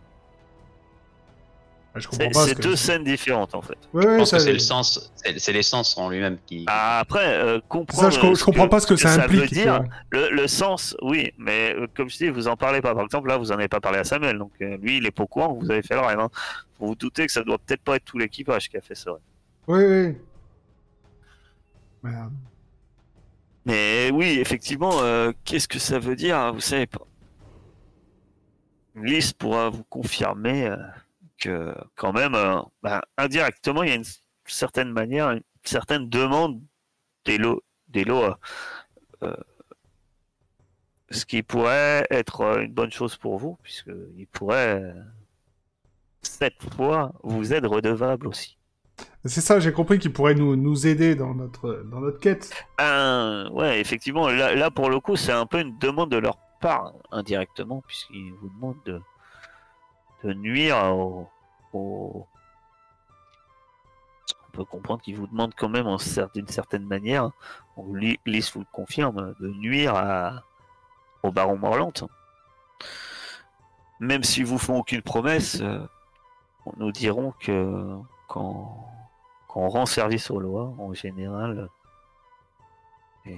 je 1.95 2.07
comprends 2.07 2.27
C'est 2.33 2.49
ce 2.49 2.55
que- 2.55 2.61
deux 2.63 2.75
scènes 2.75 3.03
différentes 3.03 3.53
en 3.53 3.61
fait. 3.61 3.77
Ouais, 3.93 4.01
Je 4.01 4.17
pense 4.17 4.31
ça- 4.31 4.37
que 4.37 4.43
c'est 4.43 4.53
le 4.53 4.57
sens, 4.57 5.13
c'est 5.37 5.51
l'essence 5.51 5.95
en 5.95 6.09
lui-même 6.09 6.39
qui... 6.47 6.65
Ah, 6.67 6.97
après, 6.97 7.35
euh, 7.35 7.59
Ça, 7.91 8.09
je, 8.09 8.19
co- 8.19 8.31
euh, 8.31 8.33
je 8.33 8.43
comprends 8.43 8.65
que- 8.65 8.69
pas 8.71 8.79
ce 8.79 8.87
que, 8.87 8.95
ça 8.95 9.15
veut 9.15 9.23
implique. 9.25 9.49
tu 9.49 9.53
dire. 9.61 9.83
Le, 10.09 10.31
le 10.31 10.47
sens, 10.47 10.97
oui, 11.03 11.31
mais 11.37 11.75
euh, 11.75 11.85
comme 11.95 12.09
je 12.09 12.17
dis, 12.17 12.29
vous 12.29 12.47
en 12.47 12.57
parlez 12.57 12.81
pas. 12.81 12.95
Par 12.95 13.03
exemple, 13.03 13.27
là, 13.27 13.37
vous 13.37 13.51
en 13.51 13.55
avez 13.59 13.67
pas 13.67 13.79
parlé 13.79 13.99
à 13.99 14.03
Samuel, 14.05 14.39
donc 14.39 14.51
euh, 14.63 14.75
lui, 14.77 14.97
il 14.97 15.05
est 15.05 15.11
pas 15.11 15.21
au 15.21 15.27
courant 15.27 15.53
vous 15.53 15.69
avez 15.69 15.83
fait 15.83 15.93
le 15.93 15.99
rêve. 16.01 16.19
Hein. 16.19 16.31
Vous 16.79 16.87
vous 16.87 16.95
doutez 16.95 17.27
que 17.27 17.31
ça 17.31 17.43
doit 17.43 17.59
peut-être 17.59 17.83
pas 17.83 17.97
être 17.97 18.05
tout 18.05 18.17
l'équipage 18.17 18.69
qui 18.71 18.77
a 18.77 18.81
fait 18.81 18.95
ce 18.95 19.09
rêve. 19.11 19.19
Oui, 19.67 19.83
oui. 19.85 20.17
Merde. 22.01 22.33
Mais 23.67 24.09
oui, 24.11 24.39
effectivement, 24.39 24.99
euh, 25.03 25.31
qu'est-ce 25.45 25.67
que 25.67 25.77
ça 25.77 25.99
veut 25.99 26.15
dire 26.15 26.51
Vous 26.55 26.59
savez 26.59 26.87
pas. 26.87 27.01
Lys 28.95 29.33
pourra 29.33 29.69
vous 29.69 29.83
confirmer 29.85 30.67
euh, 30.67 30.77
que, 31.39 31.75
quand 31.95 32.13
même, 32.13 32.35
euh, 32.35 32.61
bah, 32.81 33.01
indirectement, 33.17 33.83
il 33.83 33.89
y 33.89 33.91
a 33.91 33.95
une 33.95 34.05
certaine 34.45 34.91
manière, 34.91 35.31
une 35.31 35.43
certaine 35.63 36.09
demande 36.09 36.61
des 37.25 37.37
lots, 37.37 37.63
des 37.87 38.03
lots 38.03 38.23
euh, 38.23 38.35
euh, 39.23 39.35
ce 41.09 41.25
qui 41.25 41.43
pourrait 41.43 42.05
être 42.09 42.41
euh, 42.41 42.61
une 42.61 42.73
bonne 42.73 42.91
chose 42.91 43.15
pour 43.17 43.37
vous, 43.37 43.57
puisqu'il 43.63 44.27
pourrait, 44.27 44.81
euh, 44.81 44.93
cette 46.21 46.61
fois, 46.75 47.13
vous 47.23 47.53
être 47.53 47.67
redevable 47.67 48.27
aussi. 48.27 48.57
C'est 49.25 49.41
ça, 49.41 49.59
j'ai 49.59 49.71
compris 49.71 49.99
qu'il 49.99 50.13
pourrait 50.13 50.35
nous, 50.35 50.55
nous 50.55 50.85
aider 50.85 51.15
dans 51.15 51.33
notre, 51.33 51.83
dans 51.89 51.99
notre 51.99 52.19
quête. 52.19 52.51
Ben, 52.77 53.49
ouais, 53.51 53.79
effectivement, 53.79 54.29
là, 54.29 54.53
là, 54.53 54.69
pour 54.69 54.89
le 54.89 54.99
coup, 54.99 55.15
c'est 55.15 55.31
un 55.31 55.45
peu 55.45 55.61
une 55.61 55.77
demande 55.79 56.11
de 56.11 56.17
leur 56.17 56.37
indirectement, 57.11 57.81
puisqu'ils 57.87 58.33
vous 58.33 58.49
demandent 58.49 58.83
de, 58.85 59.01
de 60.23 60.33
nuire 60.33 60.77
au, 60.93 61.29
On 61.73 62.25
peut 64.51 64.65
comprendre 64.65 65.01
qu'ils 65.01 65.17
vous 65.17 65.27
demandent 65.27 65.55
quand 65.55 65.69
même, 65.69 65.87
d'une 66.33 66.47
certaine 66.47 66.85
manière, 66.85 67.31
on 67.75 67.83
vous 67.83 67.95
le 67.95 68.71
confirme, 68.71 69.35
de 69.39 69.49
nuire 69.49 69.95
à, 69.95 70.43
au 71.23 71.31
baron 71.31 71.57
Morlante. 71.57 72.03
Même 73.99 74.23
s'ils 74.23 74.45
vous 74.45 74.57
font 74.57 74.77
aucune 74.77 75.01
promesse, 75.01 75.61
euh, 75.61 75.79
nous 76.77 76.91
dirons 76.91 77.33
que 77.39 77.97
quand, 78.27 78.85
quand 79.47 79.61
on 79.61 79.69
rend 79.69 79.85
service 79.85 80.29
aux 80.29 80.39
lois, 80.39 80.73
en 80.77 80.93
général, 80.93 81.69
et 83.25 83.33
euh, 83.33 83.37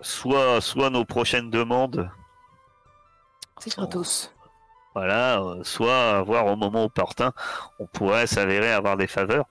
soit, 0.00 0.60
soit 0.60 0.90
nos 0.90 1.04
prochaines 1.04 1.50
demandes, 1.50 2.10
C'est 3.58 3.74
gratos. 3.76 4.32
voilà, 4.94 5.40
euh, 5.40 5.64
soit 5.64 6.22
voir 6.22 6.46
au 6.46 6.56
moment 6.56 6.84
opportun, 6.84 7.32
on 7.78 7.86
pourrait 7.86 8.26
s'avérer 8.26 8.72
avoir 8.72 8.96
des 8.96 9.06
faveurs. 9.06 9.46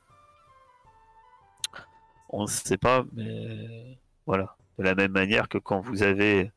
On 2.30 2.44
ne 2.44 2.48
sait 2.48 2.78
pas, 2.78 3.04
mais 3.14 3.98
voilà. 4.26 4.56
De 4.80 4.84
la 4.84 4.96
même 4.96 5.12
manière 5.12 5.48
que 5.50 5.60
quand 5.60 5.82
vous 5.82 6.02
avez 6.02 6.52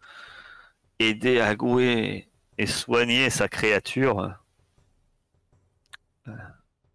aidé 0.98 1.38
Agoué 1.40 2.28
et 2.56 2.66
soigné 2.66 3.28
sa 3.28 3.46
créature 3.48 4.34
euh, 6.28 6.32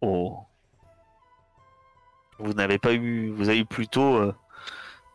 au- 0.02 0.40
vous 2.40 2.54
n'avez 2.54 2.80
pas 2.80 2.94
eu, 2.94 3.30
vous 3.30 3.50
avez 3.50 3.60
eu 3.60 3.66
plutôt 3.66 4.16
euh, 4.16 4.34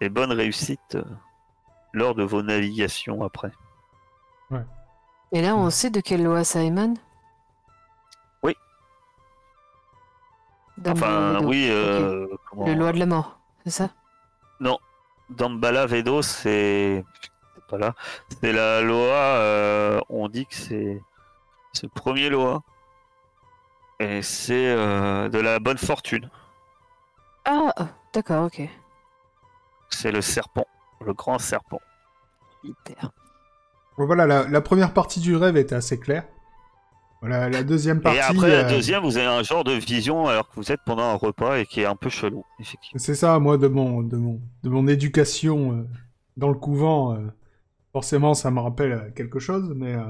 des 0.00 0.08
bonnes 0.08 0.30
réussites 0.30 0.94
euh, 0.94 1.04
lors 1.96 2.14
de 2.14 2.22
vos 2.22 2.42
navigations 2.42 3.22
après. 3.24 3.50
Et 5.32 5.42
là, 5.42 5.56
on 5.56 5.70
sait 5.70 5.90
de 5.90 6.00
quelle 6.00 6.22
loi 6.22 6.44
ça 6.44 6.62
émane? 6.62 6.96
Oui. 8.44 8.54
Enfin, 10.86 11.40
oui, 11.44 11.66
euh, 11.68 12.26
comment- 12.48 12.66
Le 12.66 12.74
loi 12.74 12.92
de 12.92 12.98
la 12.98 13.06
mort, 13.06 13.40
c'est 13.64 13.70
ça? 13.70 13.90
Dambala 15.28 15.86
Vedo, 15.86 16.22
c'est 16.22 17.04
c'est 17.54 17.64
pas 17.66 17.78
là. 17.78 17.94
C'est 18.40 18.52
la 18.52 18.80
loi. 18.80 19.16
euh, 19.16 20.00
on 20.08 20.28
dit 20.28 20.46
que 20.46 20.54
c'est 20.54 21.02
c'est 21.72 21.82
le 21.82 21.88
premier 21.88 22.28
loi. 22.28 22.62
Et 23.98 24.22
c'est 24.22 24.70
euh, 24.70 25.28
de 25.28 25.38
la 25.40 25.58
bonne 25.58 25.78
fortune. 25.78 26.30
Ah, 27.44 27.72
d'accord, 28.12 28.44
ok. 28.44 28.62
C'est 29.90 30.12
le 30.12 30.20
serpent, 30.20 30.66
le 31.04 31.12
grand 31.14 31.38
serpent. 31.38 31.80
Hyper. 32.64 33.10
Bon, 33.98 34.06
voilà, 34.06 34.26
la, 34.26 34.48
la 34.48 34.60
première 34.60 34.92
partie 34.92 35.20
du 35.20 35.36
rêve 35.36 35.56
était 35.56 35.74
assez 35.74 35.98
claire. 35.98 36.24
Voilà, 37.22 37.48
la 37.48 37.62
deuxième 37.62 38.00
partie. 38.00 38.18
Et 38.18 38.20
après, 38.20 38.48
la 38.50 38.66
euh, 38.66 38.68
deuxième, 38.68 39.02
vous 39.02 39.16
avez 39.16 39.26
un 39.26 39.42
genre 39.42 39.64
de 39.64 39.72
vision 39.72 40.26
alors 40.28 40.48
que 40.48 40.54
vous 40.56 40.70
êtes 40.70 40.80
pendant 40.84 41.04
un 41.04 41.14
repas 41.14 41.56
et 41.58 41.66
qui 41.66 41.80
est 41.80 41.86
un 41.86 41.96
peu 41.96 42.10
chelou, 42.10 42.44
effectivement. 42.60 42.98
C'est 43.02 43.14
ça, 43.14 43.38
moi, 43.38 43.56
de 43.56 43.68
mon, 43.68 44.02
de 44.02 44.16
mon, 44.16 44.40
de 44.62 44.68
mon 44.68 44.86
éducation 44.86 45.72
euh, 45.72 45.86
dans 46.36 46.48
le 46.48 46.54
couvent, 46.58 47.14
euh, 47.14 47.26
forcément, 47.92 48.34
ça 48.34 48.50
me 48.50 48.60
rappelle 48.60 49.12
quelque 49.16 49.38
chose, 49.38 49.72
mais... 49.74 49.94
euh, 49.94 50.02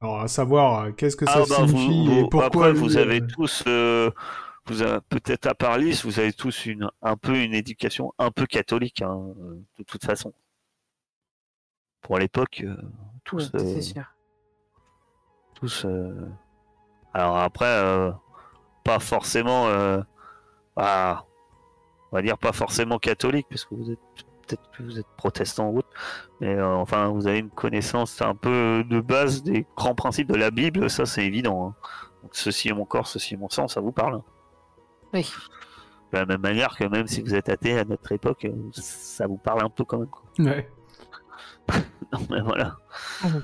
Alors, 0.00 0.20
à 0.20 0.28
savoir, 0.28 0.94
qu'est-ce 0.94 1.16
que 1.16 1.26
ça 1.26 1.32
Ah, 1.34 1.44
bah, 1.48 1.56
vous- 1.62 1.66
signifie 1.76 2.06
vous- 2.06 2.18
et 2.20 2.28
pourquoi... 2.30 2.46
après, 2.46 2.72
vous 2.72 2.96
avez 2.96 3.20
euh, 3.20 3.26
tous, 3.26 3.64
euh, 3.66 4.10
vous 4.68 4.82
avez- 4.82 5.00
peut-être 5.08 5.46
à 5.46 5.54
Parlis, 5.54 6.00
vous 6.04 6.18
avez 6.20 6.32
tous 6.32 6.66
une, 6.66 6.88
un 7.02 7.16
peu 7.16 7.36
une 7.42 7.54
éducation 7.54 8.12
un 8.18 8.30
peu 8.30 8.46
catholique, 8.46 9.02
hein, 9.02 9.18
euh, 9.40 9.60
de 9.78 9.82
toute 9.84 10.04
façon. 10.04 10.32
Pour 12.02 12.18
l'époque, 12.18 12.62
euh, 12.64 12.76
tous, 13.24 13.50
Ouais, 13.54 13.60
euh, 13.60 13.80
sûr. 13.80 14.04
tous. 15.54 15.84
euh, 15.84 16.28
Alors 17.14 17.38
après, 17.38 18.10
pas 18.84 18.98
forcément, 18.98 19.66
euh, 19.68 20.00
ah, 20.76 21.24
on 22.12 22.16
va 22.16 22.22
dire 22.22 22.38
pas 22.38 22.52
forcément 22.52 22.98
catholique, 22.98 23.46
parce 23.50 23.64
que 23.64 23.74
vous 23.74 23.90
êtes 23.90 23.98
peut-être 24.46 24.70
que 24.70 24.82
vous 24.82 24.98
êtes 24.98 25.06
protestant 25.18 25.68
ou 25.68 25.78
autre, 25.78 25.88
mais 26.40 26.58
enfin, 26.62 27.08
vous 27.08 27.26
avez 27.26 27.38
une 27.38 27.50
connaissance 27.50 28.22
un 28.22 28.34
peu 28.34 28.84
de 28.88 29.00
base 29.00 29.42
des 29.42 29.66
grands 29.76 29.94
principes 29.94 30.28
de 30.28 30.36
la 30.36 30.50
Bible, 30.50 30.88
ça 30.88 31.04
c'est 31.04 31.26
évident. 31.26 31.68
hein. 31.68 31.74
Donc, 32.22 32.34
ceci 32.34 32.68
est 32.68 32.72
mon 32.72 32.84
corps, 32.86 33.06
ceci 33.06 33.34
est 33.34 33.36
mon 33.36 33.48
sang, 33.50 33.68
ça 33.68 33.80
vous 33.80 33.92
parle. 33.92 34.22
Hein. 35.12 35.18
Oui. 35.18 35.30
De 36.12 36.18
la 36.18 36.26
même 36.26 36.40
manière 36.40 36.76
que 36.76 36.84
même 36.84 37.06
si 37.06 37.20
vous 37.22 37.34
êtes 37.34 37.48
athée 37.50 37.78
à 37.78 37.84
notre 37.84 38.10
époque, 38.12 38.46
euh, 38.46 38.52
ça 38.72 39.26
vous 39.26 39.36
parle 39.36 39.62
un 39.64 39.68
peu 39.68 39.84
quand 39.84 39.98
même. 39.98 40.08
quoi. 40.08 40.22
Ouais. 40.38 40.68
Non, 42.10 42.20
mais 42.30 42.40
voilà. 42.40 42.76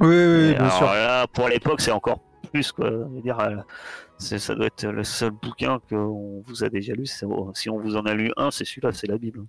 Oui, 0.00 0.06
oui, 0.08 0.50
bien 0.54 0.60
alors 0.60 0.72
sûr. 0.72 0.86
là, 0.86 1.26
pour 1.26 1.48
l'époque, 1.48 1.82
c'est 1.82 1.90
encore 1.90 2.20
plus 2.50 2.72
quoi. 2.72 2.88
Je 2.90 2.96
veux 2.96 3.20
dire, 3.20 3.38
euh, 3.40 3.56
ça 4.16 4.54
doit 4.54 4.66
être 4.66 4.86
le 4.86 5.04
seul 5.04 5.32
bouquin 5.32 5.78
qu'on 5.90 6.42
vous 6.46 6.64
a 6.64 6.70
déjà 6.70 6.94
lu. 6.94 7.04
c'est- 7.04 7.26
Si 7.52 7.68
on 7.68 7.78
vous 7.78 7.96
en 7.96 8.06
a 8.06 8.14
lu 8.14 8.30
un, 8.38 8.50
c'est 8.50 8.64
celui-là, 8.64 8.92
c'est 8.92 9.06
la 9.06 9.18
Bible. 9.18 9.44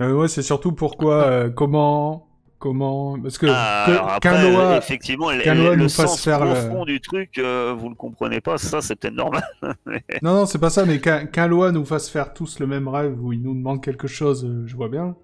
Euh, 0.00 0.12
ouais, 0.12 0.28
c'est 0.28 0.42
surtout 0.42 0.70
pourquoi, 0.72 1.24
euh, 1.24 1.50
comment, 1.50 2.28
comment, 2.58 3.18
parce 3.20 3.38
que, 3.38 3.46
Ah, 3.48 4.14
après, 4.16 4.50
loi, 4.50 4.76
effectivement, 4.76 5.30
le, 5.30 5.38
loi 5.44 5.76
le 5.76 5.82
nous 5.82 5.88
fasse 5.88 6.10
sens 6.12 6.22
faire 6.24 6.44
le- 6.44 6.52
profond 6.52 6.84
du 6.84 7.00
truc, 7.00 7.38
euh, 7.38 7.74
vous 7.78 7.88
le 7.88 7.94
comprenez 7.94 8.40
pas. 8.40 8.58
Ça, 8.58 8.80
c'est 8.80 8.96
peut-être 8.96 9.14
normal. 9.14 9.44
non, 10.22 10.34
non, 10.34 10.46
c'est 10.46 10.58
pas 10.58 10.70
ça, 10.70 10.84
mais 10.84 11.00
qu'un 11.00 11.46
loi 11.46 11.72
nous 11.72 11.84
fasse 11.84 12.08
faire 12.08 12.32
tous 12.34 12.58
le 12.58 12.66
même 12.66 12.88
rêve 12.88 13.16
où 13.22 13.32
il 13.32 13.42
nous 13.42 13.54
demande 13.54 13.82
quelque 13.82 14.06
chose, 14.08 14.44
euh, 14.44 14.64
je 14.66 14.74
vois 14.76 14.88
bien. 14.88 15.16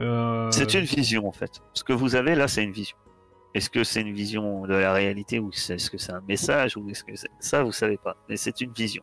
Euh, 0.00 0.50
C'est 0.50 0.74
une 0.74 0.84
vision 0.84 1.28
en 1.28 1.32
fait. 1.32 1.60
Ce 1.74 1.84
que 1.84 1.92
vous 1.92 2.14
avez 2.16 2.34
là, 2.34 2.48
c'est 2.48 2.64
une 2.64 2.72
vision. 2.72 2.96
Est-ce 3.54 3.68
que 3.70 3.84
c'est 3.84 4.00
une 4.00 4.14
vision 4.14 4.62
de 4.66 4.74
la 4.74 4.92
réalité 4.92 5.38
ou 5.38 5.50
est-ce 5.50 5.90
que 5.90 5.98
c'est 5.98 6.12
un 6.12 6.22
message 6.26 6.76
ou 6.76 6.88
est-ce 6.88 7.04
que 7.04 7.14
c'est... 7.14 7.28
ça 7.38 7.62
vous 7.62 7.70
savez 7.72 7.98
pas. 7.98 8.16
Mais 8.28 8.36
c'est 8.36 8.60
une 8.62 8.72
vision. 8.72 9.02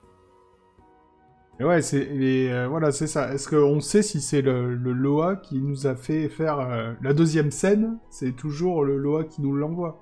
Et 1.60 1.64
ouais, 1.66 1.82
c'est, 1.82 2.08
euh, 2.12 2.68
voilà, 2.70 2.92
c'est 2.92 3.08
ça. 3.08 3.34
Est-ce 3.34 3.48
qu'on 3.50 3.80
sait 3.82 4.02
si 4.02 4.22
c'est 4.22 4.42
le, 4.42 4.74
le 4.76 4.94
Loa 4.94 5.36
qui 5.36 5.60
nous 5.60 5.88
a 5.88 5.96
fait 5.96 6.30
faire 6.30 6.60
euh, 6.60 6.94
la 7.02 7.14
deuxième 7.14 7.52
scène? 7.52 7.98
C'est 8.10 8.32
toujours 8.36 8.84
le 8.86 8.98
Loa 8.98 9.24
qui 9.26 9.42
nous 9.42 9.54
l'envoie. 9.56 10.00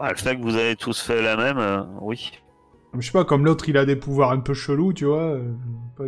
Ah, 0.00 0.10
le 0.10 0.16
fait 0.16 0.36
que 0.36 0.42
vous 0.42 0.56
avez 0.56 0.76
tous 0.76 1.00
fait 1.00 1.22
la 1.22 1.36
même, 1.36 1.58
euh, 1.58 1.82
oui. 2.02 2.32
Je 2.96 3.06
sais 3.06 3.12
pas, 3.12 3.24
comme 3.24 3.44
l'autre, 3.44 3.68
il 3.68 3.76
a 3.76 3.84
des 3.84 3.96
pouvoirs 3.96 4.30
un 4.30 4.38
peu 4.40 4.54
chelous, 4.54 4.92
tu 4.92 5.04
vois. 5.06 5.36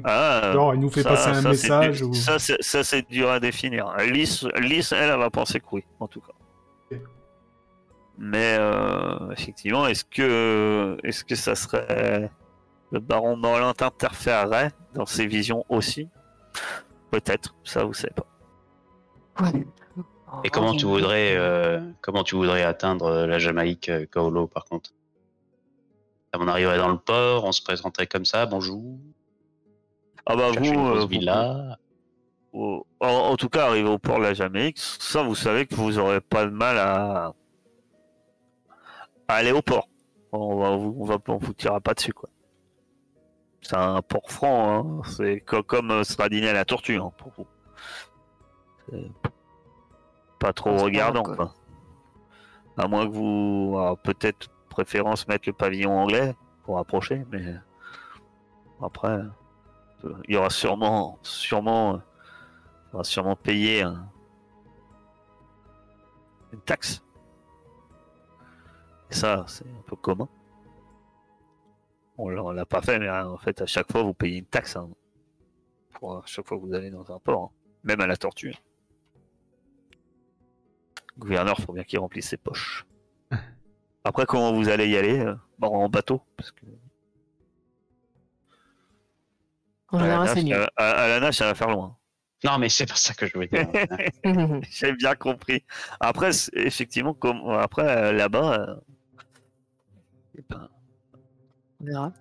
Ah, 0.04 0.50
Genre, 0.52 0.74
il 0.74 0.80
nous 0.80 0.90
fait 0.90 1.02
ça- 1.02 1.08
passer 1.10 1.30
un 1.30 1.42
ça, 1.42 1.48
message. 1.48 2.02
ou- 2.02 2.12
Ça, 2.14 2.36
c'est, 2.38 3.08
dur 3.10 3.28
à 3.30 3.40
définir. 3.40 3.92
Lys, 4.12 4.44
Lys, 4.60 4.92
elle, 4.92 5.10
elle 5.10 5.18
va 5.18 5.30
penser 5.30 5.58
que 5.58 5.66
oui, 5.72 5.84
en 6.00 6.06
tout 6.06 6.20
cas. 6.20 6.96
Mais 8.18 8.56
euh, 8.58 9.30
effectivement, 9.32 9.86
est-ce 9.86 10.04
que, 10.04 10.96
est-ce 11.02 11.24
que 11.24 11.34
ça 11.34 11.54
serait 11.54 12.30
le 12.92 13.00
baron 13.00 13.36
Morland 13.36 13.74
interférerait 13.80 14.70
dans 14.94 15.06
ses 15.06 15.26
visions 15.26 15.64
aussi 15.68 16.08
Peut-être, 17.10 17.54
ça 17.64 17.84
vous 17.84 17.94
savez 17.94 18.14
pas. 18.14 18.26
Ouais. 19.44 19.66
Et 20.44 20.50
comment 20.50 20.74
tu 20.74 20.86
voudrais, 20.86 21.36
euh, 21.36 21.80
comment 22.00 22.24
tu 22.24 22.34
voudrais 22.34 22.62
atteindre 22.62 23.06
euh, 23.06 23.26
la 23.26 23.38
Jamaïque, 23.38 23.88
euh, 23.88 24.06
Kaolo, 24.06 24.46
par 24.48 24.64
contre? 24.64 24.90
On 26.38 26.48
arriverait 26.48 26.76
dans 26.78 26.88
le 26.90 26.98
port, 26.98 27.44
on 27.44 27.52
se 27.52 27.62
présenterait 27.62 28.06
comme 28.06 28.24
ça, 28.26 28.44
bonjour. 28.44 28.98
Ah 30.26 30.36
bah 30.36 30.50
vous, 30.50 30.64
euh, 30.86 31.00
vous- 31.00 31.06
villa. 31.06 31.78
au- 32.52 32.84
en, 33.00 33.06
en 33.08 33.36
tout 33.36 33.48
cas, 33.48 33.66
arrivé 33.68 33.88
au 33.88 33.98
port 33.98 34.18
de 34.18 34.24
la 34.24 34.34
Jamaïque, 34.34 34.78
ça, 34.78 35.22
vous 35.22 35.34
savez 35.36 35.64
que 35.66 35.74
vous 35.76 35.98
aurez 35.98 36.20
pas 36.20 36.44
de 36.44 36.50
mal 36.50 36.76
à, 36.78 37.32
à 39.28 39.34
aller 39.34 39.52
au 39.52 39.62
port. 39.62 39.88
On 40.32 40.56
va, 40.58 40.76
vous- 40.76 40.96
on 41.00 41.04
va, 41.04 41.16
on 41.28 41.36
vous 41.38 41.54
tirera 41.54 41.80
pas 41.80 41.94
dessus, 41.94 42.12
quoi. 42.12 42.28
C'est 43.68 43.76
un 43.76 44.00
port 44.00 44.30
franc, 44.30 44.78
hein. 44.78 45.02
c'est 45.10 45.40
co- 45.40 45.64
comme 45.64 45.90
euh, 45.90 46.04
Stradini 46.04 46.46
à 46.46 46.52
la 46.52 46.64
tortue, 46.64 46.98
hein, 46.98 47.10
pour 47.16 47.32
vous. 47.36 47.46
Pas 50.38 50.52
trop 50.52 50.76
Ah, 50.78 50.82
regardant, 50.84 51.24
pas 51.24 51.28
mal, 51.30 51.36
quoi. 51.36 51.54
À 52.78 52.86
moins 52.86 53.06
que 53.08 53.12
vous, 53.12 53.74
alors, 53.76 53.98
peut-être 53.98 54.50
préférence 54.68 55.26
mettre 55.26 55.48
le 55.48 55.52
pavillon 55.52 55.98
anglais 55.98 56.36
pour 56.62 56.78
approcher, 56.78 57.24
mais 57.32 57.56
après, 58.80 59.18
il 60.28 60.34
y 60.34 60.36
aura 60.36 60.50
sûrement, 60.50 61.18
sûrement, 61.22 62.00
sûrement 63.02 63.34
payer 63.34 63.82
un- 63.82 64.06
une 66.52 66.60
taxe. 66.60 67.02
Et 69.10 69.14
ça, 69.14 69.44
c'est 69.48 69.64
un 69.66 69.82
peu 69.86 69.96
commun. 69.96 70.28
On 72.18 72.28
l'a- 72.28 72.42
on 72.42 72.50
l'a 72.52 72.64
pas 72.66 72.80
fait, 72.82 72.98
mais 72.98 73.08
hein, 73.08 73.26
en 73.28 73.36
fait, 73.38 73.60
à 73.60 73.66
chaque 73.66 73.90
fois, 73.92 74.02
vous 74.02 74.14
payez 74.14 74.38
une 74.38 74.46
taxe. 74.46 74.76
hein, 74.76 74.88
pour 75.94 76.18
à 76.18 76.22
chaque 76.26 76.46
fois 76.46 76.58
que 76.58 76.62
vous 76.62 76.74
allez 76.74 76.90
dans 76.90 77.10
un 77.14 77.18
port, 77.18 77.44
hein, 77.44 77.50
même 77.84 78.00
à 78.00 78.06
la 78.06 78.16
tortue. 78.16 78.54
Le 81.16 81.20
gouverneur, 81.20 81.56
faut 81.58 81.72
bien 81.72 81.84
qu'il 81.84 81.98
remplisse 81.98 82.28
ses 82.28 82.36
poches. 82.36 82.86
Après, 84.04 84.26
comment 84.26 84.52
vous 84.52 84.68
allez 84.68 84.88
y 84.88 84.96
aller 84.96 85.18
euh, 85.20 85.34
bon, 85.58 85.68
En 85.68 85.88
bateau 85.88 86.20
parce 86.36 86.52
que 86.52 86.66
En 89.88 89.98
à, 90.00 90.06
la 90.06 90.24
nage, 90.24 90.52
à- 90.52 90.70
à- 90.76 90.90
à 91.04 91.08
la 91.08 91.20
nage, 91.20 91.34
ça 91.36 91.46
va 91.46 91.54
faire 91.54 91.70
loin. 91.70 91.96
Non, 92.44 92.58
mais 92.58 92.68
c'est 92.68 92.86
pas 92.86 92.94
ça 92.96 93.14
que 93.14 93.26
je 93.26 93.38
veux 93.38 93.46
dire. 93.46 93.66
J'ai 94.70 94.92
bien 94.92 95.14
compris. 95.14 95.64
Après, 96.00 96.30
effectivement, 96.52 97.14
comme 97.14 97.48
après 97.50 97.88
euh, 97.88 98.12
là-bas, 98.12 98.60
euh, 98.60 98.76
eh 100.38 100.42
ben, 100.48 100.68
On 101.80 101.84
verra. 101.84 102.12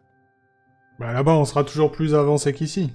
Bah, 0.99 1.13
là-bas, 1.13 1.33
on 1.33 1.45
sera 1.45 1.63
toujours 1.63 1.91
plus 1.91 2.15
avancé 2.15 2.53
qu'ici. 2.53 2.93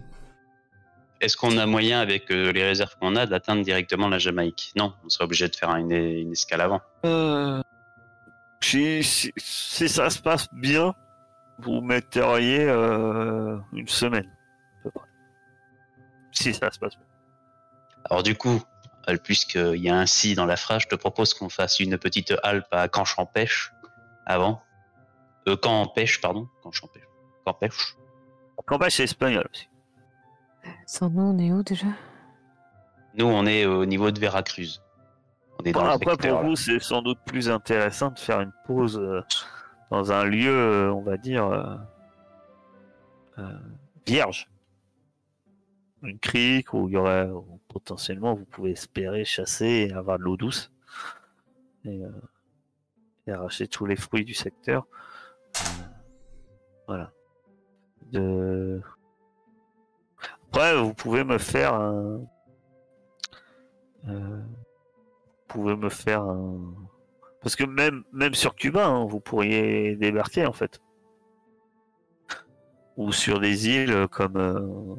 Est-ce 1.21 1.37
qu'on 1.37 1.59
a 1.59 1.67
moyen, 1.67 2.01
avec 2.01 2.31
euh, 2.31 2.51
les 2.53 2.65
réserves 2.65 2.97
qu'on 2.99 3.15
a, 3.15 3.27
d'atteindre 3.27 3.63
directement 3.63 4.09
la 4.09 4.19
Jamaïque? 4.19 4.73
Non, 4.77 4.95
on 5.05 5.09
serait 5.11 5.25
obligé 5.25 5.49
de 5.49 5.57
faire 5.57 5.75
une, 5.77 5.91
une 5.93 6.33
escale 6.33 6.63
avant. 6.63 6.81
euh, 7.05 7.61
si, 8.63 9.03
si- 9.03 9.33
si 9.37 9.89
ça 9.89 10.09
se 10.11 10.21
passe 10.21 10.49
bien, 10.53 10.95
vous 11.59 11.81
metteriez 11.83 12.65
euh, 12.65 13.59
une 13.75 13.89
semaine, 13.89 14.31
à 14.81 14.83
peu 14.85 14.91
près. 14.93 15.09
Si 16.33 16.55
ça 16.55 16.71
se 16.71 16.79
passe 16.79 16.97
bien. 16.97 17.07
Alors 18.09 18.23
du 18.23 18.35
coup, 18.35 18.63
euh, 19.11 19.17
puisqu'il 19.23 19.77
y 19.77 19.91
a 19.91 19.97
un 19.97 20.07
si 20.07 20.35
dans 20.35 20.47
la 20.47 20.57
phrase, 20.57 20.83
je 20.83 20.89
te 20.89 20.95
propose 20.95 21.35
qu'on 21.35 21.51
fasse 21.51 21.81
une 21.81 21.99
petite 21.99 22.33
halte 22.43 22.67
à 22.71 22.89
Canche-en-Pêche 22.89 23.73
avant. 24.25 24.63
Euh, 25.49 25.57
Camp-en-Pêche, 25.57 26.21
pardon. 26.21 26.49
Canche-en-Pêche. 26.63 27.05
Camp-Pêche. 27.45 27.97
Campagne, 28.67 28.91
c'est 28.91 29.05
espagnol 29.05 29.49
aussi. 29.53 29.69
Sans 30.87 31.09
nous, 31.09 31.23
on 31.23 31.39
est 31.39 31.51
où 31.51 31.63
déjà? 31.63 31.87
Nous, 33.15 33.25
on 33.25 33.47
est 33.47 33.65
au 33.65 33.87
niveau 33.87 34.11
de 34.11 34.21
Veracruz. 34.21 34.81
On 35.59 35.65
est 35.65 35.73
dans 35.73 35.83
le 35.85 35.91
Après, 35.91 36.11
secteur, 36.11 36.37
pour 36.37 36.43
là. 36.43 36.49
vous, 36.49 36.57
c'est 36.57 36.79
sans 36.79 37.03
doute 37.03 37.19
plus 37.27 37.49
intéressant 37.49 38.11
de 38.11 38.19
faire 38.19 38.41
une 38.41 38.53
pause 38.67 38.99
euh, 38.99 39.23
dans 39.91 40.13
un 40.13 40.25
lieu, 40.25 40.51
euh, 40.51 40.93
on 40.93 41.01
va 41.01 41.17
dire, 41.17 41.47
euh, 41.47 41.75
euh, 43.39 43.59
vierge. 44.07 44.49
Une 46.03 46.19
crique 46.19 46.73
où 46.75 46.89
il 46.89 46.93
y 46.95 46.97
aurait 46.97 47.29
où 47.29 47.61
potentiellement 47.69 48.35
vous 48.35 48.45
pouvez 48.45 48.73
espérer 48.73 49.25
chasser 49.25 49.89
et 49.89 49.93
avoir 49.93 50.19
de 50.19 50.25
l'eau 50.25 50.37
douce 50.37 50.71
et, 51.85 52.05
euh, 52.05 52.11
et 53.27 53.33
arracher 53.33 53.69
tous 53.69 53.87
les 53.87 53.97
fruits 53.97 54.25
du 54.25 54.35
secteur. 54.35 54.87
Euh, 56.91 56.95
voilà. 56.97 57.13
De... 58.13 58.83
Après, 60.49 60.77
vous 60.77 60.95
pouvez 60.95 61.25
me 61.25 61.39
faire 61.39 61.75
un. 61.75 62.21
euh, 64.09 64.41
vous 64.41 65.47
pouvez 65.49 65.77
me 65.77 65.89
faire 65.89 66.23
un. 66.23 66.59
Parce 67.41 67.57
que 67.57 67.65
même, 67.65 68.05
même 68.13 68.35
sur 68.35 68.55
Cuba, 68.55 68.87
hein, 68.87 69.07
vous 69.07 69.21
pourriez 69.21 69.97
débarquer 69.97 70.47
en 70.47 70.53
fait. 70.53 70.81
Ou 72.97 73.13
sur 73.13 73.41
des 73.41 73.69
îles 73.69 74.09
comme, 74.11 74.37
euh, 74.37 74.97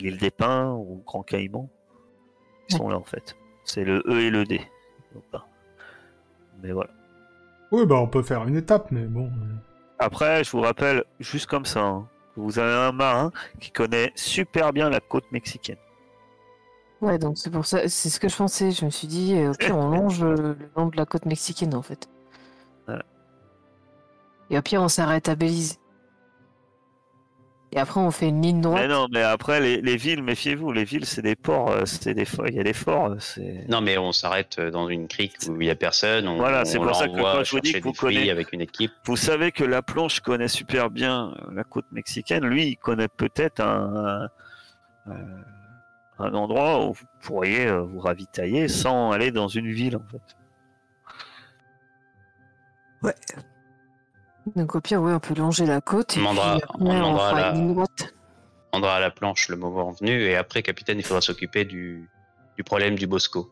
l'île 0.00 0.18
des 0.18 0.30
Pins 0.30 0.72
ou 0.72 1.02
Grand 1.06 1.22
Caïman. 1.22 1.68
Ils 2.68 2.76
sont 2.76 2.88
là 2.88 2.96
en 2.96 3.04
fait. 3.04 3.36
C'est 3.64 3.84
le 3.84 4.02
E 4.06 4.20
et 4.20 4.30
le 4.30 4.44
D. 4.44 4.60
Bah. 5.30 5.46
Mais 6.62 6.72
voilà. 6.72 6.90
Oui, 7.70 7.86
bah 7.86 7.96
on 7.96 8.08
peut 8.08 8.22
faire 8.22 8.46
une 8.48 8.56
étape, 8.56 8.90
mais 8.90 9.04
bon. 9.04 9.26
euh, 9.26 9.56
Après, 9.98 10.44
je 10.44 10.50
vous 10.50 10.60
rappelle, 10.60 11.04
juste 11.20 11.46
comme 11.46 11.64
ça, 11.64 11.80
hein, 11.80 12.08
vous 12.36 12.58
avez 12.58 12.74
un 12.74 12.92
marin 12.92 13.30
qui 13.60 13.70
connaît 13.70 14.12
super 14.14 14.72
bien 14.72 14.90
la 14.90 15.00
côte 15.00 15.30
mexicaine. 15.32 15.76
Ouais, 17.00 17.18
donc 17.18 17.36
c'est 17.36 17.50
pour 17.50 17.66
ça, 17.66 17.88
c'est 17.88 18.08
ce 18.08 18.20
que 18.20 18.28
je 18.28 18.36
pensais. 18.36 18.70
Je 18.70 18.84
me 18.84 18.90
suis 18.90 19.08
dit, 19.08 19.34
euh, 19.36 19.50
au 19.50 19.54
pire, 19.54 19.76
on 19.76 19.90
longe 19.96 20.22
euh, 20.22 20.36
le 20.36 20.56
long 20.76 20.86
de 20.86 20.96
la 20.96 21.04
côte 21.04 21.26
mexicaine 21.26 21.74
en 21.74 21.82
fait. 21.82 22.08
Voilà. 22.86 23.02
Et 24.50 24.58
au 24.58 24.62
pire, 24.62 24.80
on 24.82 24.88
s'arrête 24.88 25.28
à 25.28 25.34
Belize. 25.34 25.78
Et 27.74 27.78
après, 27.78 28.00
on 28.00 28.10
fait 28.10 28.28
une 28.28 28.42
ligne 28.42 28.60
droite. 28.60 28.82
Mais 28.82 28.88
non, 28.88 29.06
mais 29.10 29.22
après, 29.22 29.58
les, 29.58 29.80
les 29.80 29.96
villes, 29.96 30.22
méfiez-vous, 30.22 30.72
les 30.72 30.84
villes, 30.84 31.06
c'est 31.06 31.22
des 31.22 31.34
ports, 31.36 31.70
euh, 31.70 31.86
c'est 31.86 32.12
des 32.12 32.26
forts, 32.26 32.46
il 32.48 32.54
y 32.54 32.60
a 32.60 32.62
des 32.62 32.74
forts, 32.74 33.06
euh, 33.12 33.16
c'est... 33.18 33.64
Non, 33.66 33.80
mais 33.80 33.96
on 33.96 34.12
s'arrête 34.12 34.60
dans 34.60 34.88
une 34.90 35.08
crique 35.08 35.36
où 35.48 35.58
il 35.58 35.68
y 35.68 35.70
a 35.70 35.74
personne. 35.74 36.28
On, 36.28 36.36
Voilà, 36.36 36.66
c'est 36.66 36.76
pour 36.76 36.94
ça 36.94 37.08
que 37.08 37.16
quand 37.18 37.42
je 37.44 37.50
vous 37.52 37.60
dis 37.60 37.72
que 37.72 37.80
vous 37.82 37.92
connaissez- 37.94 38.28
avec 38.30 38.52
une 38.52 38.60
équipe. 38.60 38.92
Vous 39.06 39.16
savez 39.16 39.52
que 39.52 39.64
la 39.64 39.80
planche 39.80 40.20
connaît 40.20 40.48
super 40.48 40.90
bien 40.90 41.32
euh, 41.48 41.50
la 41.54 41.64
côte 41.64 41.86
mexicaine. 41.92 42.44
Lui, 42.44 42.66
il 42.66 42.76
connaît 42.76 43.08
peut-être 43.08 43.60
un, 43.60 44.28
un, 45.06 45.12
euh, 45.12 45.14
un 46.18 46.34
endroit 46.34 46.84
où 46.86 46.92
vous 46.92 47.06
pourriez 47.22 47.68
euh, 47.68 47.80
vous 47.80 48.00
ravitailler 48.00 48.68
sans 48.68 49.12
aller 49.12 49.30
dans 49.30 49.48
une 49.48 49.70
ville, 49.72 49.96
en 49.96 50.04
fait. 50.10 50.36
Donc 54.56 54.74
au 54.74 54.80
pire, 54.80 55.00
ouais, 55.02 55.12
on 55.12 55.20
peut 55.20 55.34
longer 55.34 55.66
la 55.66 55.80
côte. 55.80 56.16
Et 56.16 56.20
On 56.20 56.22
demandera- 56.22 56.58
puis 56.58 56.68
on 56.80 56.86
on, 56.90 57.16
fera 57.16 57.40
la- 57.40 57.50
une 57.50 57.56
ligne 57.58 57.74
droite. 57.74 58.14
On 58.66 58.78
prendra 58.80 58.96
à 58.96 59.00
la 59.00 59.10
planche 59.10 59.48
le 59.48 59.56
moment 59.56 59.90
venu 59.92 60.10
et 60.22 60.34
après, 60.36 60.62
capitaine, 60.62 60.98
il 60.98 61.04
faudra 61.04 61.20
s'occuper 61.20 61.64
du, 61.64 62.08
du 62.56 62.64
problème 62.64 62.94
du 62.96 63.06
Bosco. 63.06 63.50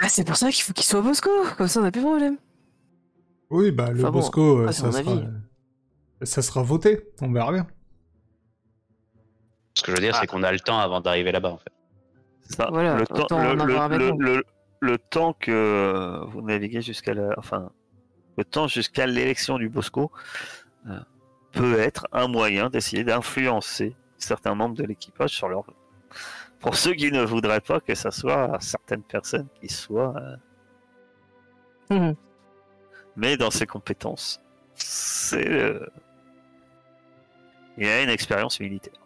Ah, 0.00 0.08
c'est 0.08 0.24
pour 0.24 0.36
ça 0.36 0.50
qu'il 0.50 0.62
faut 0.64 0.72
qu'il 0.72 0.84
soit 0.84 1.00
au 1.00 1.02
Bosco. 1.02 1.30
Comme 1.56 1.68
ça, 1.68 1.80
on 1.80 1.82
n'a 1.82 1.90
plus 1.90 2.00
de 2.00 2.06
problème. 2.06 2.36
Oui, 3.50 3.70
bah 3.72 3.90
le 3.90 4.00
Enfin 4.00 4.10
bon, 4.10 4.18
Bosco, 4.20 4.58
euh, 4.60 4.72
c'est 4.72 4.82
ça, 4.82 4.92
sera... 4.92 5.12
avis. 5.12 5.24
ça 6.22 6.42
sera 6.42 6.62
voté. 6.62 7.00
On 7.20 7.32
verra 7.32 7.52
bien. 7.52 7.66
Ce 9.74 9.82
que 9.82 9.90
je 9.92 9.96
veux 9.96 10.02
dire, 10.02 10.12
Ah. 10.16 10.18
c'est 10.20 10.26
qu'on 10.26 10.42
a 10.42 10.50
le 10.52 10.60
temps 10.60 10.78
avant 10.78 11.00
d'arriver 11.00 11.32
là-bas, 11.32 11.50
en 11.52 11.58
fait. 11.58 11.72
C'est 12.42 12.56
ça. 12.56 12.68
Voilà, 12.72 12.96
le, 12.96 13.06
temps, 13.06 13.22
autant 13.22 13.38
le, 13.42 13.48
en 13.50 13.60
avoir 13.60 13.88
le- 13.88 13.98
maintenant. 13.98 14.16
le- 14.18 14.36
le- 14.36 14.44
le 14.80 14.98
temps 14.98 15.32
que 15.32 16.20
vous 16.28 16.40
naviguez 16.42 16.80
jusqu'à 16.82 17.12
la, 17.14 17.30
enfin, 17.36 17.70
le 18.38 18.44
temps 18.44 18.68
jusqu'à 18.68 19.04
l'élection 19.06 19.58
du 19.58 19.68
Bosco 19.68 20.10
euh, 20.88 20.98
peut 21.52 21.78
être 21.80 22.06
un 22.12 22.28
moyen 22.28 22.70
d'essayer 22.70 23.02
d'influencer 23.04 23.96
certains 24.16 24.54
membres 24.54 24.76
de 24.76 24.84
l'équipage 24.84 25.30
sur 25.30 25.48
leur. 25.48 25.64
Pour 26.60 26.76
ceux 26.76 26.94
qui 26.94 27.10
ne 27.12 27.22
voudraient 27.22 27.60
pas 27.60 27.80
que 27.80 27.94
ça 27.94 28.10
soit 28.12 28.56
certaines 28.60 29.02
personnes 29.02 29.48
qui 29.60 29.68
soient, 29.68 30.14
euh, 30.16 30.36
Mhm. 31.90 32.14
mais 33.16 33.36
dans 33.36 33.50
ses 33.50 33.66
compétences, 33.66 34.40
c'est, 34.74 35.48
euh, 35.50 35.86
il 37.76 37.88
a 37.88 38.02
une 38.02 38.10
expérience 38.10 38.60
militaire. 38.60 39.00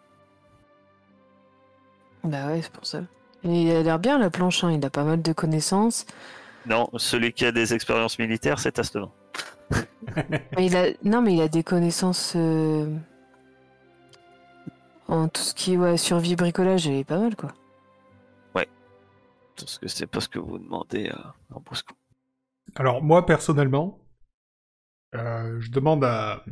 Bah 2.25 2.49
ouais, 2.49 2.61
c'est 2.63 2.73
pour 2.73 2.85
ça. 2.87 3.03
Il 3.45 3.71
a 3.71 3.83
l'air 3.83 3.99
bien 3.99 4.19
la 4.19 4.31
planche, 4.31 4.63
hein. 4.65 4.73
il 4.73 4.85
a 4.85 4.91
pas 4.91 5.05
mal 5.05 5.23
de 5.23 5.33
connaissances. 5.33 6.07
Non, 6.67 6.89
celui 6.97 7.33
qui 7.33 7.45
a 7.45 7.53
des 7.53 7.73
expériences 7.75 8.19
militaires, 8.19 8.59
c'est 8.59 8.79
Astevin. 8.79 9.11
Mais 10.57 10.67
il 10.67 10.77
a... 10.77 10.87
Non, 11.05 11.23
mais 11.23 11.35
il 11.35 11.41
a 11.41 11.49
des 11.49 11.63
connaissances 11.63 12.35
euh, 12.37 12.95
en 15.09 15.29
tout 15.29 15.43
ce 15.43 15.55
qui 15.55 15.75
est 15.75 15.77
ouais, 15.77 15.97
survie 15.97 16.37
bricolage, 16.37 16.87
il 16.87 16.95
est 16.95 17.05
pas 17.05 17.19
mal 17.19 17.37
quoi. 17.37 17.53
Parce 19.55 19.79
que 19.79 19.87
c'est 19.87 20.07
pas 20.07 20.21
ce 20.21 20.29
que 20.29 20.39
vous 20.39 20.59
demandez 20.59 21.11
à 21.11 21.35
un 21.55 21.61
Bosco. 21.61 21.95
Alors 22.75 23.03
moi 23.03 23.27
personnellement, 23.27 24.01
euh, 25.15 25.61
je 25.61 25.71
demande 25.71 26.03
à... 26.05 26.43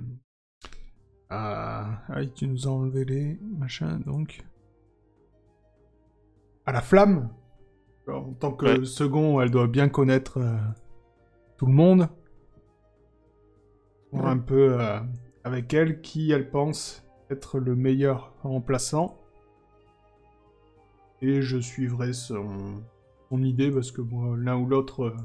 à... 1.31 2.03
Ah, 2.09 2.27
tu 2.27 2.47
nous 2.47 2.69
as 2.69 2.71
enlevé 2.71 3.05
les 3.07 3.41
machins, 3.43 4.01
donc... 4.05 4.45
À 6.67 6.73
la 6.73 6.83
flamme. 6.83 7.31
En 8.07 8.35
tant 8.35 8.53
que 8.53 8.81
Ouais. 8.81 8.85
second, 8.85 9.41
elle 9.41 9.51
doit 9.51 9.67
bien 9.67 9.89
connaître 9.89 10.39
euh, 10.39 10.59
tout 11.57 11.67
le 11.67 11.73
monde. 11.73 12.07
Un 14.13 14.39
peu 14.39 14.81
euh, 14.81 14.99
avec 15.45 15.73
elle 15.73 16.01
qui 16.01 16.33
elle 16.33 16.51
pense 16.51 17.05
être 17.31 17.59
le 17.59 17.77
meilleur 17.77 18.33
remplaçant. 18.43 19.17
Et 21.23 21.43
je 21.43 21.59
suivrai 21.59 22.13
son, 22.13 22.83
idée 23.33 23.71
parce 23.71 23.93
que 23.93 24.01
moi, 24.01 24.37
l'un 24.37 24.57
ou 24.57 24.67
l'autre 24.67 25.05
euh, 25.05 25.17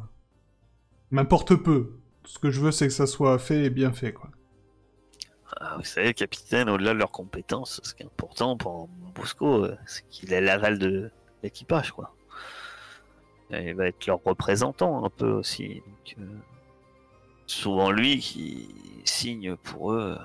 m'importe 1.12 1.56
peu. 1.56 1.98
Ce 2.26 2.38
que 2.38 2.52
je 2.52 2.62
veux, 2.62 2.72
c'est 2.72 2.88
que 2.88 2.94
ça 2.94 3.08
soit 3.08 3.40
fait 3.40 3.66
et 3.66 3.70
bien 3.70 3.92
fait, 3.92 4.14
quoi. 4.14 4.30
Ah, 5.58 5.76
vous 5.78 5.84
savez, 5.84 6.14
capitaine, 6.14 6.70
au-delà 6.70 6.94
de 6.94 7.00
leurs 7.00 7.12
compétences, 7.12 7.80
ce 7.84 7.94
qui 7.94 8.04
est 8.04 8.08
important 8.08 8.58
pour 8.58 8.90
Bosco, 9.16 9.64
euh, 9.64 9.76
c'est 9.86 10.08
qu'il 10.10 10.34
ait 10.34 10.42
l'aval 10.42 10.80
de 10.80 11.12
l'équipage, 11.44 11.92
quoi. 11.92 12.14
Il 13.52 13.76
va 13.76 13.88
être 13.88 14.06
leur 14.08 14.22
représentant 14.24 15.06
un 15.06 15.10
peu 15.10 15.32
aussi. 15.32 15.82
Donc, 15.86 16.16
euh, 16.20 16.26
souvent 17.48 17.92
lui 17.92 18.20
qui 18.20 18.70
signe 19.04 19.56
pour 19.56 19.94
eux 19.94 20.18
euh, 20.18 20.24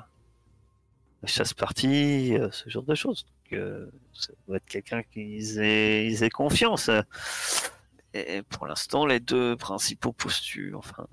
la 1.23 1.29
chasse 1.29 1.55
partie, 1.55 2.37
euh, 2.37 2.51
ce 2.51 2.69
genre 2.71 2.83
de 2.83 2.95
choses. 2.95 3.25
Donc, 3.25 3.59
euh, 3.59 3.87
ça 4.13 4.33
doit 4.47 4.57
être 4.57 4.67
quelqu'un 4.67 5.03
qu'ils 5.03 5.59
aient, 5.59 6.07
ils 6.07 6.23
aient 6.23 6.31
confiance. 6.31 6.91
Et 8.15 8.43
pour 8.43 8.67
l'instant, 8.67 9.07
les 9.07 9.21
deux 9.21 9.57
principaux 9.57 10.13
postures, 10.13 10.79
enfin, 10.79 11.07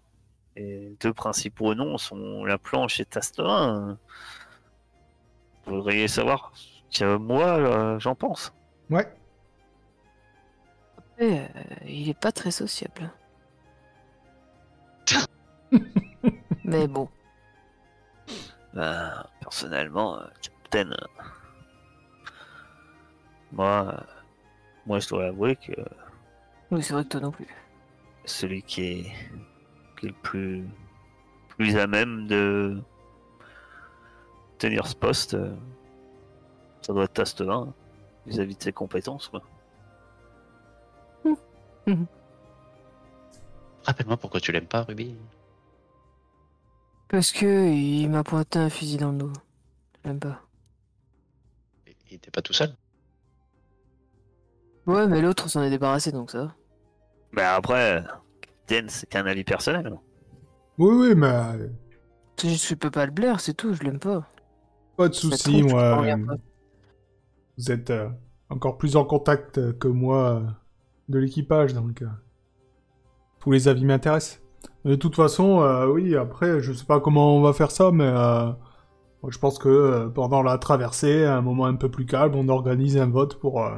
les 0.55 0.95
deux 0.99 1.13
principaux 1.13 1.75
noms 1.75 1.97
sont 1.97 2.43
la 2.43 2.57
planche 2.57 2.99
et 2.99 3.05
Tasterin. 3.05 3.97
Vous 5.65 5.75
voudriez 5.75 6.07
savoir 6.07 6.51
ce 6.89 6.99
que 6.99 7.17
moi 7.17 7.57
euh, 7.57 7.99
j'en 7.99 8.15
pense. 8.15 8.53
Ouais. 8.89 9.07
Euh, 11.21 11.47
il 11.85 12.09
est 12.09 12.19
pas 12.19 12.31
très 12.31 12.51
sociable. 12.51 13.11
Mais 16.67 16.87
bon, 16.87 17.09
Ben, 18.73 19.25
personnellement, 19.39 20.19
euh, 20.19 20.25
Capitaine, 20.41 20.93
euh, 20.93 21.23
moi, 23.53 23.93
euh, 23.93 24.01
moi 24.85 24.99
je 24.99 25.07
dois 25.07 25.25
avouer 25.27 25.55
que 25.55 25.71
oui, 26.69 26.83
c'est 26.83 26.93
vrai 26.93 27.03
que 27.03 27.09
toi 27.09 27.21
non 27.21 27.31
plus. 27.31 27.47
celui 28.25 28.61
qui 28.61 28.81
est, 28.83 29.03
qui 29.97 30.05
est 30.07 30.09
le 30.09 30.15
plus, 30.21 30.67
plus 31.47 31.77
à 31.77 31.87
même 31.87 32.27
de 32.27 32.77
tenir 34.57 34.85
ce 34.85 34.95
poste, 34.95 35.33
euh, 35.35 35.55
ça 36.81 36.91
doit 36.93 37.05
être 37.05 37.13
Tasterin, 37.13 37.73
vis-à-vis 38.25 38.55
de 38.57 38.63
ses 38.63 38.73
compétences. 38.73 39.29
Quoi. 39.29 39.41
Rappelle-moi 43.85 44.17
pourquoi 44.17 44.41
tu 44.41 44.51
l'aimes 44.51 44.67
pas, 44.67 44.83
Ruby. 44.83 45.15
Parce 47.09 47.31
que 47.31 47.69
il 47.71 48.09
m'a 48.09 48.23
pointé 48.23 48.59
un 48.59 48.69
fusil 48.69 48.97
dans 48.97 49.11
le 49.11 49.17
dos. 49.17 49.33
J'aime 50.03 50.19
pas. 50.19 50.41
Il 52.09 52.15
était 52.15 52.31
pas 52.31 52.41
tout 52.41 52.53
seul. 52.53 52.75
Ouais, 54.85 55.07
mais 55.07 55.21
l'autre 55.21 55.49
s'en 55.49 55.61
est 55.63 55.69
débarrassé 55.69 56.11
donc 56.11 56.31
ça. 56.31 56.45
va. 56.45 56.55
Ben 57.33 57.47
après, 57.55 58.03
Capitaine, 58.41 58.89
c'est 58.89 59.07
qu'un 59.09 59.25
avis 59.25 59.43
personnel. 59.43 59.93
Oui, 60.77 60.95
oui, 61.09 61.15
mais 61.15 61.27
euh, 61.27 61.67
C'est 62.37 62.49
juste 62.49 62.63
que 62.63 62.69
je 62.69 62.75
peux 62.75 62.91
pas 62.91 63.05
le 63.05 63.11
blaire, 63.11 63.39
c'est 63.39 63.53
tout, 63.53 63.73
je 63.73 63.83
l'aime 63.83 63.99
pas. 63.99 64.27
pas 64.95 65.09
de 65.09 65.13
soucis, 65.13 65.59
trouve, 65.59 65.71
moi. 65.71 66.03
euh. 66.05 66.37
Vous 67.57 67.71
êtes 67.71 67.89
euh, 67.89 68.09
encore 68.49 68.77
plus 68.77 68.95
en 68.95 69.03
contact 69.05 69.77
que 69.79 69.87
moi 69.87 70.35
euh, 70.41 70.47
de 71.09 71.19
l'équipage, 71.19 71.73
donc 71.73 72.01
euh, 72.01 72.07
tous 73.39 73.51
les 73.51 73.67
avis 73.67 73.85
m'intéressent. 73.85 74.41
De 74.85 74.95
toute 74.95 75.15
façon, 75.15 75.61
euh, 75.61 75.87
oui, 75.87 76.15
après, 76.15 76.61
je 76.61 76.71
sais 76.71 76.85
pas 76.85 76.99
comment 76.99 77.35
on 77.35 77.41
va 77.41 77.53
faire 77.53 77.71
ça, 77.71 77.91
mais 77.91 78.05
euh, 78.05 78.45
moi, 79.21 79.29
je 79.31 79.37
pense 79.39 79.59
que 79.59 79.67
euh, 79.67 80.07
pendant 80.07 80.41
la 80.43 80.57
traversée, 80.57 81.25
à 81.25 81.35
un 81.37 81.41
moment 81.41 81.65
un 81.65 81.75
peu 81.75 81.89
plus 81.89 82.05
calme, 82.05 82.35
on 82.35 82.47
organise 82.47 82.97
un 82.97 83.07
vote 83.09 83.37
pour, 83.39 83.65
euh, 83.65 83.71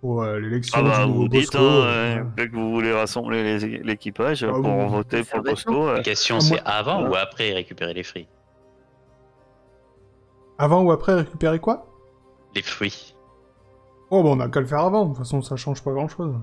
pour 0.00 0.22
euh, 0.22 0.40
l'élection 0.40 0.80
Ah 0.80 0.82
bah 0.82 1.04
du 1.04 1.08
nouveau 1.10 1.22
vous 1.22 1.28
dites, 1.28 1.52
Bosco. 1.52 1.58
hein, 1.58 1.62
euh, 1.62 1.84
euh, 1.84 2.12
voilà. 2.14 2.30
dès 2.36 2.48
que 2.48 2.56
vous 2.56 2.70
voulez 2.72 2.92
rassembler 2.92 3.58
l'équipage 3.84 4.42
Ah, 4.42 4.52
pour 4.52 4.62
vous- 4.62 4.88
voter 4.88 5.22
pour. 5.22 5.42
Bosco. 5.42 5.86
euh, 5.88 5.96
La 5.98 6.02
question, 6.02 6.36
Ah, 6.38 6.40
c'est 6.40 6.60
avant 6.64 7.02
Ouais. 7.04 7.10
ou 7.10 7.14
après 7.14 7.52
récupérer 7.52 7.94
les 7.94 8.02
fruits? 8.02 8.26
Avant 10.58 10.82
ou 10.82 10.90
après 10.92 11.14
récupérer 11.14 11.58
quoi? 11.58 11.86
Les 12.54 12.62
fruits. 12.62 13.14
Oh, 14.10 14.22
bah 14.24 14.30
on 14.32 14.40
a 14.40 14.48
qu'à 14.48 14.60
le 14.60 14.66
faire 14.66 14.80
avant, 14.80 15.04
de 15.04 15.08
toute 15.10 15.18
façon, 15.18 15.40
ça 15.40 15.54
change 15.56 15.82
pas 15.84 15.92
grand-chose. 15.92 16.34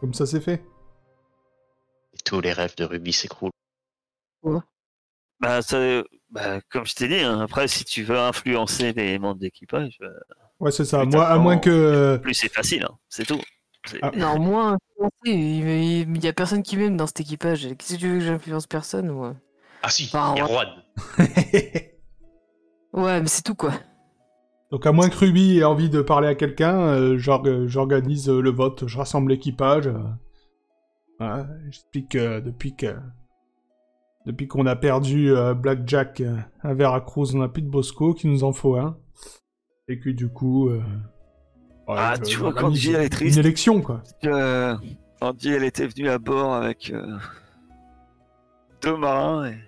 Comme 0.00 0.14
ça, 0.14 0.24
c'est 0.24 0.40
fait. 0.40 0.64
Tous 2.24 2.40
les 2.40 2.52
rêves 2.52 2.74
de 2.76 2.84
Ruby 2.84 3.12
s'écroulent. 3.12 3.50
Bah, 5.40 5.62
ça, 5.62 6.02
bah, 6.30 6.60
comme 6.70 6.84
je 6.86 6.94
t'ai 6.94 7.08
dit, 7.08 7.20
hein, 7.20 7.40
après, 7.40 7.66
si 7.68 7.84
tu 7.84 8.02
veux 8.02 8.18
influencer 8.18 8.92
les 8.92 9.18
membres 9.18 9.40
d'équipage, 9.40 9.98
euh, 10.02 10.08
Ouais, 10.60 10.70
c'est 10.70 10.84
ça. 10.84 11.04
Moi, 11.06 11.26
à 11.26 11.38
moins 11.38 11.56
que. 11.56 12.18
Plus 12.18 12.34
c'est 12.34 12.52
facile, 12.52 12.84
hein, 12.84 12.94
c'est 13.08 13.24
tout. 13.26 13.40
Ah. 14.02 14.10
Non, 14.14 14.38
moi, 14.38 14.76
influencer, 14.76 15.10
il 15.24 16.14
il 16.16 16.22
y 16.24 16.28
a 16.28 16.34
personne 16.34 16.62
qui 16.62 16.76
m'aime 16.76 16.98
dans 16.98 17.06
cet 17.06 17.20
équipage. 17.20 17.62
Qu'est-ce 17.78 17.94
que 17.94 17.98
tu 18.00 18.08
veux 18.08 18.18
que 18.18 18.24
j'influence 18.24 18.66
personne 18.66 19.08
ou... 19.10 19.32
Ah 19.82 19.88
si, 19.88 20.04
il 20.04 20.12
y 20.12 20.16
a 20.16 20.34
ouais. 20.34 20.46
Juan. 20.46 20.68
Ouais, 22.92 23.20
mais 23.22 23.28
c'est 23.28 23.42
tout 23.42 23.54
quoi. 23.54 23.72
Donc, 24.70 24.84
à 24.86 24.92
moins 24.92 25.08
que 25.08 25.16
Ruby 25.16 25.58
ait 25.58 25.64
envie 25.64 25.88
de 25.90 26.02
parler 26.02 26.28
à 26.28 26.34
quelqu'un, 26.34 26.78
euh, 26.78 27.18
j'org- 27.18 27.66
j'organise 27.66 28.28
euh, 28.28 28.40
le 28.40 28.50
vote, 28.50 28.86
je 28.86 28.98
rassemble 28.98 29.30
l'équipage. 29.32 29.86
euh, 29.86 29.98
voilà, 31.20 31.46
J'explique 31.66 32.08
que 32.10 32.40
depuis 32.40 32.74
que. 32.74 32.96
Depuis 34.26 34.48
qu'on 34.48 34.66
a 34.66 34.74
perdu 34.76 35.30
euh, 35.30 35.54
Blackjack 35.54 36.20
euh, 36.20 36.36
à 36.62 36.74
Veracruz, 36.74 37.34
on 37.34 37.38
n'a 37.38 37.48
plus 37.48 37.62
de 37.62 37.70
Bosco, 37.70 38.12
qu'il 38.12 38.30
nous 38.30 38.44
en 38.44 38.52
faut 38.52 38.76
un. 38.76 38.98
Et 39.88 39.98
que 39.98 40.10
du 40.10 40.28
coup. 40.28 40.68
euh, 40.68 40.78
ouais, 41.88 41.94
Ah, 41.96 42.14
je- 42.18 42.24
tu 42.24 42.36
vois, 42.38 42.52
quand 42.52 42.70
Jill 42.74 42.96
est 42.96 43.08
triste. 43.08 43.36
Une 43.36 43.44
élection, 43.46 43.80
quoi. 43.80 44.02
Euh, 44.24 44.76
Andy, 45.22 45.50
elle 45.50 45.64
était 45.64 45.86
venue 45.86 46.08
à 46.08 46.18
bord 46.18 46.54
avec 46.54 46.90
euh, 46.90 47.16
deux 48.82 48.96
marins 48.96 49.50
et, 49.50 49.58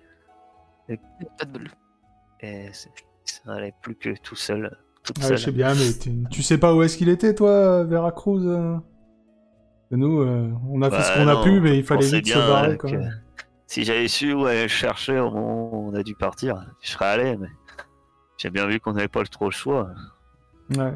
Ah 0.89 1.25
Pas 1.39 1.45
de 1.45 1.51
bol. 1.51 1.67
et 2.41 2.67
c'est- 2.73 2.89
ça 3.25 3.53
allait 3.53 3.73
plus 3.81 3.95
que 3.95 4.09
tout 4.21 4.35
seul. 4.35 4.77
Seule. 5.19 5.37
je 5.37 5.43
sais 5.45 5.51
bien, 5.51 5.73
mais 5.75 5.93
tu- 5.99 6.23
tu 6.29 6.43
sais 6.43 6.57
pas 6.57 6.73
où 6.75 6.81
est-ce 6.83 6.97
qu'il 6.97 7.09
était, 7.09 7.35
toi, 7.35 7.83
Veracruz 7.83 8.45
euh? 8.47 8.77
Nous, 9.95 10.21
euh, 10.21 10.51
on 10.69 10.81
a 10.81 10.89
fait 10.89 11.01
ce 11.03 11.09
Bah, 11.09 11.23
qu'on 11.35 11.41
a 11.41 11.43
pu, 11.43 11.59
mais 11.61 11.77
il 11.77 11.83
fallait 11.83 12.07
vite 12.07 12.27
se 12.27 12.33
barrer, 12.33 12.71
euh, 12.73 12.77
quoi. 12.77 12.89
Si 13.67 13.83
j'avais 13.83 14.07
su 14.07 14.33
où 14.33 14.47
au 14.47 15.31
moment 15.31 15.69
où 15.73 15.89
on 15.91 15.93
a 15.95 16.03
dû 16.03 16.15
partir, 16.15 16.65
je 16.81 16.89
serais 16.91 17.05
allé, 17.05 17.37
mais 17.37 17.47
j'ai 18.37 18.49
bien 18.49 18.67
vu 18.67 18.79
qu'on 18.79 18.93
n'avait 18.93 19.07
pas 19.07 19.23
trop 19.23 19.45
le 19.45 19.51
choix. 19.51 19.89
Ouais. 20.75 20.93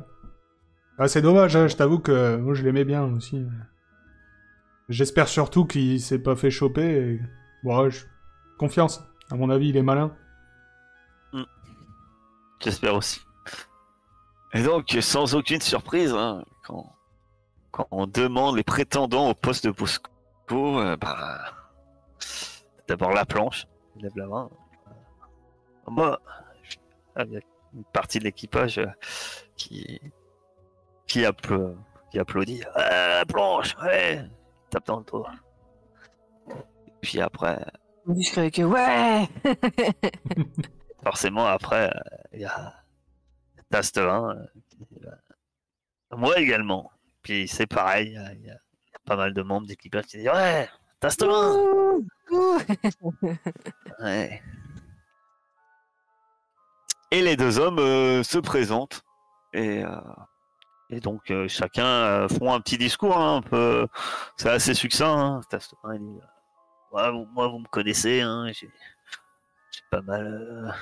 Ah, 0.98 1.08
c'est 1.08 1.22
dommage, 1.22 1.56
hein, 1.56 1.68
je 1.68 1.76
t'avoue 1.76 2.00
que 2.00 2.38
moi, 2.38 2.54
je 2.56 2.64
l'aimais 2.64 2.86
bien 2.86 3.04
aussi. 3.04 3.45
J'espère 4.89 5.28
surtout 5.28 5.66
qu'il 5.66 6.02
s'est 6.02 6.20
pas 6.20 6.36
fait 6.36 6.50
choper. 6.50 6.86
Et... 6.86 7.22
Bon, 7.64 7.89
je- 7.89 8.06
confiance. 8.58 9.04
À 9.30 9.36
mon 9.36 9.50
avis, 9.50 9.70
il 9.70 9.78
est 9.78 9.84
malin. 9.84 10.16
J'espère 12.64 12.95
aussi. 12.95 13.22
Et 14.54 14.64
donc, 14.64 14.98
sans 15.02 15.36
aucune 15.36 15.62
surprise, 15.62 16.14
hein, 16.14 16.43
quand, 16.66 16.95
quand 17.78 17.88
on 17.92 18.08
demande 18.08 18.56
les 18.58 18.64
prétendants 18.64 19.30
au 19.30 19.34
poste 19.36 19.66
de 19.68 19.72
Bosco, 19.72 20.10
euh, 20.80 20.98
bah, 20.98 21.40
d'abord 22.88 23.12
la 23.12 23.24
planche, 23.24 23.68
il 23.96 24.02
lève 24.02 24.18
la 24.18 24.26
main. 24.26 24.50
Euh, 24.88 25.92
Moi, 25.92 26.20
il 27.20 27.34
y 27.34 27.38
a 27.38 27.40
une 27.76 27.84
partie 27.94 28.18
de 28.18 28.24
l'équipage 28.24 28.80
euh, 28.80 28.88
qui, 29.56 30.02
qui, 31.06 31.20
appla- 31.22 31.76
qui 32.12 32.18
applaudit. 32.18 32.64
Ah, 32.74 33.20
la 33.20 33.26
planche, 33.28 33.78
ouais, 33.84 34.26
tape 34.72 34.88
dans 34.88 34.98
le 35.00 35.06
dos. 35.06 35.26
Et 36.50 36.92
puis 37.02 37.22
après, 37.22 37.64
que 38.52 38.64
ouais 38.64 39.28
forcément, 41.04 41.46
après, 41.46 41.90
euh, 41.96 42.00
il 42.34 42.40
y 42.42 42.46
a 42.46 42.74
euh, 44.32 44.46
qui 44.70 45.00
va- 45.00 46.18
Moi 46.18 46.40
également. 46.40 46.90
Puis 47.24 47.47
c'est 47.47 47.68
pareil, 47.68 48.07
il 48.09 48.13
y, 48.13 48.18
a- 48.18 48.34
il 48.34 48.45
y 48.45 48.49
a 48.51 48.57
pas 49.05 49.15
mal 49.15 49.34
de 49.34 49.41
membres 49.41 49.68
d'équipage 49.68 50.05
qui 50.05 50.18
disent 50.18 50.30
Ouais, 50.30 50.70
ouh. 51.28 52.07
Ouais. 53.99 54.41
Et 57.11 57.22
les 57.22 57.36
deux 57.38 57.57
hommes 57.59 57.80
euh, 57.80 58.24
se 58.24 58.38
présentent. 58.38 59.01
Et, 59.53 59.84
euh, 59.84 59.89
et 60.89 60.99
donc, 60.99 61.32
euh, 61.32 61.47
chacun 61.47 62.28
font 62.28 62.53
un 62.53 62.59
petit 62.59 62.78
discours. 62.78 63.18
hein, 63.18 63.38
un 63.38 63.41
peu... 63.41 63.88
C'est 64.36 64.49
assez 64.49 64.74
succinct. 64.74 65.41
Hein. 65.51 65.57
Dit 65.97 66.20
Ouais, 66.91 67.11
vous- 67.11 67.28
Moi, 67.32 67.47
vous 67.47 67.59
me 67.59 67.68
connaissez. 67.68 68.22
Hein, 68.22 68.51
J'ai 68.53 68.70
pas 69.89 70.01
mal. 70.01 70.76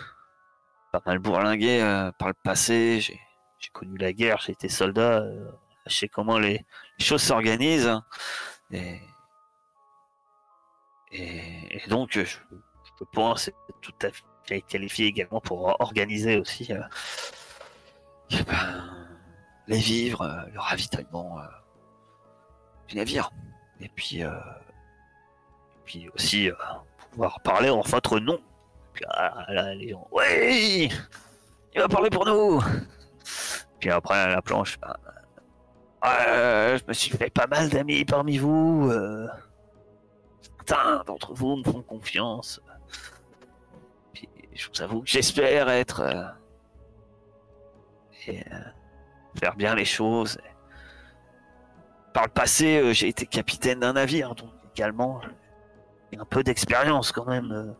pas 0.91 1.01
mal 1.05 1.19
bourlingué 1.19 1.79
par 2.17 2.29
le 2.29 2.33
passé. 2.43 2.99
J'ai 3.01 3.19
j'ai 3.59 3.69
connu 3.71 3.97
la 3.97 4.13
guerre, 4.13 4.37
j'ai 4.45 4.51
été 4.51 4.69
soldat. 4.69 5.23
Je 5.85 5.95
sais 5.95 6.07
comment 6.07 6.39
les, 6.39 6.65
choses 6.99 7.21
s'organisent. 7.21 8.01
Et, 8.71 8.99
donc, 11.87 12.11
je, 12.11 12.23
je 12.23 13.05
pense 13.11 13.49
tout 13.81 13.93
à 14.01 14.07
fait 14.45 14.61
qualifié 14.61 15.07
également 15.07 15.41
pour 15.41 15.79
organiser 15.79 16.37
aussi 16.37 16.71
euh, 16.71 16.81
les 19.67 19.79
vivres, 19.79 20.21
euh, 20.21 20.45
le 20.53 20.59
ravitaillement 20.59 21.39
euh, 21.39 21.43
du 22.87 22.95
navire. 22.95 23.31
Et 23.81 23.89
puis, 23.89 24.23
puis 25.83 26.09
aussi 26.15 26.49
pouvoir 27.11 27.41
parler 27.41 27.69
en 27.69 27.81
votre 27.81 28.19
nom. 28.19 28.39
Puis 28.93 29.03
là, 29.05 29.73
les 29.75 29.89
gens, 29.89 30.07
oui, 30.11 30.89
il 31.73 31.81
va 31.81 31.89
parler 31.89 32.09
pour 32.09 32.25
nous. 32.25 32.61
Puis 33.79 33.89
après, 33.89 34.29
la 34.29 34.41
planche, 34.41 34.79
bah, 34.79 34.97
je 36.77 36.83
me 36.87 36.93
suis 36.93 37.11
fait 37.11 37.29
pas 37.29 37.47
mal 37.47 37.69
d'amis 37.69 38.05
parmi 38.05 38.37
vous. 38.37 38.89
euh, 38.91 39.27
certains 40.57 41.03
d'entre 41.05 41.33
vous 41.33 41.57
me 41.57 41.63
font 41.63 41.81
confiance. 41.81 42.61
Puis 44.13 44.29
je 44.53 44.67
vous 44.69 44.81
avoue 44.81 45.01
que 45.01 45.09
j'espère 45.09 45.69
être. 45.69 46.01
euh, 46.01 46.23
et 48.27 48.39
euh, 48.51 48.59
faire 49.39 49.55
bien 49.55 49.75
les 49.75 49.85
choses. 49.85 50.37
Par 52.13 52.23
le 52.23 52.29
passé, 52.31 52.79
euh, 52.79 52.93
j'ai 52.93 53.09
été 53.09 53.25
capitaine 53.27 53.81
d'un 53.81 53.93
navire, 53.93 54.33
donc 54.35 54.49
également, 54.75 55.21
j'ai 56.11 56.19
un 56.19 56.25
peu 56.25 56.43
d'expérience 56.43 57.11
quand 57.11 57.25
même. 57.25 57.51
euh. 57.51 57.73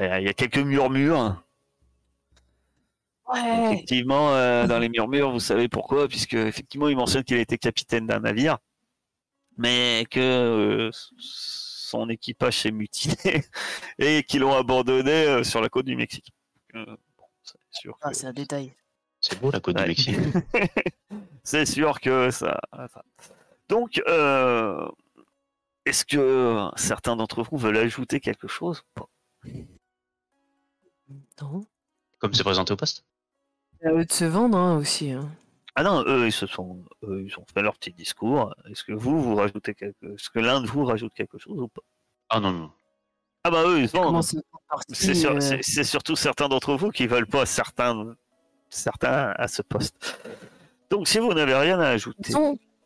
Euh, 0.00 0.18
Il 0.18 0.24
y 0.24 0.28
a 0.28 0.32
quelques 0.32 0.58
murmures. 0.58 1.36
Ouais 3.32 3.64
Effectivement, 3.72 4.34
euh, 4.34 4.66
dans 4.66 4.78
les 4.78 4.88
murmures, 4.88 5.30
vous 5.30 5.40
savez 5.40 5.68
pourquoi, 5.68 6.08
puisque 6.08 6.34
effectivement, 6.34 6.88
il 6.88 6.96
mentionne 6.96 7.24
qu'il 7.24 7.38
était 7.38 7.58
capitaine 7.58 8.06
d'un 8.06 8.20
navire, 8.20 8.58
mais 9.56 10.04
que 10.10 10.20
euh, 10.20 10.90
son 11.18 12.08
équipage 12.08 12.58
s'est 12.60 12.70
mutiné 12.70 13.44
et 13.98 14.22
qu'ils 14.24 14.40
l'ont 14.40 14.54
abandonné 14.54 15.10
euh, 15.26 15.44
sur 15.44 15.60
la 15.60 15.68
côte 15.68 15.86
du 15.86 15.96
Mexique. 15.96 16.30
Euh, 16.74 16.84
bon, 17.16 17.24
c'est 17.42 17.58
sûr 17.70 17.96
Ah, 18.02 18.10
que- 18.10 18.16
c'est 18.16 18.26
un 18.26 18.32
détail. 18.32 18.74
C'est 19.20 19.40
beau 19.40 19.50
la 19.50 19.60
côte 19.60 19.76
Ouais. 19.76 19.82
du 19.82 19.88
Mexique. 19.88 20.16
c'est 21.44 21.64
sûr 21.66 22.00
que 22.00 22.30
ça. 22.30 22.60
Donc, 23.68 24.02
euh, 24.08 24.88
est-ce 25.86 26.04
que 26.04 26.68
certains 26.76 27.14
d'entre 27.16 27.42
vous 27.44 27.56
veulent 27.56 27.76
ajouter 27.78 28.20
quelque 28.20 28.48
chose 28.48 28.80
ou 28.80 29.00
pas? 29.00 29.08
Non. 31.40 31.64
Comme 32.18 32.32
c'est 32.34 32.44
présenté 32.44 32.72
au 32.72 32.76
poste? 32.76 33.04
C'est 33.82 33.88
à 33.88 33.92
eux 33.92 34.04
de 34.04 34.12
se 34.12 34.24
vendre 34.24 34.56
hein, 34.56 34.76
aussi. 34.78 35.10
Hein. 35.10 35.28
Ah 35.74 35.82
non, 35.82 36.04
eux, 36.06 36.26
ils 36.26 36.32
se 36.32 36.46
sont, 36.46 36.78
eux, 37.04 37.24
ils 37.26 37.34
ont 37.38 37.44
fait 37.52 37.62
leur 37.62 37.74
petit 37.76 37.92
discours. 37.92 38.54
Est-ce 38.70 38.84
que 38.84 38.92
vous, 38.92 39.20
vous 39.22 39.34
rajoutez 39.34 39.74
quelque, 39.74 40.04
est-ce 40.14 40.28
que 40.30 40.38
l'un 40.38 40.60
de 40.60 40.66
vous 40.66 40.84
rajoute 40.84 41.12
quelque 41.14 41.38
chose 41.38 41.58
ou 41.60 41.68
pas? 41.68 41.80
Ah 42.28 42.40
non, 42.40 42.52
non. 42.52 42.70
Ah 43.44 43.50
bah 43.50 43.64
eux, 43.66 43.80
ils 43.80 43.88
se 43.88 43.96
vendent. 43.96 44.22
C'est 44.90 45.26
euh, 45.26 45.40
c'est- 45.40 45.62
c'est 45.62 45.84
surtout 45.84 46.14
certains 46.14 46.48
d'entre 46.48 46.74
vous 46.74 46.90
qui 46.90 47.06
veulent 47.08 47.26
pas 47.26 47.44
certains, 47.44 48.14
certains 48.70 49.32
à 49.36 49.48
ce 49.48 49.62
poste. 49.62 50.16
Donc 50.90 51.08
si 51.08 51.18
vous 51.18 51.32
n'avez 51.34 51.54
rien 51.54 51.80
à 51.80 51.88
ajouter, 51.88 52.32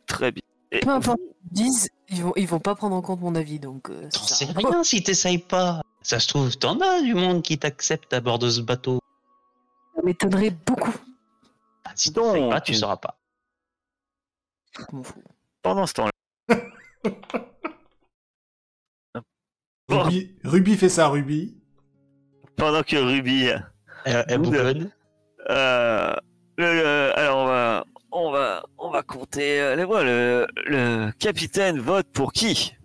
très 0.07 0.31
bien. 0.31 0.41
Et 0.71 0.79
peu 0.79 0.89
importe 0.89 1.19
vous- 1.19 1.27
ce 1.27 1.47
qu'ils 1.49 1.65
disent, 1.65 1.89
ils 2.09 2.23
vont, 2.23 2.33
ils 2.37 2.47
vont 2.47 2.59
pas 2.59 2.73
prendre 2.73 2.95
en 2.95 3.01
compte 3.01 3.21
mon 3.21 3.35
avis, 3.35 3.59
donc... 3.59 3.89
euh, 3.89 4.09
T'en 4.11 4.19
ça 4.23 4.35
sais 4.35 4.45
sert 4.45 4.57
à 4.57 4.59
rien 4.69 4.83
si 4.83 5.03
t'essayes 5.03 5.37
pas. 5.37 5.81
Ça 6.01 6.19
se 6.19 6.27
trouve, 6.29 6.55
t'en 6.57 6.79
as 6.79 7.01
du 7.01 7.13
monde 7.13 7.43
qui 7.43 7.57
t'accepte 7.59 8.11
à 8.13 8.19
bord 8.21 8.39
de 8.39 8.49
ce 8.49 8.61
bateau. 8.61 8.99
Ça 9.97 10.03
m'étonnerait 10.03 10.51
beaucoup. 10.51 10.93
Ah, 11.83 11.91
si 11.95 12.11
pas, 12.13 12.61
tu 12.61 12.73
sauras 12.75 12.97
pas. 12.97 13.17
Pendant 15.63 15.87
ce 15.87 15.93
temps-là. 15.93 16.11
Ruby, 19.89 20.35
Ruby 20.43 20.75
fait 20.77 20.89
ça, 20.89 21.07
Ruby. 21.07 21.57
pendant 22.57 22.83
que 22.83 22.97
Ruby, 22.97 23.47
Elle, 24.05 24.25
elle 24.27 24.37
bougonne. 24.41 24.91
euh, 25.49 26.13
le- 26.57 26.73
le- 26.73 27.17
alors 27.17 27.37
on 27.37 27.45
va, 27.47 27.85
on 28.11 28.31
va, 28.31 28.65
on 28.77 28.89
va 28.91 29.01
compter 29.03 29.61
euh, 29.61 29.75
les 29.77 29.85
voix. 29.85 30.03
Le, 30.03 30.45
le 30.65 31.11
capitaine 31.13 31.79
vote 31.79 32.07
pour 32.11 32.33
qui? 32.33 32.75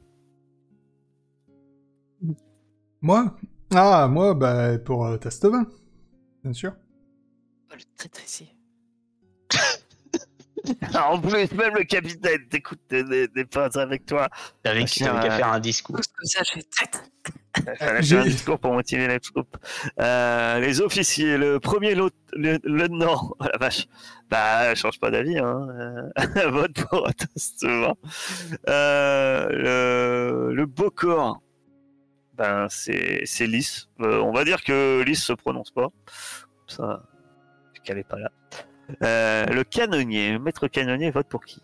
Moi? 3.01 3.35
Ah, 3.75 4.07
moi, 4.09 4.35
bah, 4.35 4.79
pour 4.79 5.05
euh, 5.07 5.17
Tastevin. 5.17 5.67
Bien 6.45 6.53
sûr. 6.53 6.73
Oh, 7.73 7.77
le 7.77 7.83
traître 7.97 8.25
ici. 8.25 8.55
En 10.95 11.21
plus, 11.21 11.51
même 11.53 11.75
le 11.75 11.83
capitaine 11.83 12.47
t'écoute 12.49 12.79
des, 12.89 13.27
des 13.27 13.45
pas 13.45 13.67
avec 13.81 14.07
toi. 14.07 14.29
T'avais 14.63 14.87
Chien, 14.87 15.09
t'avais 15.13 15.27
qu'à 15.29 15.35
euh, 15.35 15.37
faire 15.39 15.53
un 15.53 15.59
discours. 15.59 15.97
Comme 15.97 16.25
ça, 16.25 16.43
je 16.47 16.53
fais 16.53 16.63
traite. 16.63 17.03
Fallait 17.79 18.01
J'ai- 18.03 18.15
faire 18.17 18.25
un 18.25 18.29
discours 18.29 18.59
pour 18.61 18.73
motiver 18.73 19.09
les 19.09 19.19
troupes. 19.19 19.57
Euh, 20.01 20.61
les 20.61 20.81
officiers, 20.81 21.37
le 21.37 21.59
premier 21.59 21.97
lot- 21.97 22.13
le 22.35 22.59
lieutenant, 22.63 23.35
oh 23.41 23.45
la 23.53 23.59
vache, 23.59 23.89
bah 24.31 24.73
change 24.77 25.01
pas 25.01 25.11
d'avis, 25.11 25.37
hein. 25.39 25.67
euh, 26.17 26.51
vote 26.51 26.75
pour 26.89 27.09
Tastement. 27.13 27.97
Euh, 28.69 29.49
le, 29.51 30.55
le 30.55 30.67
beau 30.67 30.91
corps, 30.91 31.43
ben 32.35 32.69
c'est 32.71 33.25
lisse. 33.49 33.89
Euh, 34.01 34.21
on 34.21 34.31
va 34.33 34.45
dire 34.45 34.63
que 34.63 35.03
lisse 35.03 35.25
se 35.25 35.33
prononce 35.33 35.73
pas. 35.73 35.89
Comme 35.89 36.69
Ça, 36.69 37.03
qu'elle 37.85 37.99
est 37.99 38.05
pas 38.09 38.19
là. 38.19 38.31
Euh, 39.03 39.47
le 39.47 39.65
canonnier, 39.65 40.33
le 40.33 40.39
maître 40.39 40.67
canonnier 40.69 41.11
vote 41.11 41.29
pour 41.29 41.45
qui? 41.45 41.63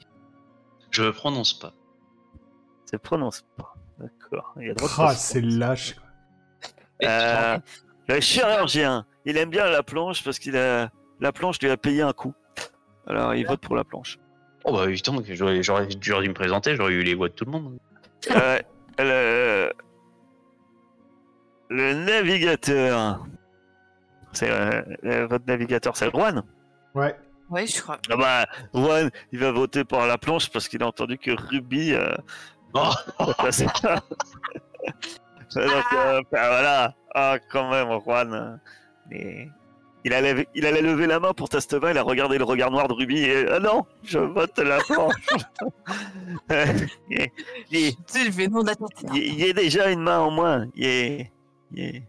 Je 0.90 1.10
prononce 1.10 1.58
pas. 1.58 1.72
Se 2.90 2.96
prononce 2.96 3.44
pas. 3.56 3.74
D'accord. 3.98 4.54
Il 4.60 4.68
y 4.68 4.70
a 4.70 4.74
droit 4.74 4.88
de 4.88 4.94
Ah, 4.98 5.14
c'est 5.14 5.40
lâche. 5.40 5.94
quoi. 5.94 7.08
Euh, 7.08 7.58
le 8.08 8.20
chirurgien, 8.20 9.06
il 9.24 9.36
aime 9.36 9.50
bien 9.50 9.66
la 9.66 9.82
planche 9.82 10.24
parce 10.24 10.38
qu'il 10.38 10.56
a 10.56 10.90
la 11.20 11.32
planche 11.32 11.60
lui 11.60 11.68
a 11.70 11.76
payé 11.76 12.02
un 12.02 12.12
coup. 12.12 12.32
Alors 13.06 13.34
il 13.34 13.46
vote 13.46 13.60
pour 13.60 13.76
la 13.76 13.84
planche. 13.84 14.18
Oh 14.64 14.72
bah 14.72 14.84
évidemment 14.88 15.22
que 15.22 15.34
j'aurais 15.34 15.62
j'aurais- 15.62 15.88
j'aurais 16.00 16.22
dû 16.22 16.28
me 16.28 16.34
présenter, 16.34 16.76
j'aurais 16.76 16.92
eu 16.92 17.02
les 17.02 17.14
voix 17.14 17.28
de 17.28 17.34
tout 17.34 17.44
le 17.44 17.50
monde. 17.52 17.78
Euh, 18.30 18.58
le... 18.98 19.72
le 21.70 21.94
navigateur, 21.94 23.26
c'est 24.38 24.50
euh, 24.50 24.82
euh, 25.04 25.26
votre 25.26 25.46
navigateur, 25.46 25.96
c'est 25.96 26.10
Juan. 26.10 26.42
Ouais. 26.94 27.14
Ouais, 27.50 27.66
je 27.66 27.80
crois. 27.80 27.98
Ah 28.10 28.16
bah 28.16 28.46
Juan, 28.74 29.10
il 29.32 29.38
va 29.38 29.52
voter 29.52 29.82
pour 29.84 30.00
la 30.02 30.18
planche 30.18 30.50
parce 30.50 30.68
qu'il 30.68 30.82
a 30.82 30.86
entendu 30.86 31.16
que 31.18 31.30
Ruby. 31.30 31.92
Euh, 31.94 32.14
Oh. 32.74 32.90
Donc 35.54 35.84
euh, 35.94 36.20
bah, 36.30 36.48
voilà, 36.48 36.94
ah 37.14 37.38
quand 37.50 37.70
même 37.70 37.88
Juan. 38.04 38.60
mais 39.10 39.48
il 40.04 40.12
allait, 40.12 40.46
il 40.54 40.66
allait 40.66 40.82
lever 40.82 41.06
la 41.06 41.18
main 41.18 41.32
pour 41.32 41.48
Tasteva, 41.48 41.90
il 41.90 41.98
a 41.98 42.02
regardé 42.02 42.36
le 42.38 42.44
regard 42.44 42.70
noir 42.70 42.86
de 42.88 42.92
Ruby 42.92 43.20
et 43.24 43.46
ah 43.50 43.58
non, 43.58 43.84
je 44.04 44.18
vote 44.18 44.58
la 44.58 44.78
planche. 44.78 45.14
il, 47.10 47.28
il- 47.70 49.38
y 49.46 49.50
a 49.50 49.52
déjà 49.54 49.90
une 49.90 50.02
main 50.02 50.18
en 50.20 50.30
moins. 50.30 50.66
Il 50.74 50.86
est, 50.86 51.32
il 51.72 51.82
est- 51.84 52.02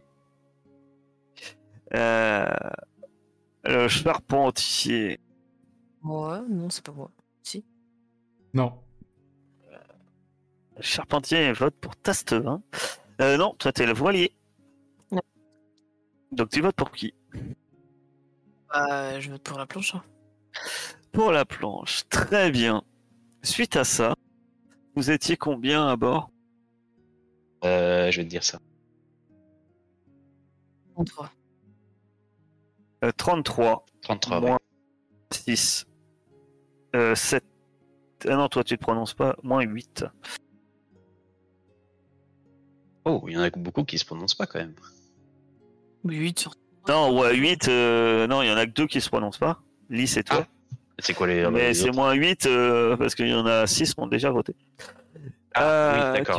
le 1.91 3.87
charpentier. 3.87 5.19
Moi, 6.01 6.43
non, 6.49 6.69
c'est 6.69 6.83
pas 6.85 6.91
moi. 6.91 7.11
Non. 8.53 8.73
Le 10.75 10.81
charpentier 10.81 11.51
vote 11.53 11.75
pour 11.75 11.95
Tastevin. 11.97 12.63
Euh, 13.21 13.37
non, 13.37 13.53
toi 13.59 13.71
t'es 13.71 13.85
le 13.85 13.93
voilier. 13.93 14.33
Ouais. 15.11 15.21
Donc 16.31 16.49
tu 16.49 16.61
votes 16.61 16.75
pour 16.75 16.91
qui? 16.91 17.13
Bah, 18.73 19.19
je 19.19 19.29
vote 19.29 19.43
pour 19.43 19.57
la 19.59 19.65
planche. 19.67 19.93
hein. 19.93 20.03
Pour 21.11 21.31
la 21.31 21.45
planche. 21.45 22.07
Très 22.09 22.49
bien. 22.49 22.83
Suite 23.43 23.75
à 23.75 23.83
ça, 23.83 24.15
vous 24.95 25.11
étiez 25.11 25.37
combien 25.37 25.87
à 25.87 25.95
bord? 25.95 26.31
Euh, 27.65 28.09
je 28.09 28.17
vais 28.21 28.25
te 28.25 28.29
dire 28.29 28.43
ça. 28.43 28.59
En 30.95 31.03
trois. 31.03 31.29
Euh, 33.03 33.11
33. 33.15 33.85
33, 34.01 34.39
ouais. 34.39 34.47
moins 34.47 34.59
6. 35.31 35.85
Euh, 36.95 37.15
7. 37.15 37.43
Ah 38.27 38.35
non, 38.35 38.49
toi 38.49 38.63
tu 38.63 38.77
te 38.77 38.81
prononces 38.81 39.13
pas. 39.13 39.35
Moins 39.43 39.61
8. 39.63 40.05
Oh, 43.05 43.23
il 43.27 43.33
y 43.33 43.37
en 43.37 43.41
a 43.41 43.49
beaucoup 43.49 43.83
qui 43.83 43.97
se 43.97 44.05
prononcent 44.05 44.35
pas 44.35 44.45
quand 44.45 44.59
même. 44.59 44.75
Oui, 46.03 46.17
8 46.17 46.39
sur. 46.39 46.53
Non, 46.87 47.17
ouais, 47.19 47.35
8. 47.35 47.67
euh, 47.67 48.27
non, 48.27 48.41
il 48.41 48.47
y 48.47 48.51
en 48.51 48.57
a 48.57 48.65
que 48.65 48.71
deux 48.71 48.87
qui 48.87 48.99
se 49.01 49.09
prononcent 49.09 49.37
pas. 49.37 49.61
Lys 49.89 50.17
et 50.17 50.23
toi. 50.23 50.45
C'est 50.99 51.13
quoi 51.13 51.27
les, 51.27 51.49
Mais 51.49 51.73
c'est 51.73 51.91
moins 51.91 52.13
8 52.13 52.45
euh, 52.45 52.97
parce 52.97 53.15
qu'il 53.15 53.27
y 53.27 53.33
en 53.33 53.45
a 53.45 53.65
6 53.67 53.93
qui 53.93 53.99
ont 53.99 54.07
déjà 54.07 54.31
voté. 54.31 54.53
Ah, 55.53 55.63
Euh, 55.63 55.93
oui, 56.11 56.17
d'accord. 56.19 56.37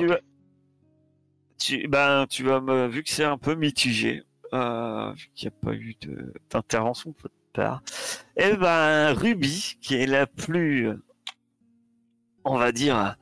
Tu, 1.58 1.78
tu, 1.80 1.88
ben, 1.88 2.26
tu 2.28 2.44
vas 2.44 2.60
me, 2.60 2.86
vu 2.88 3.02
que 3.02 3.10
c'est 3.10 3.24
un 3.24 3.38
peu 3.38 3.54
mitigé, 3.54 4.22
euh, 4.54 5.12
vu 5.12 5.30
qu'il 5.34 5.48
n'y 5.48 5.54
a 5.56 5.64
pas 5.64 5.74
eu 5.74 5.94
d'intervention 6.50 7.10
de 7.10 7.16
votre 7.22 7.34
part, 7.52 7.82
et 8.36 8.56
ben, 8.56 9.12
Ruby, 9.12 9.78
qui 9.80 9.94
est 9.94 10.06
la 10.06 10.26
plus, 10.26 10.88
euh, 10.88 11.02
on 12.44 12.56
va 12.56 12.72
dire, 12.72 13.16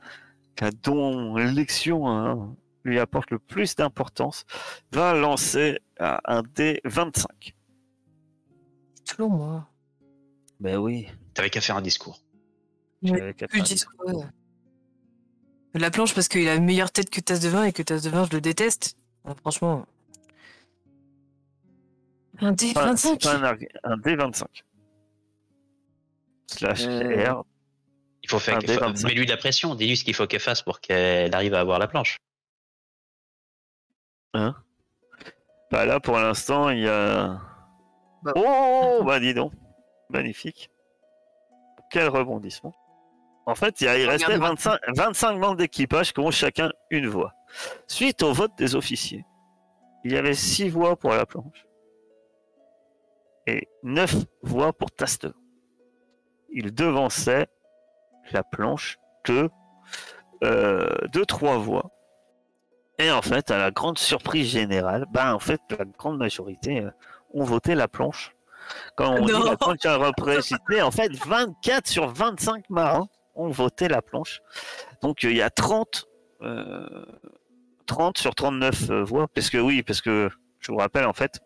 dont 0.83 1.35
l'élection 1.35 2.09
hein, 2.09 2.55
lui 2.83 2.99
apporte 2.99 3.31
le 3.31 3.39
plus 3.39 3.75
d'importance, 3.75 4.45
va 4.91 5.13
lancer 5.13 5.79
euh, 6.01 6.17
un 6.25 6.41
D25. 6.41 7.53
Toujours 9.05 9.29
moi. 9.29 9.67
Ben 10.59 10.77
oui. 10.77 11.07
T'avais 11.33 11.49
qu'à 11.49 11.61
faire 11.61 11.77
un 11.77 11.81
discours. 11.81 12.21
j'avais 13.01 13.33
qu'à 13.33 13.47
faire 13.47 13.63
ouais. 14.05 14.13
La 15.75 15.91
planche 15.91 16.13
parce 16.15 16.27
qu'il 16.27 16.47
a 16.47 16.55
une 16.55 16.65
meilleure 16.65 16.91
tête 16.91 17.09
que 17.09 17.21
Tasse 17.21 17.39
de 17.39 17.49
Vin 17.49 17.63
et 17.65 17.73
que 17.73 17.83
Tasse 17.83 18.03
de 18.03 18.09
Vin, 18.09 18.25
je 18.25 18.35
le 18.35 18.41
déteste. 18.41 18.97
Franchement. 19.41 19.85
Un 22.41 22.51
D 22.53 22.73
Pas- 22.73 22.95
c'est 22.95 23.09
25 23.17 23.21
pas 23.21 23.35
un, 23.35 23.43
arg- 23.43 23.67
un 23.83 23.97
D25. 23.97 24.45
Slash 26.47 26.85
Euh, 26.85 27.33
R. 27.33 27.43
Il 28.23 28.29
faut 28.29 28.39
faire. 28.39 28.57
Un 28.57 28.59
D25. 28.59 29.05
Mets-lui 29.07 29.25
de 29.25 29.31
la 29.31 29.37
pression. 29.37 29.75
Dis-lui 29.75 29.97
ce 29.97 30.03
qu'il 30.03 30.13
faut 30.15 30.27
qu'elle 30.27 30.39
fasse 30.39 30.61
pour 30.61 30.79
qu'elle 30.81 31.33
arrive 31.35 31.53
à 31.53 31.59
avoir 31.59 31.79
la 31.79 31.87
planche. 31.87 32.17
Bah 34.33 35.85
là, 35.85 35.99
pour 35.99 36.17
l'instant, 36.17 36.69
il 36.69 36.79
y 36.79 36.87
a. 36.87 37.39
Bah. 38.23 38.33
Oh, 38.35 39.01
bah 39.05 39.19
dis 39.19 39.33
donc. 39.33 39.53
Magnifique. 40.09 40.69
Quel 41.91 42.09
rebondissement. 42.09 42.73
En 43.45 43.55
fait, 43.55 43.81
il, 43.81 43.85
y 43.85 43.87
a- 43.87 43.97
il 43.97 44.07
restait 44.07 44.25
Regarde-moi. 44.25 44.49
25, 44.49 44.79
25 44.95 45.33
membres 45.37 45.55
d'équipage 45.55 46.13
qui 46.13 46.19
ont 46.19 46.31
chacun 46.31 46.71
une 46.91 47.07
voix. 47.07 47.33
Suite 47.87 48.21
au 48.21 48.31
vote 48.33 48.51
des 48.57 48.75
officiers, 48.75 49.25
il 50.03 50.11
y 50.11 50.17
avait 50.17 50.33
6 50.35 50.69
voix 50.69 50.95
pour 50.95 51.11
la 51.11 51.25
planche 51.25 51.65
et 53.49 53.67
9 53.83 54.15
voix 54.43 54.73
pour 54.73 54.91
Taste. 54.91 55.27
Il 56.51 56.73
devançait 56.73 57.47
la 58.31 58.43
planche 58.43 58.97
de, 59.25 59.49
euh, 60.43 60.87
de 61.11 61.23
3 61.23 61.57
voix. 61.57 61.91
Et 62.97 63.11
en 63.11 63.21
fait, 63.21 63.49
à 63.49 63.57
la 63.57 63.71
grande 63.71 63.97
surprise 63.97 64.47
générale, 64.49 65.05
ben 65.11 65.33
en 65.33 65.39
fait, 65.39 65.61
la 65.77 65.85
grande 65.85 66.17
majorité 66.17 66.81
euh, 66.81 66.91
ont 67.33 67.43
voté 67.43 67.75
la 67.75 67.87
planche. 67.87 68.35
Quand 68.95 69.13
on 69.13 69.19
Non. 69.19 69.25
dit 69.25 69.49
la 69.49 69.57
planche 69.57 69.85
a 69.85 69.95
représenté, 69.95 70.81
en 70.81 70.91
fait, 70.91 71.15
24 71.25 71.87
sur 71.87 72.07
25 72.09 72.69
marins 72.69 73.07
ont 73.35 73.49
voté 73.49 73.87
la 73.87 74.01
planche. 74.01 74.41
Donc 75.01 75.23
euh, 75.23 75.31
il 75.31 75.37
y 75.37 75.41
a 75.41 75.49
30, 75.49 76.05
euh, 76.41 77.05
30 77.85 78.17
sur 78.17 78.35
39 78.35 78.89
euh, 78.89 79.03
voix. 79.03 79.27
Parce 79.33 79.49
que 79.49 79.57
oui, 79.57 79.81
parce 79.81 80.01
que 80.01 80.29
je 80.59 80.71
vous 80.71 80.77
rappelle 80.77 81.05
en 81.05 81.13
fait, 81.13 81.39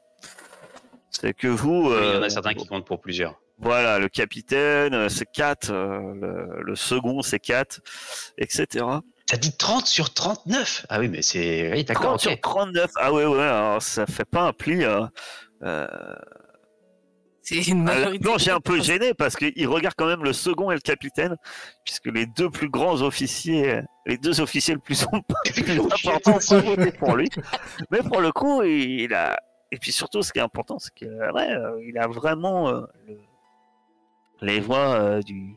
c'est 1.20 1.34
que 1.34 1.48
vous. 1.48 1.90
Oui, 1.90 1.96
il 2.02 2.06
y 2.06 2.18
en 2.18 2.22
euh, 2.22 2.24
a 2.24 2.30
certains 2.30 2.54
qui 2.54 2.68
comptent 2.68 2.86
pour 2.86 3.00
plusieurs. 3.02 3.40
voilà, 3.58 4.00
le 4.00 4.10
capitaine, 4.10 4.94
euh, 4.94 5.10
c'est 5.10 5.26
4, 5.32 5.72
le, 5.72 6.62
le 6.62 6.76
second, 6.76 7.22
c'est 7.22 7.40
4, 7.40 7.80
etc. 8.38 8.86
T'as 9.28 9.38
dit 9.38 9.56
30 9.56 9.86
sur 9.88 10.14
39 10.14 10.86
Ah 10.90 11.00
oui, 11.00 11.08
mais 11.08 11.22
c'est. 11.22 11.72
Oui, 11.72 11.84
d'accord, 11.86 12.18
30 12.18 12.20
sur 12.20 12.32
ok. 12.34 12.42
39. 12.42 12.92
Ah 12.98 13.14
ouais, 13.14 13.26
ouais, 13.26 13.42
alors 13.42 13.82
ça 13.82 14.06
fait 14.06 14.26
pas 14.26 14.42
un 14.44 14.54
pli. 14.54 14.84
euh, 14.84 15.06
euh, 15.64 15.88
C'est 17.42 17.66
une 17.68 17.84
majorité. 17.84 18.26
Non, 18.28 18.38
j'ai 18.38 18.52
un 18.52 18.60
peu 18.60 18.82
gêné 18.82 19.14
parce 19.14 19.36
qu'il 19.38 19.68
regarde 19.68 19.96
quand 19.98 20.08
même 20.08 20.24
le 20.24 20.34
second 20.34 20.72
et 20.72 20.76
le 20.76 20.82
capitaine, 20.82 21.38
puisque 21.86 22.08
les 22.08 22.26
deux 22.26 22.50
plus 22.50 22.70
grands 22.70 23.02
officiers, 23.02 23.80
les 24.06 24.18
deux 24.18 24.42
officiers 24.42 24.74
le 24.74 24.82
plus, 24.82 25.06
plus 25.54 25.80
importants 25.80 26.40
sont 26.42 26.60
votés 26.60 26.92
pour 26.92 27.16
lui. 27.16 27.30
Mais 27.92 28.00
pour 28.00 28.20
le 28.20 28.32
coup, 28.34 28.62
il 28.64 29.14
a. 29.14 29.38
Et 29.74 29.78
puis 29.80 29.92
surtout, 29.92 30.22
ce 30.22 30.32
qui 30.32 30.38
est 30.38 30.44
important, 30.44 30.78
c'est 30.78 30.94
qu'il 30.94 31.08
ouais, 31.12 31.50
euh, 31.50 31.84
il 31.84 31.98
a 31.98 32.06
vraiment 32.08 32.70
euh, 32.70 32.82
le- 33.08 33.20
les 34.42 34.60
voix 34.60 34.94
euh, 35.00 35.22
du 35.22 35.56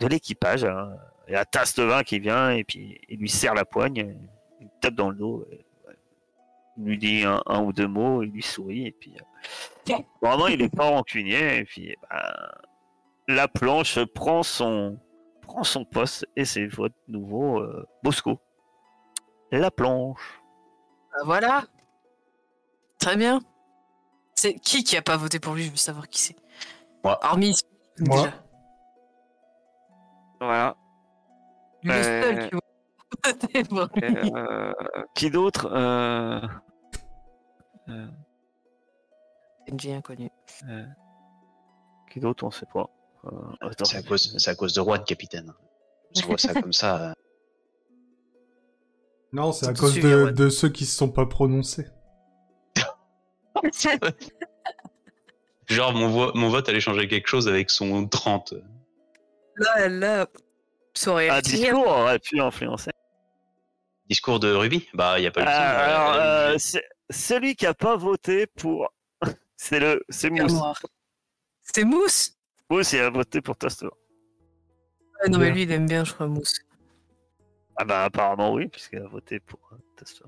de 0.00 0.06
l'équipage. 0.08 0.64
hein. 0.64 0.96
Il 1.28 1.34
y 1.34 1.36
a 1.36 1.44
Tasse 1.44 1.74
de 1.76 1.84
vin 1.84 2.02
qui 2.02 2.18
vient 2.18 2.50
et 2.50 2.64
puis 2.64 2.98
il 3.08 3.20
lui 3.20 3.28
serre 3.28 3.54
la 3.54 3.64
poigne, 3.64 4.16
il 4.60 4.68
tape 4.80 4.94
dans 4.94 5.10
le 5.10 5.16
dos, 5.16 5.46
et, 5.52 5.64
ouais, 5.86 5.94
il 6.76 6.84
lui 6.84 6.98
dit 6.98 7.22
un, 7.24 7.40
un 7.46 7.62
ou 7.62 7.72
deux 7.72 7.86
mots, 7.86 8.22
il 8.24 8.30
lui 8.30 8.42
sourit 8.42 8.86
et 8.88 8.92
puis. 8.92 9.14
euh, 9.16 9.94
Vraiment, 10.20 10.48
il 10.48 10.60
est 10.60 10.74
pas 10.74 10.88
rancunier 10.88 11.58
et 11.58 11.64
puis 11.64 11.94
ben, 12.10 12.48
la 13.28 13.46
planche 13.46 14.02
prend 14.06 14.42
son 14.42 14.98
prend 15.42 15.62
son 15.62 15.84
poste 15.84 16.26
et 16.34 16.44
c'est 16.44 16.66
votre 16.66 16.96
nouveau 17.06 17.60
euh, 17.60 17.86
Bosco. 18.02 18.40
La 19.52 19.70
planche. 19.70 20.42
Ah, 21.12 21.22
voilà. 21.24 21.64
Très 22.98 23.16
bien. 23.16 23.40
C'est 24.34 24.54
qui 24.54 24.84
qui 24.84 24.96
a 24.96 25.02
pas 25.02 25.16
voté 25.16 25.40
pour 25.40 25.54
lui? 25.54 25.64
Je 25.64 25.70
veux 25.70 25.76
savoir 25.76 26.08
qui 26.08 26.20
c'est. 26.20 26.36
Moi. 27.04 27.18
Hormis. 27.24 27.58
Moi. 27.98 28.16
déjà. 28.24 28.32
Voilà. 30.40 30.76
Le 31.82 31.92
Euh, 31.92 32.22
seul 32.22 32.48
qui 32.48 32.54
va 32.54 32.60
voter 33.32 33.64
pour 33.64 33.88
lui. 33.96 34.32
Euh, 34.34 34.72
qui 35.14 35.30
d'autre 35.30 35.68
euh... 35.72 36.40
euh, 37.88 38.06
NG 39.70 39.90
inconnu. 39.92 40.30
euh, 40.68 40.86
Qui 42.10 42.20
d'autre 42.20 42.44
On 42.44 42.50
sait 42.50 42.66
pas. 42.72 42.88
Euh. 43.24 43.30
C'est 43.84 43.96
à 43.98 44.02
cause, 44.02 44.36
c'est 44.38 44.50
à 44.50 44.54
cause 44.54 44.72
de 44.74 44.80
Juan, 44.82 45.02
capitaine. 45.04 45.52
Je 46.16 46.22
vois 46.24 46.38
ça 46.38 46.54
comme 46.60 46.72
ça. 46.72 47.10
euh. 47.10 47.12
Non, 49.32 49.52
c'est 49.52 49.66
à 49.66 49.74
cause 49.74 49.94
de, 49.98 50.30
de 50.30 50.48
ceux 50.48 50.68
qui 50.70 50.86
se 50.86 50.96
sont 50.96 51.10
pas 51.10 51.26
prononcés. 51.26 51.86
Genre, 55.68 55.92
mon, 55.92 56.08
vo- 56.08 56.32
mon 56.34 56.48
vote 56.48 56.68
allait 56.68 56.80
changer 56.80 57.06
quelque 57.08 57.28
chose 57.28 57.46
avec 57.48 57.70
son 57.70 58.06
30. 58.08 58.54
Là, 59.56 59.88
là, 59.88 60.26
ça 60.94 61.10
aurait 61.12 61.28
Un 61.28 61.40
discours 61.40 61.86
aurait 61.86 62.18
pu 62.18 62.40
influencer. 62.40 62.90
Discours 64.08 64.40
de 64.40 64.50
Ruby? 64.52 64.88
Bah, 64.94 65.18
il 65.18 65.22
n'y 65.22 65.26
a 65.26 65.30
pas 65.30 65.42
eu 65.42 65.44
Euh, 65.44 65.48
a- 65.48 65.84
alors, 65.84 66.14
euh, 66.14 66.56
celui 67.10 67.54
qui 67.56 67.66
a 67.66 67.74
pas 67.74 67.96
voté 67.96 68.46
pour, 68.46 68.90
c'est 69.56 69.80
le, 69.80 70.02
c'est 70.08 70.30
Mousse. 70.30 70.52
C'est 71.62 71.84
Mousse? 71.84 72.32
Mousse, 72.70 72.92
il 72.92 73.00
a 73.00 73.10
voté 73.10 73.42
pour 73.42 73.56
Tasto. 73.56 73.86
Ouais, 75.22 75.28
Non, 75.28 75.38
mais 75.38 75.50
lui, 75.50 75.62
il 75.64 75.72
aime 75.72 75.86
bien, 75.86 76.04
je 76.04 76.14
crois, 76.14 76.28
Mousse. 76.28 76.60
Ah 77.76 77.84
bah 77.84 78.04
apparemment 78.04 78.52
oui, 78.54 78.68
puisqu'il 78.68 79.00
a 79.00 79.06
voté 79.06 79.38
pour 79.40 79.60
euh, 79.72 79.76
Tasto. 79.96 80.24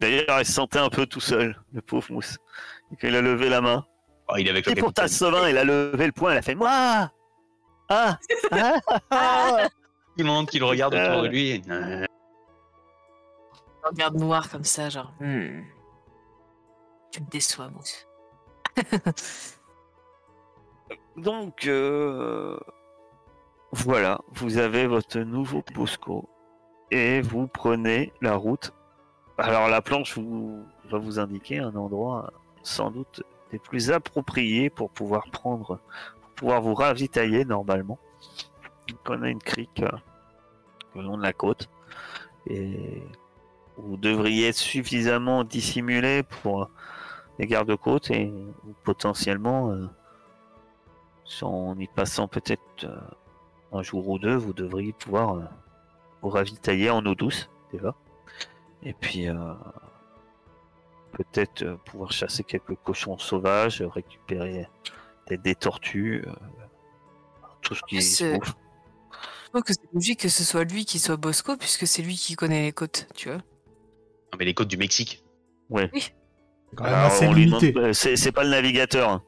D'ailleurs, 0.00 0.40
il 0.40 0.46
se 0.46 0.52
sentait 0.52 0.78
un 0.78 0.88
peu 0.88 1.06
tout 1.06 1.20
seul, 1.20 1.60
le 1.72 1.80
pauvre 1.80 2.12
Mousse. 2.12 2.38
Et 2.92 2.96
quand 2.96 3.08
il 3.08 3.16
a 3.16 3.22
levé 3.22 3.48
la 3.48 3.60
main. 3.60 3.86
Oh, 4.28 4.34
il 4.36 4.46
est 4.46 4.50
avec 4.50 4.66
le 4.66 4.72
Et 4.72 4.74
pour 4.74 4.92
capitaine. 4.92 5.04
Tassovin, 5.04 5.48
il 5.48 5.56
a 5.56 5.64
levé 5.64 6.06
le 6.06 6.12
poing, 6.12 6.32
il 6.32 6.38
a 6.38 6.42
fait 6.42 6.54
moi. 6.54 7.10
Ah, 7.88 8.18
ah, 8.50 8.78
ah. 9.10 9.68
Tout 10.16 10.24
le 10.24 10.24
monde 10.24 10.48
qui 10.48 10.58
le 10.58 10.64
regarde 10.64 10.94
autour 10.94 11.22
de 11.22 11.28
lui. 11.28 11.62
Il 11.66 12.06
regarde 13.84 14.16
noir 14.16 14.50
comme 14.50 14.64
ça, 14.64 14.88
genre. 14.88 15.12
Hmm. 15.20 15.62
Tu 17.12 17.22
me 17.22 17.30
déçois, 17.30 17.68
Mousse. 17.68 18.06
Donc 21.16 21.66
euh, 21.66 22.58
voilà, 23.72 24.20
vous 24.32 24.58
avez 24.58 24.86
votre 24.86 25.18
nouveau 25.20 25.64
Bosco 25.74 26.28
et 26.90 27.22
vous 27.22 27.46
prenez 27.46 28.12
la 28.20 28.34
route. 28.36 28.72
Alors 29.38 29.68
la 29.68 29.82
planche 29.82 30.16
vous, 30.16 30.64
va 30.90 30.98
vous 30.98 31.18
indiquer 31.18 31.58
un 31.58 31.74
endroit 31.76 32.32
sans 32.62 32.90
doute 32.90 33.22
des 33.52 33.58
plus 33.58 33.90
appropriés 33.90 34.70
pour 34.70 34.90
pouvoir 34.90 35.26
prendre, 35.30 35.78
pour 36.20 36.30
pouvoir 36.30 36.62
vous 36.62 36.74
ravitailler 36.74 37.44
normalement. 37.44 37.98
On 39.08 39.22
a 39.22 39.28
une 39.28 39.42
crique 39.42 39.82
euh, 39.82 39.90
le 40.94 41.02
long 41.02 41.16
de 41.16 41.22
la 41.22 41.32
côte 41.32 41.68
et 42.46 43.02
vous 43.76 43.96
devriez 43.96 44.48
être 44.48 44.56
suffisamment 44.56 45.44
dissimulé 45.44 46.22
pour 46.22 46.70
les 47.38 47.46
gardes-côtes 47.46 48.10
et 48.10 48.32
potentiellement 48.84 49.70
euh, 49.70 49.86
en 51.42 51.78
y 51.78 51.86
passant 51.86 52.28
peut-être 52.28 52.84
euh, 52.84 52.96
un 53.72 53.82
jour 53.82 54.08
ou 54.08 54.18
deux, 54.18 54.34
vous 54.34 54.52
devriez 54.52 54.92
pouvoir 54.92 55.34
euh, 55.34 55.44
vous 56.22 56.30
ravitailler 56.30 56.90
en 56.90 57.04
eau 57.04 57.14
douce, 57.14 57.50
déjà. 57.72 57.94
Et 58.82 58.92
puis, 58.92 59.28
euh, 59.28 59.34
peut-être 61.12 61.62
euh, 61.62 61.76
pouvoir 61.84 62.12
chasser 62.12 62.44
quelques 62.44 62.74
cochons 62.84 63.18
sauvages, 63.18 63.82
récupérer 63.82 64.68
des 65.30 65.54
tortues, 65.54 66.22
euh, 66.26 66.32
tout 67.62 67.74
ce 67.74 67.82
qui 67.88 68.00
se 68.02 68.16
C'est- 68.16 68.38
bouffe. 68.38 68.54
Je 69.44 69.48
trouve 69.50 69.62
que 69.62 69.72
c'est 69.72 69.92
logique 69.94 70.20
que 70.20 70.28
ce 70.28 70.44
soit 70.44 70.64
lui 70.64 70.84
qui 70.84 70.98
soit 70.98 71.16
Bosco, 71.16 71.56
puisque 71.56 71.86
c'est 71.86 72.02
lui 72.02 72.16
qui 72.16 72.34
connaît 72.36 72.62
les 72.62 72.72
côtes, 72.72 73.06
tu 73.14 73.28
vois. 73.28 73.38
Non, 73.38 74.38
mais 74.38 74.44
les 74.44 74.54
côtes 74.54 74.68
du 74.68 74.76
Mexique. 74.76 75.24
Ouais. 75.70 75.90
Demande- 77.46 77.76
euh, 77.76 77.92
c'est 77.92 78.32
pas 78.32 78.44
le 78.44 78.50
navigateur. 78.50 79.08
hein. 79.08 79.22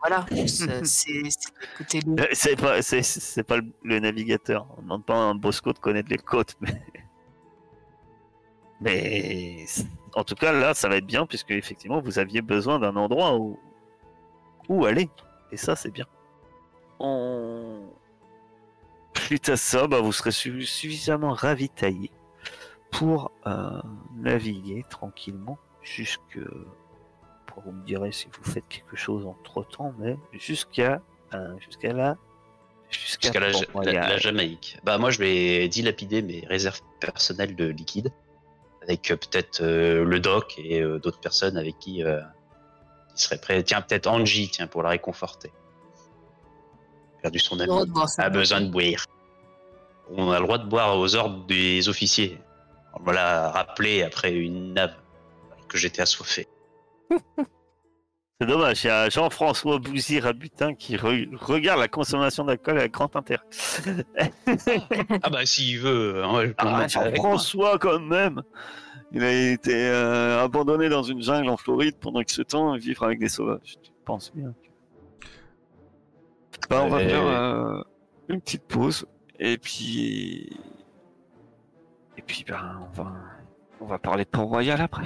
Voilà, 0.00 0.26
c'est 0.48 0.84
c'est- 0.84 1.30
c'est 1.30 1.52
côté 1.78 2.00
lui. 2.00 2.14
Euh, 2.18 2.26
C'est 2.32 2.56
pas, 2.56 2.82
c'est- 2.82 3.02
c'est 3.02 3.42
pas 3.44 3.58
le, 3.58 3.64
le 3.84 4.00
navigateur. 4.00 4.66
On 4.78 4.82
demande 4.82 5.04
pas 5.04 5.14
à 5.14 5.18
un 5.18 5.34
Bosco 5.34 5.72
de 5.72 5.78
connaître 5.78 6.08
les 6.08 6.16
côtes, 6.18 6.56
mais. 6.60 6.82
Mais 8.82 9.64
en 10.14 10.24
tout 10.24 10.34
cas, 10.34 10.52
là, 10.52 10.74
ça 10.74 10.88
va 10.88 10.96
être 10.96 11.06
bien 11.06 11.24
puisque 11.26 11.52
effectivement, 11.52 12.00
vous 12.00 12.18
aviez 12.18 12.42
besoin 12.42 12.78
d'un 12.78 12.96
endroit 12.96 13.36
où 13.36 13.58
où 14.68 14.84
aller, 14.84 15.08
et 15.50 15.56
ça, 15.56 15.74
c'est 15.74 15.90
bien. 15.90 16.06
On... 17.00 17.80
Suite 19.16 19.48
à 19.48 19.56
ça, 19.56 19.86
bah, 19.86 20.00
vous 20.00 20.12
serez 20.12 20.30
su- 20.30 20.64
suffisamment 20.66 21.32
ravitaillé 21.32 22.10
pour 22.90 23.32
euh, 23.46 23.80
naviguer 24.16 24.84
tranquillement 24.88 25.58
jusque. 25.82 26.38
Vous 27.64 27.72
me 27.72 27.84
direz 27.84 28.12
si 28.12 28.28
vous 28.32 28.50
faites 28.50 28.66
quelque 28.68 28.96
chose 28.96 29.26
entre 29.26 29.62
temps, 29.68 29.92
mais 29.98 30.16
jusqu'à 30.32 31.02
euh, 31.34 31.54
jusqu'à 31.58 31.92
la 31.92 32.16
jusqu'à 32.88 33.40
la, 33.40 33.50
la 33.92 34.16
Jamaïque. 34.16 34.78
Bah, 34.84 34.96
moi, 34.96 35.10
je 35.10 35.18
vais 35.18 35.68
dilapider 35.68 36.22
mes 36.22 36.46
réserves 36.46 36.80
personnelles 36.98 37.54
de 37.54 37.66
liquide. 37.66 38.10
Avec 38.82 39.10
euh, 39.10 39.16
peut-être 39.16 39.62
euh, 39.62 40.04
le 40.04 40.20
doc 40.20 40.54
et 40.58 40.80
euh, 40.80 40.98
d'autres 40.98 41.20
personnes 41.20 41.56
avec 41.56 41.78
qui 41.78 42.02
euh, 42.02 42.20
qui 43.14 43.22
seraient 43.22 43.40
prêts. 43.40 43.62
Tiens, 43.62 43.82
peut-être 43.82 44.06
Angie, 44.06 44.50
tiens, 44.50 44.66
pour 44.66 44.82
la 44.82 44.90
réconforter. 44.90 45.52
Perdu 47.20 47.38
son 47.38 47.60
ami. 47.60 47.72
ça. 48.06 48.22
a 48.22 48.30
besoin 48.30 48.60
de 48.60 48.70
boire. 48.70 49.06
On 50.10 50.30
a 50.30 50.38
le 50.38 50.44
droit 50.44 50.58
de 50.58 50.66
boire 50.66 50.98
aux 50.98 51.14
ordres 51.14 51.46
des 51.46 51.88
officiers. 51.88 52.38
On 52.94 53.02
me 53.02 53.12
l'a 53.12 53.50
rappelé 53.50 54.02
après 54.02 54.32
une 54.32 54.74
nave 54.74 54.94
que 55.68 55.78
j'étais 55.78 56.02
assoiffé. 56.02 56.48
C'est 58.42 58.48
dommage, 58.48 58.82
il 58.82 58.88
y 58.88 58.90
a 58.90 59.08
Jean-François 59.08 59.78
Bouzy 59.78 60.18
Rabutin 60.18 60.74
qui 60.74 60.96
re- 60.96 61.32
regarde 61.36 61.78
la 61.78 61.86
consommation 61.86 62.44
d'alcool 62.44 62.76
avec 62.76 62.90
grand 62.90 63.14
intérêt. 63.14 63.44
Ah 65.22 65.30
bah 65.30 65.46
s'il 65.46 65.78
veut, 65.78 66.24
hein, 66.24 66.34
ouais, 66.34 66.46
je 66.48 66.52
peux 66.52 66.54
Ah. 66.66 66.88
Jean-François 66.88 67.78
quand 67.78 68.00
même 68.00 68.42
Il 69.12 69.22
a 69.22 69.32
été 69.52 69.72
euh, 69.88 70.42
abandonné 70.42 70.88
dans 70.88 71.04
une 71.04 71.22
jungle 71.22 71.50
en 71.50 71.56
Floride 71.56 71.94
pendant 72.00 72.18
X 72.20 72.40
temps, 72.48 72.76
vivre 72.76 73.04
avec 73.04 73.20
des 73.20 73.28
sauvages. 73.28 73.76
Tu 73.80 73.92
penses 74.04 74.32
bien. 74.34 74.52
Bah, 76.68 76.82
on 76.84 76.88
va 76.88 76.98
faire 76.98 77.24
euh, 77.24 77.80
une 78.28 78.40
petite 78.40 78.64
pause 78.66 79.06
et 79.38 79.56
puis 79.56 80.50
et 82.16 82.22
puis 82.22 82.44
ben 82.48 82.80
on 82.90 83.02
va 83.02 83.12
on 83.80 83.86
va 83.86 83.98
parler 84.00 84.24
de 84.24 84.30
Port-Royal 84.30 84.80
après. 84.80 85.04